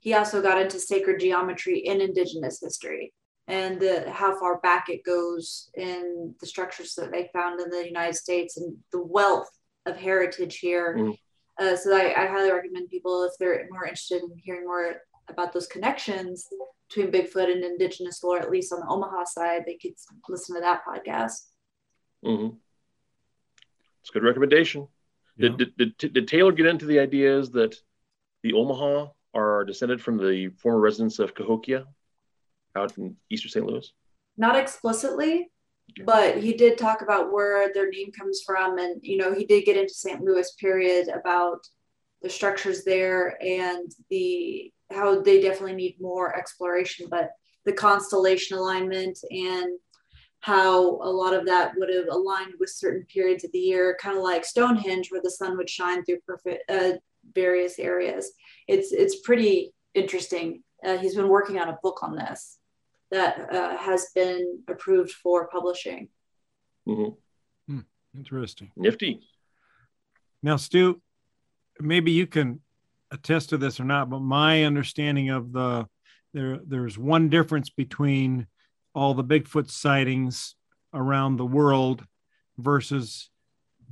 he 0.00 0.12
also 0.14 0.42
got 0.42 0.60
into 0.60 0.80
sacred 0.80 1.20
geometry 1.20 1.78
in 1.78 2.00
Indigenous 2.00 2.58
history 2.60 3.12
and 3.46 3.80
the, 3.80 4.10
how 4.10 4.38
far 4.38 4.58
back 4.60 4.88
it 4.88 5.04
goes 5.04 5.70
in 5.74 6.34
the 6.40 6.46
structures 6.46 6.94
that 6.94 7.12
they 7.12 7.28
found 7.32 7.60
in 7.60 7.68
the 7.68 7.86
United 7.86 8.14
States 8.14 8.56
and 8.56 8.76
the 8.92 9.02
wealth 9.02 9.50
of 9.86 9.96
heritage 9.96 10.58
here. 10.58 10.96
Mm. 10.98 11.18
Uh, 11.60 11.76
so 11.76 11.94
I, 11.94 12.24
I 12.24 12.26
highly 12.26 12.50
recommend 12.50 12.90
people 12.90 13.24
if 13.24 13.32
they're 13.38 13.66
more 13.70 13.84
interested 13.84 14.22
in 14.22 14.30
hearing 14.42 14.64
more 14.64 14.96
about 15.28 15.52
those 15.52 15.66
connections 15.66 16.46
between 16.88 17.12
Bigfoot 17.12 17.50
and 17.50 17.64
Indigenous 17.64 18.22
lore, 18.22 18.40
at 18.40 18.50
least 18.50 18.72
on 18.72 18.80
the 18.80 18.88
Omaha 18.88 19.24
side, 19.24 19.62
they 19.66 19.76
could 19.76 19.94
listen 20.28 20.54
to 20.56 20.60
that 20.60 20.82
podcast. 20.86 21.46
Mm-hmm. 22.24 22.56
It's 24.00 24.10
a 24.10 24.12
good 24.12 24.22
recommendation. 24.22 24.88
Yeah. 25.36 25.50
Did, 25.50 25.76
did, 25.76 25.96
did, 25.98 26.12
did 26.12 26.28
Taylor 26.28 26.52
get 26.52 26.66
into 26.66 26.86
the 26.86 26.98
ideas 26.98 27.50
that 27.52 27.76
the 28.42 28.52
Omaha 28.52 29.08
are 29.32 29.64
descended 29.64 30.00
from 30.00 30.16
the 30.16 30.48
former 30.58 30.80
residents 30.80 31.18
of 31.18 31.34
Cahokia 31.34 31.86
out 32.76 32.96
in 32.98 33.16
eastern 33.30 33.50
St. 33.50 33.66
Louis? 33.66 33.92
Not 34.36 34.56
explicitly, 34.56 35.50
but 36.04 36.38
he 36.38 36.54
did 36.54 36.76
talk 36.78 37.02
about 37.02 37.32
where 37.32 37.72
their 37.72 37.90
name 37.90 38.10
comes 38.12 38.42
from. 38.44 38.78
And, 38.78 39.00
you 39.02 39.16
know, 39.16 39.32
he 39.32 39.44
did 39.44 39.64
get 39.64 39.76
into 39.76 39.94
St. 39.94 40.20
Louis 40.20 40.50
period 40.60 41.08
about 41.08 41.66
the 42.22 42.30
structures 42.30 42.84
there 42.84 43.36
and 43.42 43.92
the 44.10 44.72
how 44.90 45.20
they 45.20 45.40
definitely 45.40 45.74
need 45.74 45.96
more 46.00 46.36
exploration, 46.36 47.06
but 47.10 47.30
the 47.64 47.72
constellation 47.72 48.56
alignment 48.56 49.18
and 49.30 49.78
how 50.40 51.00
a 51.00 51.10
lot 51.10 51.32
of 51.34 51.46
that 51.46 51.72
would 51.76 51.88
have 51.88 52.06
aligned 52.10 52.52
with 52.60 52.68
certain 52.68 53.04
periods 53.06 53.44
of 53.44 53.52
the 53.52 53.58
year, 53.58 53.96
kind 54.00 54.16
of 54.16 54.22
like 54.22 54.44
Stonehenge, 54.44 55.10
where 55.10 55.22
the 55.22 55.30
sun 55.30 55.56
would 55.56 55.70
shine 55.70 56.04
through 56.04 56.20
perfect, 56.26 56.70
uh, 56.70 56.92
various 57.34 57.78
areas. 57.78 58.30
It's 58.68 58.92
it's 58.92 59.20
pretty 59.20 59.72
interesting. 59.94 60.62
Uh, 60.84 60.98
he's 60.98 61.14
been 61.14 61.28
working 61.28 61.58
on 61.58 61.70
a 61.70 61.78
book 61.82 62.02
on 62.02 62.14
this 62.14 62.58
that 63.14 63.54
uh, 63.54 63.76
has 63.76 64.08
been 64.14 64.60
approved 64.68 65.12
for 65.12 65.48
publishing. 65.48 66.08
hmm 66.86 67.10
Interesting. 68.16 68.70
Nifty. 68.76 69.18
Now, 70.40 70.54
Stu, 70.54 71.02
maybe 71.80 72.12
you 72.12 72.28
can 72.28 72.60
attest 73.10 73.48
to 73.48 73.56
this 73.56 73.80
or 73.80 73.84
not, 73.84 74.08
but 74.08 74.20
my 74.20 74.62
understanding 74.62 75.30
of 75.30 75.52
the 75.52 75.88
there 76.32 76.60
there's 76.64 76.96
one 76.96 77.28
difference 77.28 77.70
between 77.70 78.46
all 78.94 79.14
the 79.14 79.24
Bigfoot 79.24 79.68
sightings 79.68 80.54
around 80.92 81.36
the 81.36 81.46
world 81.46 82.06
versus 82.56 83.30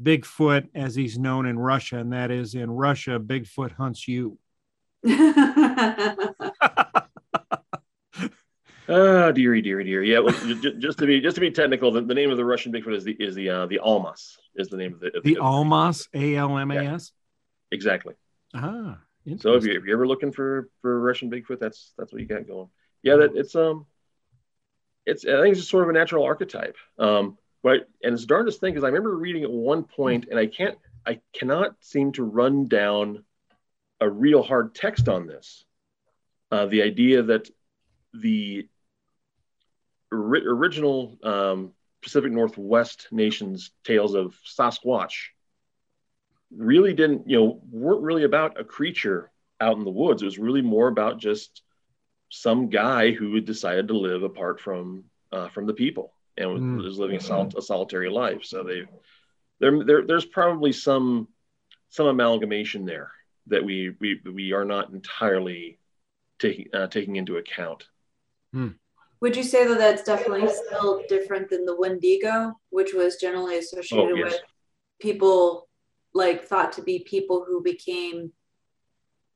Bigfoot 0.01 0.69
as 0.73 0.95
he's 0.95 1.19
known 1.19 1.47
in 1.47 1.59
Russia, 1.59 1.99
and 1.99 2.13
that 2.13 2.31
is 2.31 2.55
in 2.55 2.71
Russia, 2.71 3.19
Bigfoot 3.19 3.73
hunts 3.73 4.07
you. 4.07 4.39
Ah, 8.89 9.31
dearie, 9.31 9.63
dearie, 9.63 9.85
dearie. 9.85 10.11
Yeah, 10.11 10.19
well, 10.19 10.35
just, 10.35 10.79
just 10.79 10.99
to 10.99 11.07
be 11.07 11.21
just 11.21 11.37
to 11.37 11.41
be 11.41 11.51
technical, 11.51 11.93
the, 11.93 12.01
the 12.01 12.15
name 12.15 12.31
of 12.31 12.37
the 12.37 12.45
Russian 12.45 12.73
Bigfoot 12.73 12.97
is 12.97 13.05
the 13.05 13.13
is 13.13 13.35
the 13.35 13.49
uh, 13.49 13.67
the 13.67 13.79
Almas 13.79 14.39
is 14.57 14.69
the 14.69 14.77
name 14.77 14.95
of 14.95 15.01
the 15.01 15.21
the 15.23 15.39
Almas 15.39 16.09
A 16.15 16.37
L 16.37 16.59
M 16.59 16.71
A 16.71 16.77
S. 16.77 17.13
Exactly. 17.71 18.15
Ah. 18.55 18.99
So 19.39 19.55
if, 19.55 19.65
you, 19.65 19.79
if 19.79 19.85
you're 19.85 19.97
ever 19.97 20.07
looking 20.07 20.33
for 20.33 20.69
for 20.81 21.01
Russian 21.01 21.31
Bigfoot, 21.31 21.61
that's 21.61 21.93
that's 21.97 22.13
what 22.13 22.21
you 22.21 22.27
got 22.27 22.47
going. 22.47 22.69
Yeah, 23.05 23.17
that 23.17 23.37
it's 23.37 23.55
um, 23.55 23.87
it's 25.07 25.25
I 25.25 25.41
think 25.41 25.53
it's 25.53 25.61
just 25.61 25.71
sort 25.71 25.85
of 25.85 25.91
a 25.91 25.93
natural 25.93 26.25
archetype. 26.25 26.77
Um, 26.99 27.39
but 27.63 27.89
and 28.03 28.15
it's 28.15 28.23
the 28.23 28.27
darndest 28.27 28.61
thing 28.61 28.73
because 28.75 28.83
I 28.85 28.89
remember 28.89 29.17
reading 29.17 29.45
at 29.45 29.51
one 29.51 29.85
point, 29.85 30.27
and 30.29 30.39
I 30.39 30.47
can't 30.47 30.77
I 31.07 31.21
cannot 31.33 31.77
seem 31.81 32.13
to 32.13 32.25
run 32.25 32.67
down 32.67 33.25
a 34.01 34.11
real 34.11 34.43
hard 34.43 34.75
text 34.75 35.09
on 35.09 35.29
this. 35.29 35.65
Uh, 36.51 36.67
the 36.67 36.83
idea 36.83 37.23
that 37.23 37.49
the 38.13 38.69
ori- 40.13 40.47
original 40.47 41.19
um, 41.23 41.73
Pacific 42.03 42.33
Northwest 42.33 43.09
nations 43.11 43.71
tales 43.85 44.15
of 44.15 44.37
Sasquatch 44.45 45.31
really 46.55 46.93
didn't, 46.93 47.29
you 47.29 47.39
know, 47.39 47.61
weren't 47.71 48.03
really 48.03 48.25
about 48.25 48.61
a 48.61 48.65
creature 48.65 49.31
out 49.61 49.77
in 49.77 49.85
the 49.85 49.91
woods. 49.91 50.23
It 50.23 50.27
was 50.27 50.39
really 50.39 50.63
more 50.63 50.89
about 50.89 51.19
just 51.19 51.63
some 52.29 52.69
guy 52.69 53.13
who 53.13 53.35
had 53.35 53.45
decided 53.45 53.89
to 53.89 53.97
live 53.99 54.23
apart 54.23 54.61
from 54.61 55.05
uh, 55.31 55.49
from 55.49 55.67
the 55.67 55.75
people 55.75 56.13
and 56.37 56.53
was, 56.53 56.61
Mm. 56.63 56.85
was 56.85 56.99
living 56.99 57.17
a, 57.17 57.21
sol- 57.21 57.53
a 57.57 57.63
solitary 57.63 58.11
life. 58.11 58.45
So 58.45 58.63
they, 58.65 58.85
there, 59.61 59.85
there, 59.85 60.07
there's 60.07 60.27
probably 60.27 60.73
some 60.73 61.29
some 61.89 62.07
amalgamation 62.07 62.85
there 62.85 63.13
that 63.47 63.65
we 63.65 63.95
we 64.01 64.21
we 64.31 64.53
are 64.53 64.65
not 64.65 64.91
entirely 64.91 65.79
taking 66.39 66.67
uh, 66.75 66.87
taking 66.89 67.17
into 67.17 67.37
account. 67.37 67.87
Would 69.23 69.37
you 69.37 69.45
say 69.45 69.67
that 69.69 69.79
that's 69.79 70.03
definitely 70.03 70.49
still 70.49 71.05
different 71.09 71.49
than 71.49 71.65
the 71.65 71.77
Wendigo, 71.77 72.59
which 72.71 72.93
was 72.93 73.17
generally 73.17 73.57
associated 73.57 74.13
Oh, 74.13 74.17
yes. 74.17 74.33
with 74.33 74.41
people 75.01 75.69
like 76.13 76.45
thought 76.45 76.73
to 76.73 76.83
be 76.83 76.99
people 76.99 77.45
who 77.47 77.63
became 77.63 78.33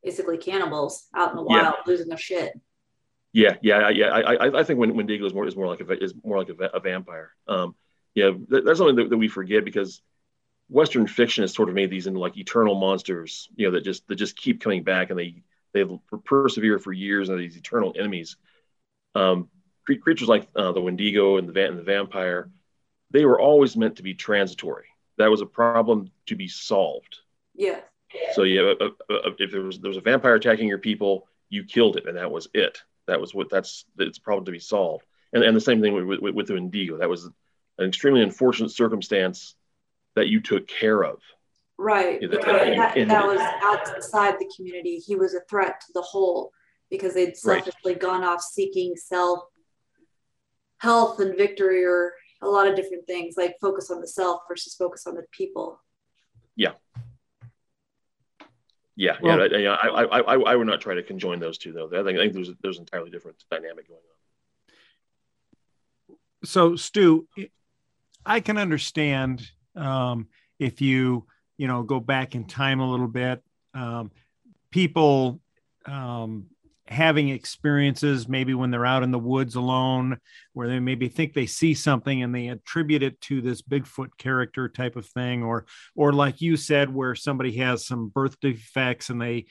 basically 0.02 0.38
cannibals 0.38 1.06
out 1.14 1.30
in 1.30 1.36
the 1.36 1.46
Yeah. 1.48 1.62
wild, 1.70 1.74
losing 1.86 2.08
their 2.08 2.18
shit? 2.18 2.52
Yeah, 3.32 3.56
yeah, 3.62 3.88
yeah. 3.90 4.08
I, 4.08 4.34
I, 4.34 4.60
I 4.60 4.64
think 4.64 4.80
Wendigo 4.80 5.24
is 5.24 5.32
more 5.32 5.46
is 5.46 5.54
more 5.54 5.68
like 5.68 5.80
a 5.80 6.02
is 6.02 6.14
more 6.24 6.38
like 6.38 6.48
a, 6.48 6.64
a 6.64 6.80
vampire. 6.80 7.30
Um, 7.46 7.76
yeah, 8.14 8.32
that, 8.48 8.64
that's 8.64 8.78
something 8.78 8.96
that, 8.96 9.10
that 9.10 9.18
we 9.18 9.28
forget 9.28 9.64
because 9.64 10.02
Western 10.68 11.06
fiction 11.06 11.42
has 11.42 11.54
sort 11.54 11.68
of 11.68 11.76
made 11.76 11.90
these 11.90 12.08
into 12.08 12.18
like 12.18 12.36
eternal 12.36 12.74
monsters. 12.74 13.48
You 13.54 13.66
know, 13.66 13.72
that 13.72 13.84
just 13.84 14.08
that 14.08 14.16
just 14.16 14.36
keep 14.36 14.60
coming 14.60 14.82
back 14.82 15.10
and 15.10 15.18
they 15.18 15.42
they 15.74 15.84
persevere 16.24 16.80
for 16.80 16.92
years 16.92 17.28
and 17.28 17.38
these 17.38 17.56
eternal 17.56 17.94
enemies. 17.96 18.36
Um, 19.14 19.48
creatures 19.86 20.28
like 20.28 20.48
uh, 20.56 20.72
the 20.72 20.80
Wendigo 20.80 21.36
and 21.38 21.48
the 21.48 21.66
and 21.66 21.78
the 21.78 21.82
vampire, 21.82 22.50
they 23.10 23.24
were 23.24 23.40
always 23.40 23.76
meant 23.76 23.96
to 23.96 24.02
be 24.02 24.14
transitory. 24.14 24.86
That 25.18 25.30
was 25.30 25.40
a 25.40 25.46
problem 25.46 26.10
to 26.26 26.34
be 26.36 26.48
solved. 26.48 27.18
Yeah. 27.54 27.80
So 28.34 28.42
yeah, 28.42 28.74
uh, 28.80 28.88
uh, 29.10 29.14
uh, 29.14 29.30
if 29.38 29.50
there 29.52 29.62
was 29.62 29.78
there 29.78 29.88
was 29.88 29.96
a 29.96 30.02
vampire 30.02 30.34
attacking 30.34 30.68
your 30.68 30.78
people, 30.78 31.26
you 31.48 31.64
killed 31.64 31.96
it, 31.96 32.06
and 32.06 32.16
that 32.16 32.30
was 32.30 32.48
it. 32.54 32.82
That 33.06 33.20
was 33.20 33.34
what 33.34 33.48
that's 33.50 33.84
it's 33.98 34.18
a 34.18 34.22
problem 34.22 34.44
to 34.46 34.52
be 34.52 34.58
solved. 34.58 35.04
And 35.32 35.42
and 35.44 35.56
the 35.56 35.60
same 35.60 35.80
thing 35.80 35.94
with 35.94 36.20
with, 36.20 36.34
with 36.34 36.46
the 36.48 36.54
Wendigo. 36.54 36.98
That 36.98 37.08
was 37.08 37.24
an 37.78 37.88
extremely 37.88 38.22
unfortunate 38.22 38.70
circumstance 38.70 39.54
that 40.14 40.28
you 40.28 40.40
took 40.40 40.66
care 40.66 41.02
of. 41.04 41.20
Right. 41.78 42.22
Yeah, 42.22 42.28
Because 42.30 42.44
that- 42.46 42.94
that, 42.94 43.08
that 43.08 43.26
was 43.26 43.38
outside 43.62 44.36
the 44.38 44.50
community. 44.56 44.96
He 44.96 45.14
was 45.14 45.34
a 45.34 45.40
threat 45.50 45.78
to 45.82 45.92
the 45.92 46.00
whole 46.00 46.50
because 46.90 47.12
they'd 47.12 47.34
Right. 47.44 47.62
selfishly 47.64 47.94
gone 47.94 48.24
off 48.24 48.40
seeking 48.40 48.96
self 48.96 49.40
health 50.78 51.20
and 51.20 51.36
victory 51.36 51.84
or 51.84 52.12
a 52.42 52.48
lot 52.48 52.66
of 52.68 52.76
different 52.76 53.06
things, 53.06 53.34
like 53.36 53.56
focus 53.60 53.90
on 53.90 54.00
the 54.00 54.06
self 54.08 54.42
versus 54.48 54.74
focus 54.74 55.06
on 55.06 55.14
the 55.14 55.24
people. 55.32 55.80
Yeah, 58.98 59.16
Well- 59.20 59.38
yeah. 59.60 59.72
I, 59.74 59.88
I, 59.88 60.02
I, 60.04 60.20
I, 60.20 60.34
I 60.52 60.56
would 60.56 60.66
not 60.66 60.80
try 60.80 60.94
to 60.94 61.02
conjoin 61.02 61.38
those 61.38 61.58
two 61.58 61.70
though. 61.72 61.86
I 61.88 62.02
think 62.02 62.18
I 62.18 62.22
think 62.22 62.32
there's 62.32 62.50
there's 62.62 62.78
an 62.78 62.84
entirely 62.84 63.10
different 63.10 63.44
dynamic 63.50 63.86
going 63.88 64.00
on. 66.08 66.16
so 66.44 66.76
stu 66.76 67.26
i 68.24 68.40
can 68.40 68.56
understand 68.56 69.46
um, 69.74 70.28
if 70.58 70.80
you 70.80 71.26
you 71.58 71.66
know 71.66 71.82
go 71.82 72.00
back 72.00 72.34
in 72.34 72.46
time 72.46 72.80
a 72.80 72.90
little 72.90 73.08
bit 73.08 73.42
um, 73.74 74.10
people 74.70 75.40
um, 75.84 76.46
having 76.88 77.28
experiences 77.30 78.28
maybe 78.28 78.54
when 78.54 78.70
they're 78.70 78.86
out 78.86 79.02
in 79.02 79.10
the 79.10 79.18
woods 79.18 79.56
alone 79.56 80.18
where 80.52 80.68
they 80.68 80.78
maybe 80.78 81.08
think 81.08 81.32
they 81.32 81.46
see 81.46 81.74
something 81.74 82.22
and 82.22 82.34
they 82.34 82.48
attribute 82.48 83.02
it 83.02 83.20
to 83.20 83.40
this 83.40 83.60
bigfoot 83.60 84.10
character 84.18 84.68
type 84.68 84.94
of 84.94 85.06
thing 85.06 85.42
or 85.42 85.66
or 85.96 86.12
like 86.12 86.40
you 86.40 86.56
said 86.56 86.92
where 86.92 87.14
somebody 87.14 87.56
has 87.56 87.84
some 87.84 88.08
birth 88.08 88.38
defects 88.40 89.10
and 89.10 89.20
they 89.20 89.46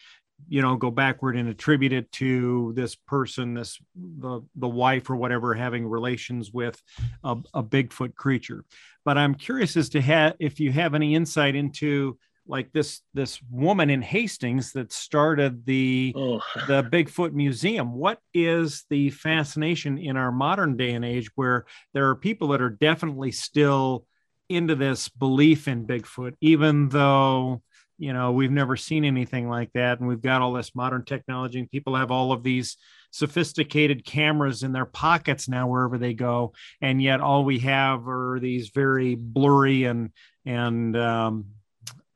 you 0.48 0.62
know 0.62 0.76
go 0.76 0.92
backward 0.92 1.36
and 1.36 1.50
attribute 1.50 1.94
it 1.94 2.12
to 2.12 2.74
this 2.76 2.96
person 2.96 3.54
this 3.54 3.80
the 3.96 4.42
the 4.56 4.68
wife 4.68 5.10
or 5.10 5.16
whatever 5.16 5.54
having 5.54 5.86
relations 5.86 6.52
with 6.52 6.82
a, 7.24 7.38
a 7.54 7.64
bigfoot 7.64 8.16
creature. 8.16 8.64
But 9.04 9.18
i'm 9.18 9.36
curious 9.36 9.76
as 9.78 9.90
to 9.90 10.02
ha- 10.02 10.34
if 10.40 10.60
you 10.60 10.72
have 10.72 10.94
any 10.94 11.16
insight 11.16 11.56
into 11.56 12.18
like 12.48 12.72
this 12.72 13.02
this 13.14 13.40
woman 13.50 13.90
in 13.90 14.02
hastings 14.02 14.74
that 14.74 14.92
started 14.92 15.66
the 15.66 16.14
Oh, 16.16 16.42
the 16.68 16.84
Bigfoot 16.84 17.34
Museum. 17.34 17.94
What 17.94 18.20
is 18.34 18.86
the 18.90 19.10
fascination 19.10 19.98
in 19.98 20.18
our 20.18 20.32
modern 20.32 20.78
day 20.78 20.92
and 20.92 21.04
age 21.04 21.30
where 21.36 21.66
there 21.94 22.10
are 22.10 22.16
people 22.16 22.50
that 22.50 22.62
are 22.62 22.70
definitely 22.70 23.32
still 23.32 24.06
into 24.50 24.76
this 24.76 25.10
belief 25.10 25.68
in 25.68 25.88
Bigfoot, 25.88 26.34
even 26.42 26.90
though, 26.90 27.62
you 27.98 28.14
know, 28.14 28.32
we've 28.32 28.52
never 28.52 28.76
seen 28.76 29.06
anything 29.06 29.50
like 29.50 29.72
that. 29.74 30.00
And 30.00 30.08
we've 30.08 30.22
got 30.22 30.42
all 30.42 30.54
this 30.54 30.76
modern 30.76 31.04
technology 31.04 31.60
and 31.60 31.70
people 31.70 31.96
have 31.96 32.12
all 32.12 32.32
of 32.32 32.44
these 32.44 32.78
sophisticated 33.12 34.06
cameras 34.06 34.62
in 34.62 34.72
their 34.72 34.86
pockets 34.86 35.48
now 35.48 35.68
wherever 35.68 35.98
they 35.98 36.14
go. 36.14 36.54
And 36.82 37.02
yet 37.02 37.22
all 37.22 37.44
we 37.44 37.60
have 37.60 38.08
are 38.08 38.40
these 38.40 38.70
very 38.70 39.16
blurry 39.16 39.86
and, 39.86 40.12
and, 40.46 40.96
um, 40.96 41.46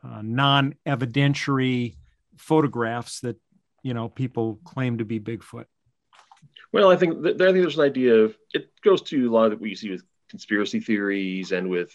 uh, 0.04 0.22
non-evidentiary 0.24 1.95
photographs 2.38 3.20
that 3.22 3.38
you 3.84 3.93
know 3.93 4.10
people 4.10 4.60
claim 4.64 4.97
to 4.97 5.06
be 5.06 5.20
Bigfoot. 5.20 5.66
Well, 6.72 6.91
I 6.91 6.95
think 6.95 7.24
th- 7.24 7.36
I 7.36 7.45
think 7.52 7.56
there's 7.62 7.78
an 7.78 7.86
idea 7.86 8.16
of 8.16 8.38
it 8.54 8.70
goes 8.84 9.02
to 9.04 9.30
a 9.30 9.34
lot 9.34 9.52
of 9.52 9.60
what 9.60 9.70
you 9.70 9.76
see 9.76 9.89
with 9.91 10.04
conspiracy 10.30 10.80
theories 10.80 11.52
and 11.52 11.70
with 11.70 11.91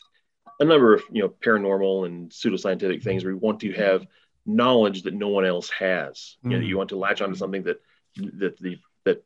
a 0.60 0.64
number 0.64 0.94
of 0.94 1.02
you 1.10 1.22
know 1.22 1.28
paranormal 1.28 2.06
and 2.06 2.30
pseudoscientific 2.30 3.02
things 3.02 3.24
where 3.24 3.32
you 3.32 3.38
want 3.38 3.60
to 3.60 3.72
have 3.72 4.06
knowledge 4.46 5.02
that 5.02 5.14
no 5.14 5.28
one 5.28 5.44
else 5.46 5.70
has. 5.70 6.36
You 6.42 6.50
know, 6.50 6.58
Mm. 6.58 6.66
you 6.66 6.76
want 6.76 6.90
to 6.90 6.96
latch 6.96 7.22
onto 7.22 7.36
something 7.36 7.62
that 7.64 7.80
that 8.16 8.58
the 8.58 8.78
that 9.04 9.24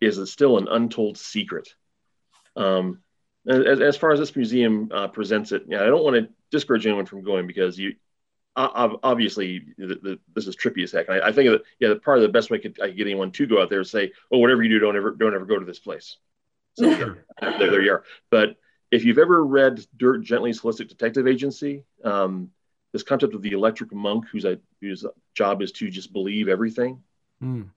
is 0.00 0.30
still 0.30 0.58
an 0.58 0.68
untold 0.68 1.16
secret. 1.18 1.74
Um, 2.56 3.00
as, 3.46 3.80
as 3.80 3.96
far 3.96 4.12
as 4.12 4.18
this 4.18 4.34
museum 4.36 4.90
uh, 4.92 5.08
presents 5.08 5.52
it, 5.52 5.64
yeah, 5.68 5.82
I 5.82 5.86
don't 5.86 6.04
want 6.04 6.16
to 6.16 6.28
discourage 6.50 6.86
anyone 6.86 7.06
from 7.06 7.22
going 7.22 7.46
because 7.46 7.78
you 7.78 7.94
obviously 8.56 9.64
the, 9.78 9.86
the, 9.86 10.18
this 10.34 10.46
is 10.46 10.56
trippy 10.56 10.82
as 10.82 10.92
heck. 10.92 11.08
And 11.08 11.22
I, 11.22 11.28
I 11.28 11.32
think 11.32 11.50
that 11.50 11.62
yeah, 11.78 11.88
the 11.88 11.96
part 11.96 12.18
of 12.18 12.22
the 12.22 12.28
best 12.28 12.50
way 12.50 12.58
I 12.58 12.60
could, 12.60 12.80
I 12.80 12.88
could 12.88 12.96
get 12.96 13.06
anyone 13.06 13.30
to 13.32 13.46
go 13.46 13.62
out 13.62 13.70
there 13.70 13.80
is 13.80 13.90
say, 13.90 14.12
oh, 14.30 14.38
whatever 14.38 14.62
you 14.62 14.68
do, 14.68 14.78
don't 14.78 14.96
ever 14.96 15.12
don't 15.12 15.34
ever 15.34 15.46
go 15.46 15.58
to 15.58 15.64
this 15.64 15.78
place. 15.78 16.16
So 16.74 16.88
yeah, 16.88 17.14
there, 17.40 17.70
there 17.70 17.82
you 17.82 17.92
are. 17.92 18.04
But 18.30 18.56
if 18.90 19.04
you've 19.04 19.18
ever 19.18 19.44
read 19.44 19.84
Dirk 19.96 20.22
Gently's 20.22 20.60
Holistic 20.60 20.88
Detective 20.88 21.26
Agency, 21.26 21.84
um, 22.04 22.50
this 22.92 23.02
concept 23.02 23.34
of 23.34 23.42
the 23.42 23.52
electric 23.52 23.92
monk, 23.92 24.26
whose 24.30 24.44
a, 24.44 24.58
whose 24.80 25.04
job 25.34 25.62
is 25.62 25.72
to 25.72 25.90
just 25.90 26.12
believe 26.12 26.48
everything, 26.48 27.02
Mm. 27.42 27.70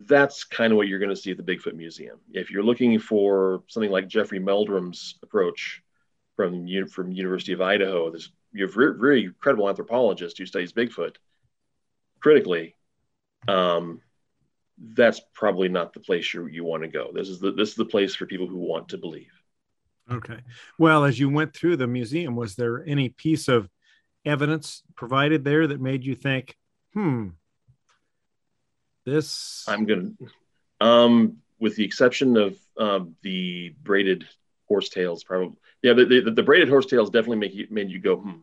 that's 0.00 0.44
kind 0.44 0.72
of 0.72 0.78
what 0.78 0.88
you're 0.88 0.98
going 0.98 1.10
to 1.10 1.16
see 1.16 1.30
at 1.30 1.36
the 1.36 1.42
Bigfoot 1.42 1.74
Museum. 1.74 2.18
If 2.32 2.50
you're 2.50 2.62
looking 2.62 2.98
for 2.98 3.62
something 3.68 3.90
like 3.90 4.08
Jeffrey 4.08 4.40
Meldrum's 4.40 5.16
approach 5.22 5.82
from 6.36 6.66
from 6.88 7.12
University 7.12 7.52
of 7.52 7.60
Idaho, 7.60 8.10
this 8.10 8.30
you're 8.54 8.68
very, 8.68 8.98
very 8.98 9.32
credible 9.40 9.68
anthropologist 9.68 10.38
who 10.38 10.46
studies 10.46 10.72
Bigfoot 10.72 11.16
critically. 12.20 12.74
Um, 13.48 14.00
that's 14.78 15.20
probably 15.34 15.68
not 15.68 15.92
the 15.92 16.00
place 16.00 16.32
you 16.32 16.46
you 16.46 16.64
want 16.64 16.82
to 16.82 16.88
go. 16.88 17.10
This 17.12 17.28
is 17.28 17.40
the 17.40 17.52
this 17.52 17.70
is 17.70 17.74
the 17.74 17.84
place 17.84 18.14
for 18.14 18.26
people 18.26 18.46
who 18.46 18.58
want 18.58 18.88
to 18.88 18.98
believe. 18.98 19.30
Okay. 20.10 20.38
Well, 20.78 21.04
as 21.04 21.18
you 21.18 21.28
went 21.28 21.54
through 21.54 21.76
the 21.76 21.86
museum, 21.86 22.36
was 22.36 22.56
there 22.56 22.84
any 22.86 23.08
piece 23.08 23.48
of 23.48 23.68
evidence 24.24 24.82
provided 24.96 25.44
there 25.44 25.66
that 25.66 25.80
made 25.80 26.04
you 26.04 26.14
think, 26.14 26.56
hmm, 26.92 27.28
this? 29.04 29.64
I'm 29.68 29.86
gonna, 29.86 30.10
um, 30.80 31.38
with 31.58 31.76
the 31.76 31.84
exception 31.84 32.36
of 32.36 32.56
um, 32.78 33.16
the 33.22 33.74
braided 33.82 34.26
horsetails 34.68 35.24
probably. 35.24 35.56
Yeah, 35.82 35.92
the, 35.92 36.04
the, 36.04 36.30
the 36.30 36.42
braided 36.42 36.68
horsetails 36.68 37.10
definitely 37.10 37.38
make 37.38 37.54
you 37.54 37.66
made 37.70 37.90
you 37.90 37.98
go 37.98 38.16
hmm. 38.16 38.40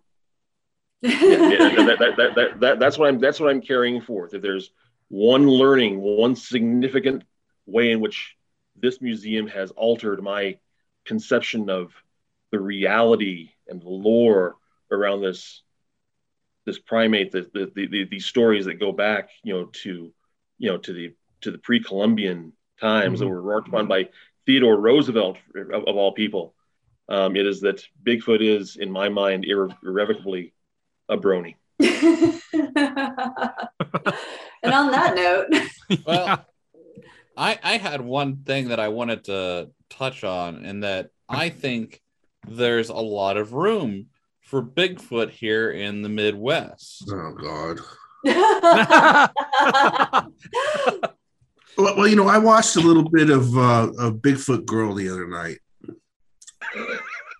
Yeah, 1.01 1.11
yeah, 1.11 1.85
that, 1.85 1.97
that, 1.99 2.17
that, 2.17 2.35
that, 2.35 2.59
that, 2.59 2.79
that's 2.79 2.97
what 2.97 3.09
I'm 3.09 3.19
that's 3.19 3.39
what 3.39 3.49
I'm 3.49 3.61
carrying 3.61 4.01
forth. 4.01 4.33
If 4.33 4.41
there's 4.41 4.71
one 5.07 5.47
learning, 5.47 5.99
one 5.99 6.35
significant 6.35 7.23
way 7.65 7.91
in 7.91 7.99
which 8.01 8.35
this 8.75 9.01
museum 9.01 9.47
has 9.47 9.71
altered 9.71 10.21
my 10.21 10.57
conception 11.05 11.69
of 11.69 11.91
the 12.51 12.59
reality 12.59 13.49
and 13.67 13.81
the 13.81 13.89
lore 13.89 14.55
around 14.91 15.21
this 15.21 15.63
this 16.65 16.77
primate, 16.77 17.31
the 17.31 17.49
the, 17.53 17.71
the, 17.73 17.87
the 17.87 18.03
these 18.05 18.25
stories 18.25 18.65
that 18.65 18.79
go 18.79 18.91
back, 18.91 19.29
you 19.43 19.53
know, 19.53 19.65
to 19.65 20.13
you 20.59 20.69
know 20.69 20.77
to 20.77 20.93
the 20.93 21.15
to 21.41 21.51
the 21.51 21.57
pre-Columbian 21.57 22.53
times 22.79 23.19
mm-hmm. 23.19 23.27
that 23.27 23.33
were 23.33 23.41
worked 23.41 23.67
upon 23.67 23.87
by 23.87 24.09
Theodore 24.45 24.79
Roosevelt 24.79 25.37
of, 25.55 25.87
of 25.87 25.95
all 25.95 26.13
people. 26.13 26.55
Um, 27.09 27.35
it 27.35 27.45
is 27.45 27.61
that 27.61 27.83
Bigfoot 28.03 28.41
is, 28.41 28.77
in 28.77 28.89
my 28.89 29.09
mind, 29.09 29.45
irre- 29.45 29.75
irrevocably 29.83 30.53
a 31.09 31.17
brony. 31.17 31.55
and 31.79 32.41
on 34.73 34.91
that 34.91 35.15
note, 35.15 35.47
well, 36.05 36.45
I 37.37 37.59
I 37.63 37.77
had 37.77 38.01
one 38.01 38.37
thing 38.43 38.69
that 38.69 38.79
I 38.79 38.87
wanted 38.89 39.25
to 39.25 39.71
touch 39.89 40.23
on, 40.23 40.63
and 40.63 40.83
that 40.83 41.09
I 41.27 41.49
think 41.49 42.01
there's 42.47 42.89
a 42.89 42.95
lot 42.95 43.37
of 43.37 43.53
room 43.53 44.07
for 44.41 44.61
Bigfoot 44.61 45.31
here 45.31 45.71
in 45.71 46.01
the 46.01 46.09
Midwest. 46.09 47.09
Oh 47.11 47.33
God. 47.33 47.79
Well, 51.77 51.97
well, 51.97 52.07
you 52.07 52.15
know, 52.15 52.27
I 52.27 52.37
watched 52.37 52.75
a 52.75 52.79
little 52.79 53.09
bit 53.09 53.29
of 53.29 53.57
uh, 53.57 53.91
of 53.97 54.15
Bigfoot 54.15 54.65
Girl 54.65 54.93
the 54.93 55.09
other 55.09 55.27
night. 55.27 55.59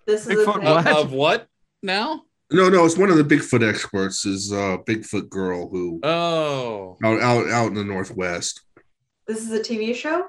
This 0.06 0.26
is 0.26 0.36
Bigfoot 0.36 0.64
of, 0.64 0.86
of 0.86 1.12
what 1.12 1.46
now? 1.82 2.22
No, 2.50 2.68
no, 2.68 2.84
it's 2.84 2.98
one 2.98 3.10
of 3.10 3.16
the 3.16 3.24
Bigfoot 3.24 3.66
experts. 3.66 4.26
Is 4.26 4.52
uh, 4.52 4.78
Bigfoot 4.86 5.28
Girl 5.28 5.68
who? 5.68 6.00
Oh, 6.02 6.96
out 7.04 7.20
out 7.20 7.48
out 7.50 7.68
in 7.68 7.74
the 7.74 7.84
Northwest. 7.84 8.62
This 9.26 9.40
is 9.40 9.52
a 9.52 9.60
TV 9.60 9.94
show. 9.94 10.26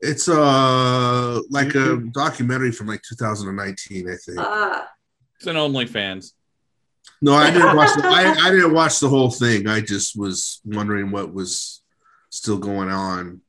It's 0.00 0.28
uh 0.28 1.40
like 1.50 1.74
a 1.74 1.96
documentary 2.12 2.72
from 2.72 2.88
like 2.88 3.02
2019, 3.08 4.10
I 4.10 4.16
think. 4.16 4.38
Ah. 4.38 4.88
It's 5.36 5.46
an 5.46 5.56
OnlyFans. 5.56 6.32
No, 7.22 7.34
I 7.34 7.50
didn't 7.50 7.76
watch. 7.76 7.94
The, 7.94 8.06
I, 8.06 8.34
I 8.46 8.50
didn't 8.50 8.74
watch 8.74 9.00
the 9.00 9.08
whole 9.08 9.30
thing. 9.30 9.66
I 9.66 9.80
just 9.80 10.18
was 10.18 10.60
wondering 10.64 11.10
what 11.10 11.32
was 11.32 11.82
still 12.36 12.58
going 12.58 12.90
on, 12.90 13.40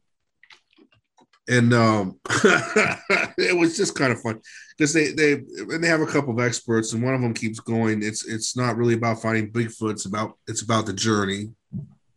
and 1.47 1.73
um, 1.73 2.19
it 3.37 3.57
was 3.57 3.77
just 3.77 3.95
kind 3.95 4.11
of 4.11 4.21
fun 4.21 4.41
because 4.77 4.93
they 4.93 5.11
they 5.11 5.33
and 5.33 5.83
they 5.83 5.87
have 5.87 6.01
a 6.01 6.07
couple 6.07 6.33
of 6.33 6.45
experts, 6.45 6.93
and 6.93 7.03
one 7.03 7.13
of 7.13 7.21
them 7.21 7.33
keeps 7.33 7.59
going. 7.59 8.03
It's 8.03 8.25
it's 8.27 8.55
not 8.55 8.77
really 8.77 8.95
about 8.95 9.21
finding 9.21 9.51
Bigfoot. 9.51 9.91
It's 9.91 10.05
about 10.05 10.37
it's 10.47 10.61
about 10.61 10.85
the 10.85 10.93
journey. 10.93 11.49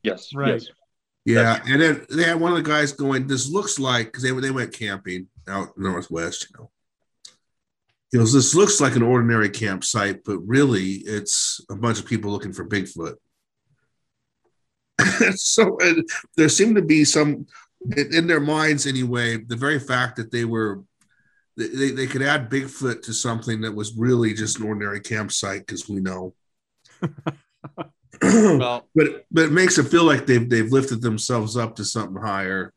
Yes. 0.02 0.34
Right. 0.34 0.54
Yes. 0.54 0.68
Yeah, 1.26 1.60
and 1.66 1.82
then 1.82 2.06
they 2.10 2.24
had 2.24 2.40
one 2.40 2.52
of 2.52 2.56
the 2.56 2.68
guys 2.68 2.92
going. 2.92 3.26
This 3.26 3.50
looks 3.50 3.78
like 3.78 4.06
because 4.06 4.22
they 4.22 4.32
they 4.32 4.50
went 4.50 4.72
camping 4.72 5.28
out 5.48 5.76
northwest, 5.76 6.48
you 6.48 6.58
know. 6.58 6.70
He 8.10 8.18
goes, 8.18 8.32
this 8.32 8.54
looks 8.54 8.80
like 8.80 8.96
an 8.96 9.02
ordinary 9.02 9.50
campsite, 9.50 10.24
but 10.24 10.38
really 10.38 10.94
it's 10.94 11.60
a 11.70 11.76
bunch 11.76 12.00
of 12.00 12.06
people 12.06 12.32
looking 12.32 12.52
for 12.52 12.66
Bigfoot. 12.66 13.14
so 15.34 15.78
there 16.36 16.48
seemed 16.48 16.76
to 16.76 16.82
be 16.82 17.04
some 17.04 17.46
in 17.96 18.26
their 18.26 18.40
minds 18.40 18.86
anyway. 18.86 19.38
The 19.38 19.56
very 19.56 19.78
fact 19.78 20.16
that 20.16 20.30
they 20.30 20.44
were 20.44 20.82
they, 21.56 21.90
they 21.90 22.06
could 22.06 22.22
add 22.22 22.50
Bigfoot 22.50 23.02
to 23.02 23.12
something 23.12 23.60
that 23.62 23.74
was 23.74 23.96
really 23.96 24.34
just 24.34 24.58
an 24.58 24.66
ordinary 24.66 25.00
campsite 25.00 25.66
because 25.66 25.88
we 25.88 26.00
know. 26.00 26.34
well, 28.22 28.86
but 28.94 29.26
but 29.30 29.44
it 29.44 29.52
makes 29.52 29.78
it 29.78 29.84
feel 29.84 30.04
like 30.04 30.26
they've 30.26 30.48
they've 30.48 30.72
lifted 30.72 31.02
themselves 31.02 31.56
up 31.56 31.76
to 31.76 31.84
something 31.84 32.20
higher. 32.20 32.72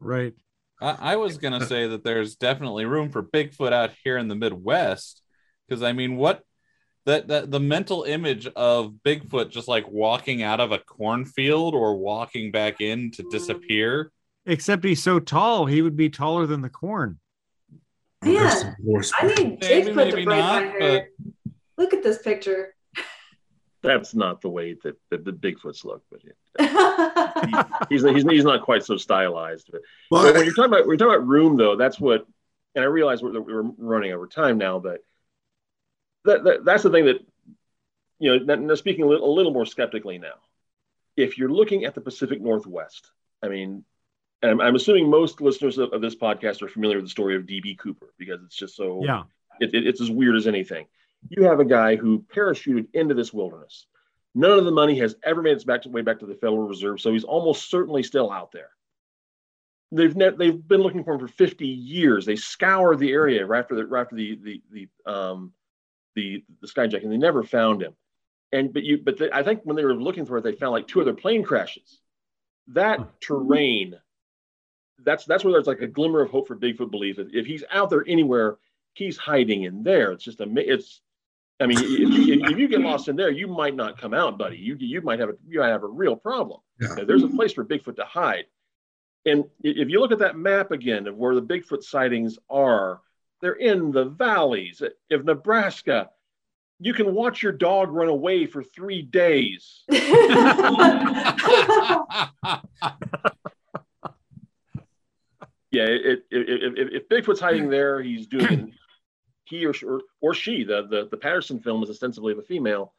Right. 0.00 0.34
I, 0.80 1.12
I 1.12 1.16
was 1.16 1.38
gonna 1.38 1.58
uh, 1.58 1.66
say 1.66 1.86
that 1.88 2.04
there's 2.04 2.36
definitely 2.36 2.86
room 2.86 3.10
for 3.10 3.22
Bigfoot 3.22 3.72
out 3.72 3.92
here 4.02 4.18
in 4.18 4.28
the 4.28 4.34
Midwest, 4.34 5.22
because 5.68 5.82
I 5.82 5.92
mean, 5.92 6.16
what 6.16 6.42
that 7.06 7.28
that 7.28 7.50
the 7.50 7.60
mental 7.60 8.04
image 8.04 8.46
of 8.48 8.94
Bigfoot 9.04 9.50
just 9.50 9.68
like 9.68 9.88
walking 9.88 10.42
out 10.42 10.60
of 10.60 10.72
a 10.72 10.78
cornfield 10.78 11.74
or 11.74 11.96
walking 11.96 12.50
back 12.50 12.80
in 12.80 13.10
to 13.12 13.24
disappear. 13.30 14.12
Except 14.46 14.84
he's 14.84 15.02
so 15.02 15.20
tall, 15.20 15.66
he 15.66 15.82
would 15.82 15.96
be 15.96 16.10
taller 16.10 16.46
than 16.46 16.62
the 16.62 16.68
corn. 16.68 17.18
Man, 18.24 18.36
I 18.36 19.26
need 19.26 19.60
Bigfoot 19.60 20.10
to 20.10 20.12
break 20.12 20.26
not, 20.28 20.64
my 20.64 20.70
hair. 20.70 21.08
But... 21.18 21.52
Look 21.76 21.94
at 21.94 22.02
this 22.02 22.18
picture 22.18 22.74
that's 23.82 24.14
not 24.14 24.40
the 24.40 24.48
way 24.48 24.76
that, 24.84 24.96
that 25.10 25.24
the 25.24 25.32
Bigfoots 25.32 25.84
look, 25.84 26.02
but 26.10 26.20
yeah. 26.24 27.66
he, 27.88 27.94
he's, 27.94 28.02
he's 28.04 28.22
he's 28.22 28.44
not 28.44 28.62
quite 28.62 28.84
so 28.84 28.96
stylized. 28.96 29.68
But, 29.70 29.82
well, 30.10 30.22
but 30.22 30.34
when 30.34 30.44
you're 30.44 30.54
talking 30.54 30.72
about 30.72 30.86
when 30.86 30.98
you're 30.98 31.08
talking 31.08 31.16
about 31.16 31.26
room, 31.26 31.56
though, 31.56 31.76
that's 31.76 32.00
what. 32.00 32.26
And 32.74 32.82
I 32.82 32.88
realize 32.88 33.22
we're, 33.22 33.38
we're 33.38 33.70
running 33.76 34.12
over 34.12 34.26
time 34.26 34.56
now, 34.56 34.78
but 34.78 35.00
that, 36.24 36.44
that 36.44 36.64
that's 36.64 36.82
the 36.82 36.90
thing 36.90 37.06
that 37.06 37.26
you 38.18 38.38
know. 38.44 38.56
Now 38.56 38.74
speaking 38.74 39.04
a 39.04 39.08
little, 39.08 39.28
a 39.28 39.34
little 39.34 39.52
more 39.52 39.66
skeptically 39.66 40.18
now, 40.18 40.34
if 41.16 41.38
you're 41.38 41.50
looking 41.50 41.84
at 41.84 41.94
the 41.94 42.00
Pacific 42.00 42.40
Northwest, 42.40 43.10
I 43.42 43.48
mean, 43.48 43.84
and 44.42 44.50
I'm, 44.50 44.60
I'm 44.60 44.74
assuming 44.74 45.10
most 45.10 45.40
listeners 45.40 45.78
of, 45.78 45.92
of, 45.92 46.00
this 46.00 46.14
podcast 46.14 46.62
are 46.62 46.68
familiar 46.68 46.96
with 46.96 47.06
the 47.06 47.10
story 47.10 47.36
of 47.36 47.42
DB 47.42 47.78
Cooper 47.78 48.12
because 48.18 48.42
it's 48.44 48.56
just 48.56 48.76
so 48.76 49.02
yeah, 49.04 49.22
it, 49.60 49.74
it, 49.74 49.86
it's 49.86 50.00
as 50.00 50.10
weird 50.10 50.36
as 50.36 50.46
anything 50.46 50.86
you 51.28 51.44
have 51.44 51.60
a 51.60 51.64
guy 51.64 51.96
who 51.96 52.24
parachuted 52.34 52.88
into 52.94 53.14
this 53.14 53.32
wilderness. 53.32 53.86
None 54.34 54.58
of 54.58 54.64
the 54.64 54.70
money 54.70 54.98
has 54.98 55.14
ever 55.22 55.42
made 55.42 55.52
its 55.52 55.64
back 55.64 55.82
to, 55.82 55.90
way 55.90 56.02
back 56.02 56.20
to 56.20 56.26
the 56.26 56.34
Federal 56.34 56.66
Reserve, 56.66 57.00
so 57.00 57.12
he's 57.12 57.24
almost 57.24 57.70
certainly 57.70 58.02
still 58.02 58.30
out 58.30 58.52
there. 58.52 58.70
They've 59.90 60.16
ne- 60.16 60.30
they've 60.30 60.66
been 60.66 60.80
looking 60.80 61.04
for 61.04 61.14
him 61.14 61.20
for 61.20 61.28
50 61.28 61.66
years. 61.66 62.24
They 62.24 62.36
scoured 62.36 62.98
the 62.98 63.12
area 63.12 63.44
right 63.44 63.58
after 63.58 63.74
the 63.74 63.86
right 63.86 64.00
after 64.00 64.16
the 64.16 64.38
the 64.42 64.62
the 64.70 65.12
um 65.12 65.52
the 66.14 66.44
the 66.60 66.68
skyjack, 66.68 67.02
and 67.02 67.12
they 67.12 67.16
never 67.16 67.42
found 67.42 67.82
him. 67.82 67.94
And 68.52 68.72
but 68.72 68.82
you 68.82 68.98
but 68.98 69.18
they, 69.18 69.30
I 69.30 69.42
think 69.42 69.60
when 69.64 69.76
they 69.76 69.84
were 69.84 69.94
looking 69.94 70.26
for 70.26 70.38
it, 70.38 70.44
they 70.44 70.52
found 70.52 70.72
like 70.72 70.88
two 70.88 71.00
other 71.00 71.14
plane 71.14 71.42
crashes. 71.42 72.00
That 72.68 73.20
terrain, 73.20 73.98
that's 75.02 75.24
that's 75.24 75.44
where 75.44 75.52
there's 75.52 75.66
like 75.66 75.80
a 75.80 75.86
glimmer 75.86 76.20
of 76.20 76.30
hope 76.30 76.48
for 76.48 76.56
Bigfoot 76.56 76.90
belief. 76.90 77.18
If 77.18 77.46
he's 77.46 77.64
out 77.70 77.90
there 77.90 78.04
anywhere, 78.06 78.58
he's 78.94 79.16
hiding 79.16 79.64
in 79.64 79.82
there. 79.82 80.12
It's 80.12 80.24
just 80.24 80.40
a 80.40 80.46
it's 80.56 81.00
I 81.60 81.66
mean, 81.66 81.78
if 81.78 81.88
you, 81.88 82.44
if 82.44 82.58
you, 82.58 82.66
get 82.66 82.80
lost 82.80 83.08
in 83.08 83.14
there, 83.14 83.30
you 83.30 83.46
might 83.46 83.76
not 83.76 84.00
come 84.00 84.14
out, 84.14 84.36
buddy. 84.36 84.56
You 84.56 84.76
you 84.78 85.00
might 85.00 85.20
have 85.20 85.28
a 85.28 85.34
you 85.46 85.60
might 85.60 85.68
have 85.68 85.84
a 85.84 85.88
real 85.88 86.16
problem. 86.16 86.60
Yeah. 86.80 87.04
There's 87.06 87.22
a 87.22 87.28
place 87.28 87.52
for 87.52 87.64
Bigfoot 87.64 87.96
to 87.96 88.04
hide. 88.04 88.46
And 89.24 89.44
if 89.62 89.88
you 89.88 90.00
look 90.00 90.10
at 90.10 90.18
that 90.18 90.36
map 90.36 90.72
again 90.72 91.06
of 91.06 91.16
where 91.16 91.34
the 91.34 91.42
Bigfoot 91.42 91.84
sightings 91.84 92.38
are, 92.50 93.00
they're 93.42 93.52
in 93.52 93.90
the 93.90 94.04
valleys 94.04 94.82
of 95.10 95.24
Nebraska. 95.24 96.10
You 96.78 96.94
can 96.94 97.12
watch 97.12 97.42
your 97.42 97.52
dog 97.52 97.90
run 97.90 98.08
away 98.08 98.46
for 98.46 98.62
three 98.62 99.02
days. 99.02 99.82
yeah, 99.90 99.98
it, 105.72 106.24
it, 106.30 106.48
it, 106.48 106.92
if 106.92 107.08
Bigfoot's 107.08 107.40
hiding 107.40 107.68
there, 107.68 108.00
he's 108.00 108.26
doing 108.28 108.72
he 109.44 109.66
or 109.66 109.74
she, 109.74 109.86
or, 109.86 110.00
or 110.20 110.34
she, 110.34 110.64
the, 110.64 110.86
the 110.88 111.08
the 111.10 111.16
Patterson 111.16 111.58
film 111.58 111.82
is 111.82 111.90
ostensibly 111.90 112.34
the 112.34 112.42
female. 112.42 112.94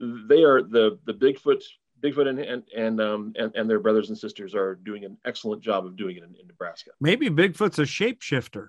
They 0.00 0.44
are 0.44 0.62
the 0.62 0.98
the 1.06 1.14
Bigfoot 1.14 1.62
Bigfoot 2.02 2.28
and 2.28 2.38
and 2.38 2.62
and, 2.76 3.00
um, 3.00 3.32
and 3.36 3.54
and 3.54 3.68
their 3.68 3.80
brothers 3.80 4.10
and 4.10 4.18
sisters 4.18 4.54
are 4.54 4.74
doing 4.74 5.04
an 5.04 5.16
excellent 5.24 5.62
job 5.62 5.86
of 5.86 5.96
doing 5.96 6.16
it 6.16 6.24
in, 6.24 6.34
in 6.40 6.46
Nebraska. 6.46 6.90
Maybe 7.00 7.30
Bigfoot's 7.30 7.78
a 7.78 7.82
shapeshifter. 7.82 8.68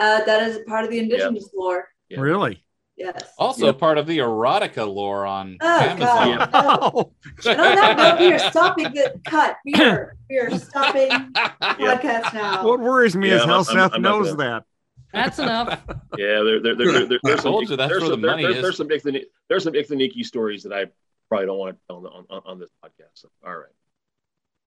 Uh, 0.00 0.24
that 0.24 0.48
is 0.48 0.58
part 0.66 0.84
of 0.84 0.90
the 0.90 0.98
indigenous 0.98 1.44
yep. 1.44 1.52
lore. 1.54 1.88
Yep. 2.08 2.20
Really? 2.20 2.64
Yes. 2.96 3.22
Also 3.38 3.66
yep. 3.66 3.78
part 3.78 3.98
of 3.98 4.06
the 4.06 4.18
erotica 4.18 4.86
lore 4.92 5.26
on 5.26 5.58
oh, 5.60 5.80
Amazon. 5.80 6.38
God, 6.38 6.52
no. 6.52 7.12
and 7.46 7.60
on 7.60 7.76
that 7.76 7.96
note, 7.96 8.20
we 8.20 8.32
are 8.32 8.38
stopping 8.38 8.84
the 8.92 9.20
cut. 9.26 9.56
We 9.64 9.74
are 9.74 10.16
we 10.28 10.38
are 10.38 10.58
stopping 10.58 11.10
podcast 11.40 12.34
now. 12.34 12.66
What 12.66 12.80
worries 12.80 13.14
me 13.14 13.28
yeah, 13.28 13.36
is 13.36 13.44
how 13.44 13.58
I'm, 13.58 13.64
Seth 13.64 13.92
I'm 13.94 14.02
knows 14.02 14.36
that. 14.36 14.64
That's 15.12 15.38
enough. 15.38 15.80
Yeah, 16.18 16.42
there, 16.42 16.60
there, 16.60 16.74
there, 16.74 17.06
there, 17.06 17.18
there's 17.22 17.42
some, 17.42 17.54
you, 17.54 17.76
there's 17.76 18.02
some, 18.02 18.10
the 18.10 18.16
money 18.16 18.42
there, 18.42 18.52
is. 18.52 18.62
There's 18.62 18.76
some 18.76 18.88
there's 18.88 19.62
some 19.62 19.72
Ictinike 19.72 20.24
stories 20.24 20.64
that 20.64 20.72
I 20.72 20.86
probably 21.28 21.46
don't 21.46 21.58
want 21.58 21.76
to 21.76 21.80
tell 21.86 22.06
on, 22.06 22.26
on, 22.28 22.42
on 22.44 22.58
this 22.58 22.68
podcast. 22.84 23.10
So, 23.14 23.28
all 23.46 23.56
right. 23.56 23.68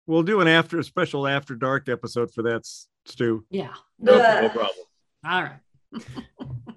We'll 0.07 0.23
do 0.23 0.39
an 0.39 0.47
after 0.47 0.79
a 0.79 0.84
special 0.84 1.27
after 1.27 1.55
dark 1.55 1.89
episode 1.89 2.34
for 2.34 2.43
that, 2.43 2.65
Stu. 3.05 3.45
Yeah. 3.51 3.73
No, 3.99 4.17
no 4.17 4.49
problem. 4.49 4.86
All 5.26 5.41
right. 5.41 5.59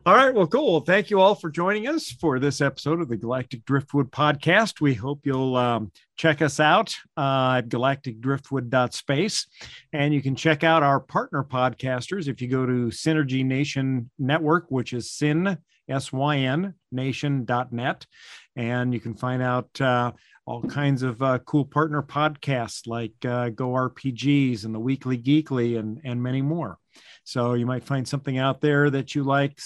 All 0.06 0.14
right. 0.14 0.32
Well, 0.32 0.46
cool. 0.46 0.82
Thank 0.82 1.10
you 1.10 1.20
all 1.20 1.34
for 1.34 1.50
joining 1.50 1.88
us 1.88 2.12
for 2.12 2.38
this 2.38 2.60
episode 2.60 3.00
of 3.00 3.08
the 3.08 3.16
Galactic 3.16 3.64
Driftwood 3.64 4.12
podcast. 4.12 4.80
We 4.80 4.94
hope 4.94 5.26
you'll 5.26 5.56
um, 5.56 5.90
check 6.16 6.42
us 6.42 6.60
out 6.60 6.94
uh, 7.16 7.56
at 7.58 7.68
galacticdriftwood.space. 7.68 9.46
And 9.92 10.14
you 10.14 10.22
can 10.22 10.36
check 10.36 10.62
out 10.62 10.84
our 10.84 11.00
partner 11.00 11.42
podcasters 11.42 12.28
if 12.28 12.40
you 12.40 12.46
go 12.46 12.64
to 12.64 12.86
Synergy 12.86 13.44
Nation 13.44 14.08
Network, 14.16 14.66
which 14.68 14.92
is 14.92 15.10
syn, 15.10 15.58
S-Y-N, 15.88 16.74
nation.net. 16.92 18.06
And 18.54 18.94
you 18.94 19.00
can 19.00 19.14
find 19.16 19.42
out 19.42 19.80
uh, 19.80 20.12
all 20.46 20.62
kinds 20.62 21.02
of 21.02 21.20
uh, 21.20 21.40
cool 21.40 21.64
partner 21.64 22.00
podcasts 22.00 22.86
like 22.86 23.14
uh, 23.24 23.48
Go 23.48 23.70
RPGs 23.70 24.64
and 24.64 24.72
the 24.72 24.78
Weekly 24.78 25.18
Geekly 25.18 25.80
and, 25.80 26.00
and 26.04 26.22
many 26.22 26.42
more. 26.42 26.78
So 27.26 27.54
you 27.54 27.66
might 27.66 27.82
find 27.82 28.06
something 28.06 28.38
out 28.38 28.60
there 28.60 28.88
that 28.88 29.16
you 29.16 29.24
like 29.24 29.58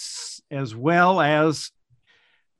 as 0.50 0.74
well 0.74 1.20
as 1.20 1.70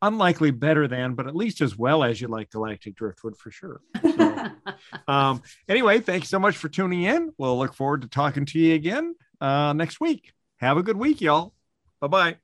unlikely 0.02 0.50
better 0.50 0.86
than, 0.86 1.14
but 1.14 1.26
at 1.26 1.34
least 1.34 1.62
as 1.62 1.74
well 1.74 2.04
as 2.04 2.20
you 2.20 2.28
like 2.28 2.50
Galactic 2.50 2.96
Driftwood 2.96 3.34
for 3.38 3.50
sure. 3.50 3.80
So, 4.02 4.46
um, 5.08 5.42
anyway, 5.70 6.00
thanks 6.00 6.28
so 6.28 6.38
much 6.38 6.58
for 6.58 6.68
tuning 6.68 7.04
in. 7.04 7.32
We'll 7.38 7.58
look 7.58 7.72
forward 7.72 8.02
to 8.02 8.08
talking 8.08 8.44
to 8.44 8.58
you 8.58 8.74
again 8.74 9.14
uh, 9.40 9.72
next 9.72 10.00
week. 10.00 10.34
Have 10.58 10.76
a 10.76 10.82
good 10.82 10.98
week, 10.98 11.22
y'all. 11.22 11.54
Bye 12.02 12.06
bye. 12.08 12.36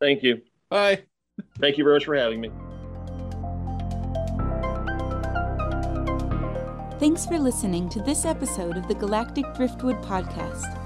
Thank 0.00 0.22
you. 0.22 0.40
Bye. 0.70 1.02
Thank 1.58 1.76
you 1.76 1.84
very 1.84 1.96
much 1.96 2.06
for 2.06 2.16
having 2.16 2.40
me. 2.40 2.50
Thanks 6.98 7.26
for 7.26 7.38
listening 7.38 7.90
to 7.90 8.00
this 8.00 8.24
episode 8.24 8.78
of 8.78 8.88
the 8.88 8.94
Galactic 8.94 9.44
Driftwood 9.54 10.00
Podcast. 10.02 10.81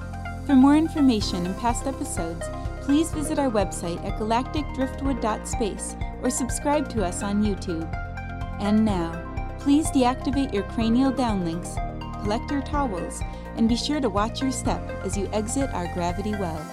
For 0.46 0.54
more 0.54 0.76
information 0.76 1.44
and 1.44 1.58
past 1.58 1.88
episodes, 1.88 2.46
please 2.82 3.10
visit 3.10 3.36
our 3.36 3.50
website 3.50 3.98
at 4.04 4.16
galacticdriftwood.space 4.20 5.96
or 6.22 6.30
subscribe 6.30 6.88
to 6.90 7.04
us 7.04 7.24
on 7.24 7.42
YouTube. 7.42 7.92
And 8.60 8.84
now, 8.84 9.56
please 9.58 9.90
deactivate 9.90 10.54
your 10.54 10.62
cranial 10.62 11.12
downlinks, 11.12 11.74
collect 12.22 12.48
your 12.52 12.62
towels, 12.62 13.20
and 13.56 13.68
be 13.68 13.74
sure 13.74 14.00
to 14.00 14.08
watch 14.08 14.40
your 14.40 14.52
step 14.52 14.88
as 15.02 15.16
you 15.16 15.28
exit 15.32 15.68
our 15.70 15.92
gravity 15.94 16.30
well. 16.30 16.64